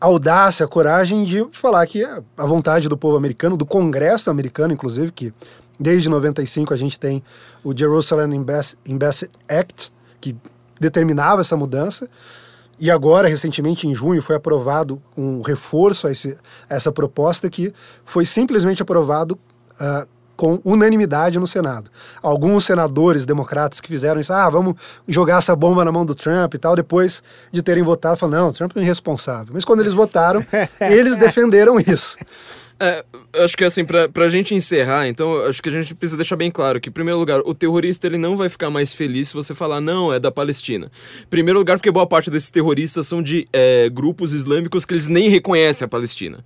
[0.00, 5.32] audácia, coragem de falar que a vontade do povo americano, do Congresso americano, inclusive, que
[5.84, 7.22] Desde 95 a gente tem
[7.62, 8.42] o Jerusalem
[8.86, 10.34] Embassy Act, que
[10.80, 12.08] determinava essa mudança.
[12.80, 16.38] E agora, recentemente, em junho, foi aprovado um reforço a, esse,
[16.70, 17.70] a essa proposta que
[18.02, 19.38] foi simplesmente aprovado
[19.74, 21.90] uh, com unanimidade no Senado.
[22.22, 26.54] Alguns senadores democratas que fizeram isso, ah, vamos jogar essa bomba na mão do Trump
[26.54, 29.52] e tal, depois de terem votado, falaram, não, o Trump é irresponsável.
[29.52, 30.42] Mas quando eles votaram,
[30.80, 32.16] eles defenderam isso.
[32.80, 33.04] É,
[33.42, 36.50] acho que assim, pra, pra gente encerrar, então, acho que a gente precisa deixar bem
[36.50, 39.54] claro que, em primeiro lugar, o terrorista ele não vai ficar mais feliz se você
[39.54, 40.90] falar, não, é da Palestina.
[41.22, 45.08] Em primeiro lugar, porque boa parte desses terroristas são de é, grupos islâmicos que eles
[45.08, 46.44] nem reconhecem a Palestina.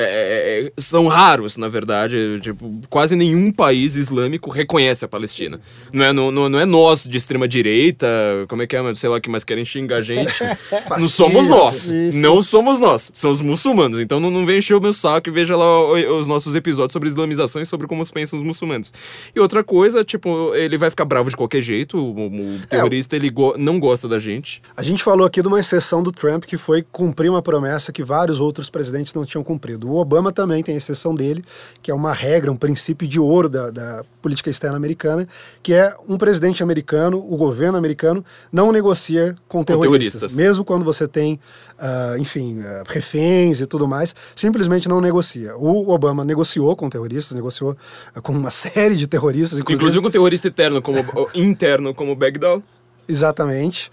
[0.00, 2.38] É, é, é, são raros, na verdade.
[2.40, 5.60] Tipo, quase nenhum país islâmico reconhece a Palestina.
[5.92, 8.06] Não é, não, não é nós de extrema direita,
[8.48, 10.32] como é que é, sei lá, que mais querem xingar a gente.
[10.96, 11.92] não somos nós.
[12.14, 13.10] Não somos nós.
[13.12, 13.98] São os muçulmanos.
[13.98, 17.08] Então não, não vem encher o meu saco e veja lá os nossos episódios sobre
[17.08, 18.94] islamização e sobre como pensam os muçulmanos.
[19.34, 21.98] E outra coisa, tipo, ele vai ficar bravo de qualquer jeito.
[21.98, 24.62] O, o terrorista, ele go não gosta da gente.
[24.76, 28.04] A gente falou aqui de uma exceção do Trump que foi cumprir uma promessa que
[28.04, 29.87] vários outros presidentes não tinham cumprido.
[29.88, 31.44] O Obama também tem a exceção dele,
[31.82, 35.26] que é uma regra, um princípio de ouro da, da política externa americana,
[35.62, 40.20] que é um presidente americano, o governo americano, não negocia com terroristas.
[40.20, 40.36] terroristas.
[40.36, 41.40] Mesmo quando você tem,
[41.78, 45.56] uh, enfim, uh, reféns e tudo mais, simplesmente não negocia.
[45.56, 47.76] O Obama negociou com terroristas, negociou
[48.16, 49.58] uh, com uma série de terroristas.
[49.58, 50.98] Inclusive, inclusive com terrorista interno como,
[51.34, 52.62] interno como Bagdad.
[53.08, 53.90] Exatamente.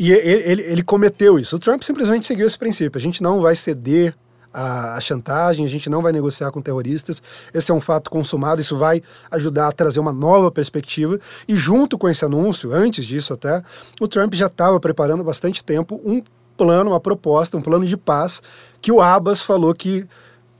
[0.00, 1.56] E ele, ele, ele, cometeu isso.
[1.56, 2.98] O Trump simplesmente seguiu esse princípio.
[2.98, 4.14] A gente não vai ceder
[4.52, 7.22] a, a, chantagem, a gente não vai negociar com terroristas.
[7.52, 11.18] Esse é um fato consumado, isso vai ajudar a trazer uma nova perspectiva.
[11.46, 13.62] E junto com esse anúncio, antes disso até,
[14.00, 16.22] o Trump já estava preparando bastante tempo um
[16.56, 18.42] plano, uma proposta, um plano de paz,
[18.82, 20.06] que o Abbas falou que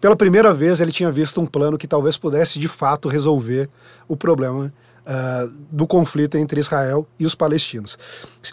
[0.00, 3.68] pela primeira vez ele tinha visto um plano que talvez pudesse de fato resolver
[4.08, 7.98] o problema uh, do conflito entre Israel e os palestinos.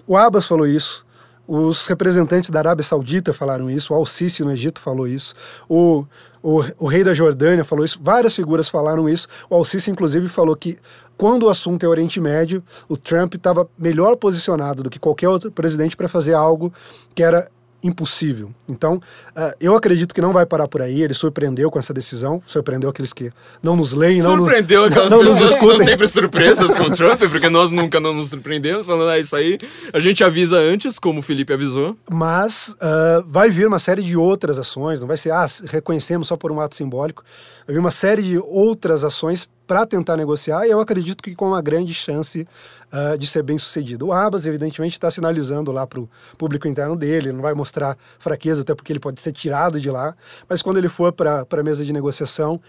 [0.05, 1.05] O Abbas falou isso,
[1.47, 5.33] os representantes da Arábia Saudita falaram isso, o Al-Sisi no Egito falou isso,
[5.69, 6.05] o,
[6.43, 9.27] o, o, rei da Jordânia falou isso, várias figuras falaram isso.
[9.49, 10.77] O Al-Sisi, inclusive, falou que
[11.17, 15.51] quando o assunto é Oriente Médio, o Trump estava melhor posicionado do que qualquer outro
[15.51, 16.71] presidente para fazer algo
[17.15, 17.49] que era
[17.87, 18.51] impossível.
[18.67, 21.01] Então, uh, eu acredito que não vai parar por aí.
[21.01, 23.31] Ele surpreendeu com essa decisão, surpreendeu aqueles que
[23.61, 26.83] não nos leem, não Surpreendeu nos, aquelas não, não pessoas que estão sempre surpresas com
[26.83, 29.57] o Trump, porque nós nunca não nos surpreendemos falando, ah, isso aí
[29.93, 31.97] a gente avisa antes, como o Felipe avisou.
[32.09, 36.35] Mas uh, vai vir uma série de outras ações, não vai ser, ah, reconhecemos só
[36.35, 37.23] por um ato simbólico.
[37.65, 41.49] Vai vir uma série de outras ações para tentar negociar e eu acredito que com
[41.49, 42.47] uma grande chance
[42.91, 44.07] uh, de ser bem sucedido.
[44.07, 48.61] O Abbas, evidentemente, está sinalizando lá para o público interno dele, não vai mostrar fraqueza,
[48.61, 50.15] até porque ele pode ser tirado de lá,
[50.47, 52.61] mas quando ele for para a mesa de negociação,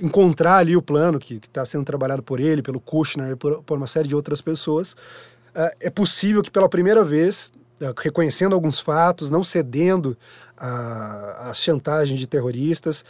[0.00, 3.86] encontrar ali o plano que está sendo trabalhado por ele, pelo Kushner por, por uma
[3.86, 9.28] série de outras pessoas, uh, é possível que pela primeira vez uh, reconhecendo alguns fatos,
[9.28, 10.16] não cedendo
[10.56, 13.04] às chantagens de terroristas,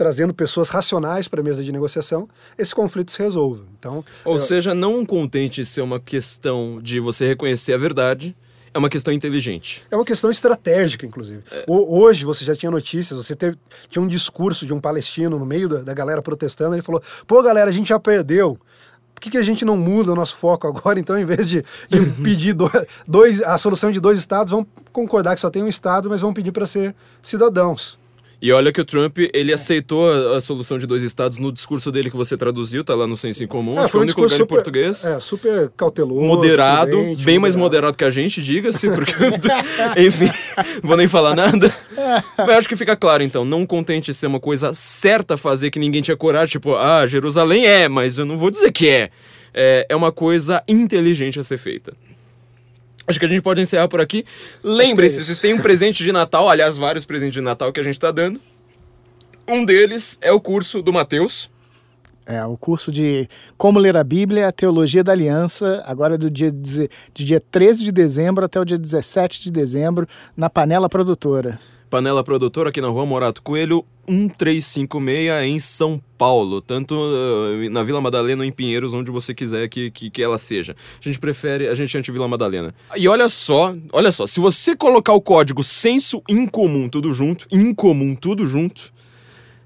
[0.00, 3.64] trazendo pessoas racionais para a mesa de negociação, esse conflito se resolve.
[3.78, 4.38] Então, Ou eu...
[4.38, 8.34] seja, não contente ser uma questão de você reconhecer a verdade,
[8.72, 9.82] é uma questão inteligente.
[9.90, 11.42] É uma questão estratégica, inclusive.
[11.52, 11.66] É.
[11.68, 13.58] Hoje você já tinha notícias, você teve,
[13.90, 17.42] tinha um discurso de um palestino no meio da, da galera protestando, ele falou: pô,
[17.42, 18.58] galera, a gente já perdeu.
[19.14, 20.98] Por que, que a gente não muda o nosso foco agora?
[20.98, 22.72] Então, em vez de, de pedir do,
[23.06, 26.34] dois, a solução de dois estados, vamos concordar que só tem um estado, mas vamos
[26.34, 27.99] pedir para ser cidadãos.
[28.42, 31.92] E olha que o Trump, ele aceitou a, a, solução de dois estados no discurso
[31.92, 34.34] dele que você traduziu, tá lá no Senso em Comum, é, foi um único lugar
[34.34, 35.04] super, em português.
[35.04, 36.22] É, super cauteloso.
[36.22, 37.40] Moderado, bem moderado.
[37.40, 39.12] mais moderado que a gente, diga-se, porque...
[40.00, 40.30] enfim,
[40.82, 41.70] vou nem falar nada.
[42.38, 45.78] Mas acho que fica claro, então, não contente ser uma coisa certa a fazer que
[45.78, 49.10] ninguém tinha coragem, tipo, ah, Jerusalém é, mas eu não vou dizer que é.
[49.52, 51.92] É, é uma coisa inteligente a ser feita.
[53.06, 54.24] Acho que a gente pode encerrar por aqui.
[54.62, 57.82] Lembre-se, é vocês têm um presente de Natal, aliás, vários presentes de Natal que a
[57.82, 58.40] gente está dando.
[59.48, 61.50] Um deles é o curso do Mateus.
[62.24, 63.28] É, o curso de
[63.58, 67.90] Como Ler a Bíblia, a Teologia da Aliança, agora do dia, de dia 13 de
[67.90, 70.06] dezembro até o dia 17 de dezembro,
[70.36, 71.58] na Panela Produtora.
[71.90, 78.00] Panela Produtora aqui na rua Morato Coelho, 1356 em São Paulo, tanto uh, na Vila
[78.00, 80.76] Madalena ou em Pinheiros, onde você quiser que, que, que, ela seja.
[81.00, 82.72] A gente prefere, a gente é anti Vila Madalena.
[82.96, 88.14] E olha só, olha só, se você colocar o código senso incomum tudo junto, incomum
[88.14, 88.92] tudo junto,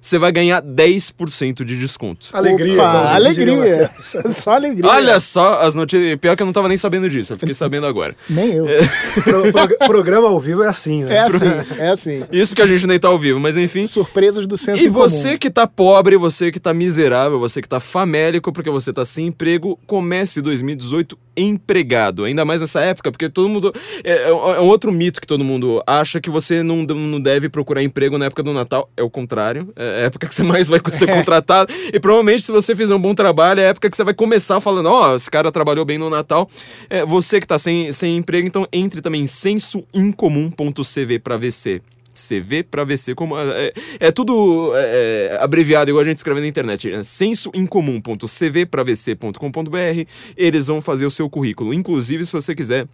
[0.04, 2.28] você vai ganhar 10% de desconto.
[2.34, 2.74] Alegria.
[2.74, 3.90] Opa, alegria.
[4.28, 4.90] só alegria.
[4.90, 6.18] Olha só as notícias.
[6.20, 8.14] Pior que eu não tava nem sabendo disso, eu fiquei sabendo agora.
[8.28, 8.68] Nem eu.
[8.68, 8.80] É.
[9.22, 11.14] Pro, pro, programa ao vivo é assim, né?
[11.14, 11.46] É assim,
[11.78, 12.24] é assim.
[12.30, 13.86] Isso porque a gente nem tá ao vivo, mas enfim.
[13.86, 15.38] Surpresas do senso E você comum.
[15.38, 19.28] que tá pobre, você que tá miserável, você que tá famélico porque você tá sem
[19.28, 22.24] emprego, comece 2018 empregado.
[22.24, 23.72] Ainda mais nessa época, porque todo mundo.
[24.02, 27.48] É, é, é um outro mito que todo mundo acha que você não, não deve
[27.48, 28.90] procurar emprego na época do Natal.
[28.96, 29.72] É o contrário.
[29.76, 31.72] É, é a época que você mais vai ser contratado.
[31.92, 34.60] e provavelmente, se você fizer um bom trabalho, é a época que você vai começar
[34.60, 36.48] falando: ó, oh, esse cara trabalhou bem no Natal.
[36.90, 41.80] É, você que tá sem, sem emprego, então entre também em sensoincomum.cv para VC.
[42.14, 46.46] CV para VC, como é, é tudo é, é, abreviado, igual a gente escreve na
[46.46, 46.90] internet.
[46.90, 50.08] É sensoincomum.cv para VC.com.br.
[50.36, 51.74] Eles vão fazer o seu currículo.
[51.74, 52.86] Inclusive, se você quiser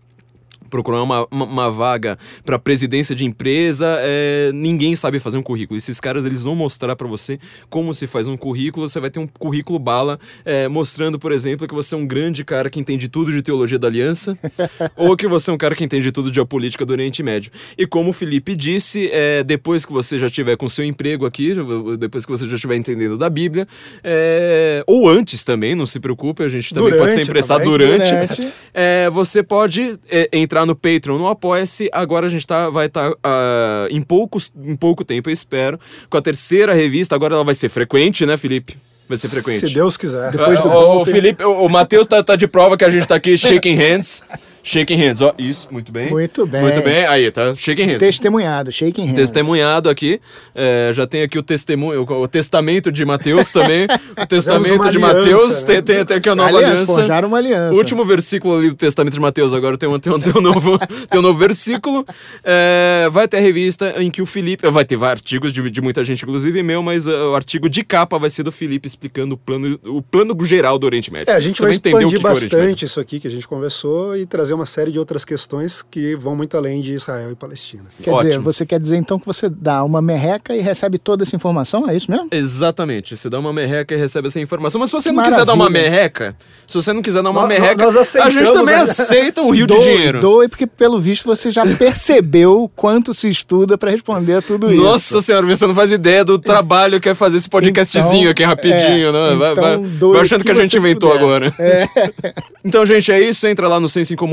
[0.70, 5.76] procurar uma, uma, uma vaga para presidência de empresa, é, ninguém sabe fazer um currículo.
[5.76, 7.38] Esses caras eles vão mostrar para você
[7.68, 8.88] como se faz um currículo.
[8.88, 12.44] Você vai ter um currículo bala é, mostrando, por exemplo, que você é um grande
[12.44, 14.38] cara que entende tudo de teologia da aliança,
[14.96, 17.50] ou que você é um cara que entende tudo de geopolítica do Oriente Médio.
[17.76, 21.54] E como o Felipe disse, é, depois que você já tiver com seu emprego aqui,
[21.98, 23.66] depois que você já estiver entendendo da Bíblia,
[24.02, 28.10] é, ou antes também, não se preocupe, a gente também durante, pode ser emprestado durante.
[28.10, 28.52] durante.
[28.72, 31.88] É, você pode é, entrar entrar no Patreon, no Apoia-se.
[31.92, 35.78] Agora a gente tá, vai estar tá, uh, em, poucos, em pouco tempo, eu espero,
[36.08, 37.14] com a terceira revista.
[37.14, 38.76] Agora ela vai ser frequente, né, Felipe?
[39.08, 39.66] Vai ser frequente.
[39.66, 40.30] Se Deus quiser.
[40.30, 43.06] Depois do o, o Felipe, o, o Matheus tá, tá de prova que a gente
[43.06, 44.22] tá aqui shaking hands.
[44.70, 45.34] Shaking hands, ó.
[45.38, 46.10] Isso, muito bem.
[46.10, 46.62] Muito bem.
[46.62, 47.04] Muito bem.
[47.06, 47.54] Aí, tá?
[47.54, 47.98] Shaking hands.
[47.98, 49.16] Testemunhado, shaking hands.
[49.16, 50.20] Testemunhado aqui.
[50.54, 53.86] É, já tem aqui o testemunho, o testamento de Mateus também.
[53.86, 55.62] O testamento de Mateus.
[55.62, 55.66] né?
[55.66, 57.76] Tem, tem até aqui a nova Aliança, forjaram uma aliança.
[57.76, 60.78] Último versículo ali do Testamento de Mateus, agora tem um, tem um, tem um, novo,
[61.10, 62.06] tem um novo versículo.
[62.44, 64.68] É, vai ter a revista em que o Felipe.
[64.70, 67.84] Vai ter vários artigos de, de muita gente, inclusive meu, mas uh, o artigo de
[67.84, 71.30] capa vai ser do Felipe explicando o plano, o plano geral do Oriente Médio.
[71.30, 73.28] É, a gente Você vai entender o expandir que que é bastante isso aqui que
[73.28, 76.94] a gente conversou e trazer uma série de outras questões que vão muito além de
[76.94, 77.84] Israel e Palestina.
[78.02, 78.44] Quer dizer, Ótimo.
[78.44, 81.88] você quer dizer então que você dá uma merreca e recebe toda essa informação?
[81.88, 82.28] É isso mesmo?
[82.30, 83.16] Exatamente.
[83.16, 84.80] Você dá uma merreca e recebe essa informação.
[84.80, 87.40] Mas se você Que não quiser dar uma merreca, se você não quiser dar uma
[87.40, 88.82] Nós- merreca, nós a gente também né?
[88.82, 90.20] aceita um rio doe, de dinheiro.
[90.20, 94.82] Doe, porque pelo visto você já percebeu quanto se estuda pra responder a tudo isso.
[94.82, 98.44] Nossa senhora, você não faz ideia do trabalho que é fazer esse podcastzinho Então, aqui
[98.44, 99.36] rapidinho, é, né?
[99.36, 101.22] Vai, então vai, doe vai achando o que, que a gente inventou puder.
[101.22, 101.54] agora.
[101.58, 101.86] É.
[102.62, 103.46] Então, gente, é isso.
[103.46, 103.88] Entra lá no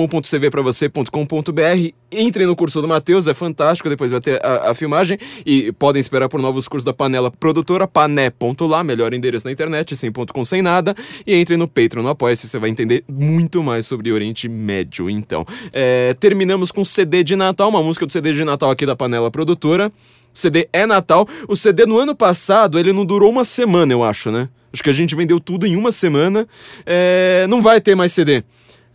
[0.08, 1.94] sensoincomum.cvpravocê.com.br.
[2.12, 3.90] Entre no curso do Matheus, é fantástico.
[3.90, 5.18] Depois vai ter a, a filmagem.
[5.46, 10.12] E podem esperar por novos cursos da Panela Produtora, pané.lá, melhor endereço na internet, sem
[10.12, 10.96] ponto com sem nada.
[11.26, 15.10] E entre no Patreon, no Apoia-se, você vai entender muito mais sobre Oriente Médio.
[15.10, 18.96] Então, é, terminamos com CD de Natal, uma música do CD de Natal aqui da
[18.96, 19.92] Panela Produtora.
[20.34, 21.28] CD é Natal.
[21.48, 24.50] O CD no ano passado, ele não durou uma semana, eu acho, né?
[24.72, 26.48] Acho que a gente vendeu tudo em uma semana.
[26.86, 28.44] É, não vai ter mais CD.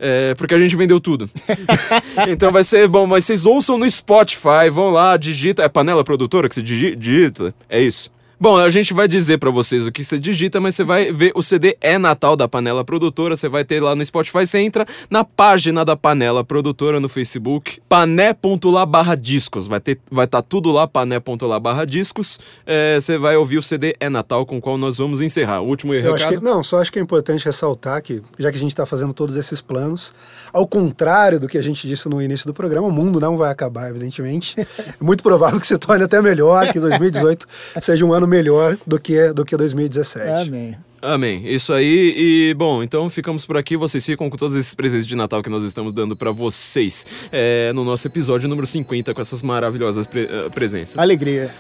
[0.05, 1.31] É, porque a gente vendeu tudo.
[2.29, 5.63] então vai ser bom, mas vocês ouçam no Spotify, vão lá, digita.
[5.63, 7.55] É panela produtora que você digi- digita?
[7.69, 8.11] É isso.
[8.43, 11.31] Bom, a gente vai dizer pra vocês o que você digita, mas você vai ver
[11.37, 14.85] o CD é Natal da Panela Produtora, você vai ter lá no Spotify, você entra
[15.09, 20.73] na página da Panela Produtora no Facebook, pané.lá barra discos, vai estar vai tá tudo
[20.73, 24.77] lá, pané.lá barra discos, É, você vai ouvir o CD é Natal com o qual
[24.77, 25.61] nós vamos encerrar.
[25.61, 26.41] O último recado.
[26.41, 29.13] que, não, só acho que é importante ressaltar que, já que a gente está fazendo
[29.15, 30.13] todos esses planos,
[30.53, 33.53] ao contrário do que a gente disse no início do programa, o mundo não vai
[33.53, 34.57] acabar, evidentemente.
[35.01, 37.47] É muito provável que se torne até melhor, que 2018
[37.81, 40.49] seja um ano melhor do que, do que 2017.
[40.49, 40.77] Amém.
[41.01, 41.43] Amém.
[41.45, 42.15] Isso aí.
[42.17, 43.77] E, bom, então ficamos por aqui.
[43.77, 47.73] Vocês ficam com todos esses presentes de Natal que nós estamos dando pra vocês é,
[47.73, 50.97] no nosso episódio número 50 com essas maravilhosas pre- eh, presenças.
[50.99, 51.51] Alegria.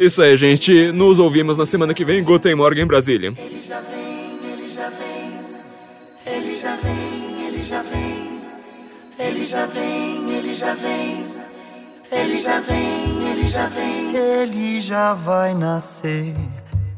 [0.00, 0.90] Isso aí, gente.
[0.92, 2.22] Nos ouvimos na semana que vem.
[2.24, 3.32] Guten Morgen, Brasília.
[3.38, 6.34] Ele já vem, ele já vem.
[6.34, 8.40] Ele já vem, ele já vem.
[9.18, 11.15] Ele já vem, ele já vem.
[12.16, 14.16] Ele já vem, ele já vem.
[14.16, 16.34] Ele já vai nascer.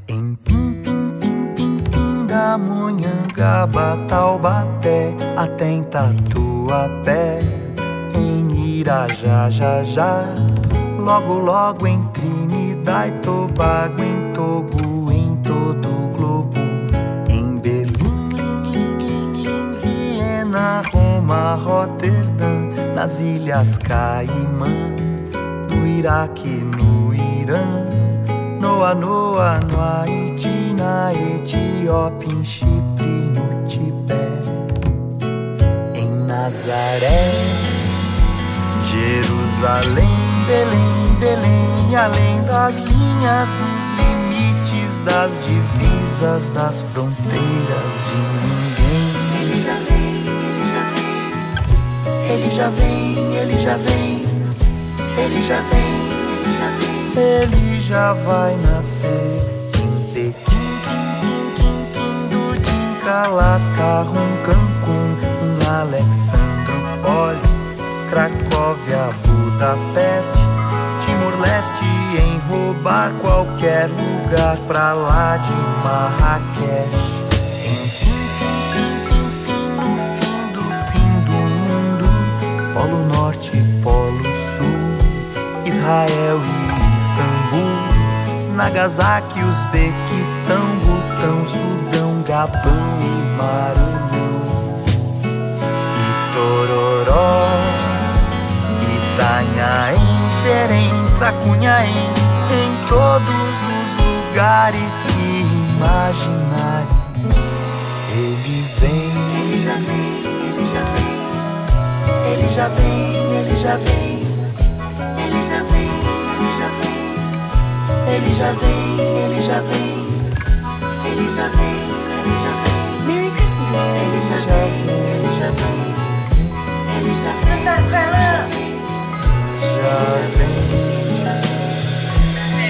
[0.09, 7.41] Em Pim, Pim, Pim, Pim, Pim da Monhangaba, Taubaté, até em Tatuapé,
[8.15, 10.25] em Irajá, já, já,
[10.97, 16.61] logo, logo em Trinidad e Tobago, em Togo, em todo o globo,
[17.29, 24.98] em Berlim, Lim, Lim, Lim, Viena, Roma, Roterdã, nas Ilhas Caimã
[25.79, 27.63] no Iraque, no Irã,
[28.61, 34.19] Noa, Noa, no Haiti, na Etiópia, em Chipre, no Tibete,
[35.95, 37.33] em Nazaré,
[38.83, 40.09] Jerusalém,
[40.47, 49.13] Belém, Belém, além das linhas, dos limites, das divisas, das fronteiras de ninguém.
[49.41, 50.27] Ele já vem,
[52.31, 52.99] ele já vem.
[53.39, 54.28] Ele já vem,
[55.19, 55.99] ele já vem.
[57.17, 59.43] Ele já vai nascer
[59.77, 60.35] em Pequim,
[60.85, 67.41] Quim, Quim, Quim, Dudim, Kalasca, Rum, Cancún, em Alexandropole,
[68.11, 70.39] Cracóvia, Budapeste,
[71.05, 71.85] Timor-Leste,
[72.21, 77.09] em roubar qualquer lugar pra lá de Marrakech.
[77.65, 78.69] Enfim, fim,
[85.89, 94.83] Israel e Istambul, Nagasaki, Uzbequistão, Butão, Sudão, Gabão e Maranhão,
[95.97, 97.49] e Tororó,
[98.97, 99.99] Itanhaém,
[100.43, 102.11] Xerém, Tracunhaém,
[102.53, 105.47] em todos os lugares que
[105.79, 106.89] imaginares,
[108.13, 109.09] ele vem.
[109.41, 110.09] Ele já vem,
[110.45, 111.13] ele já vem.
[112.31, 114.18] Ele já vem, ele já vem.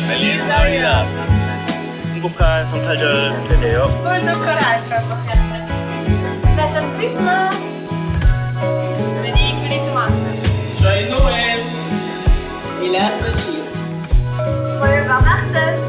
[0.09, 1.07] 멜리 나리야
[2.15, 3.83] 행복한 성탄절 되세요.
[3.83, 4.95] 홀도 코라죠.
[6.57, 7.79] 짜잔 크리스마스.
[9.23, 10.15] 메리 크리스마스.
[10.81, 11.63] 저희 노엘.
[12.81, 13.48] 밀라노시.
[14.81, 15.88] worry about that.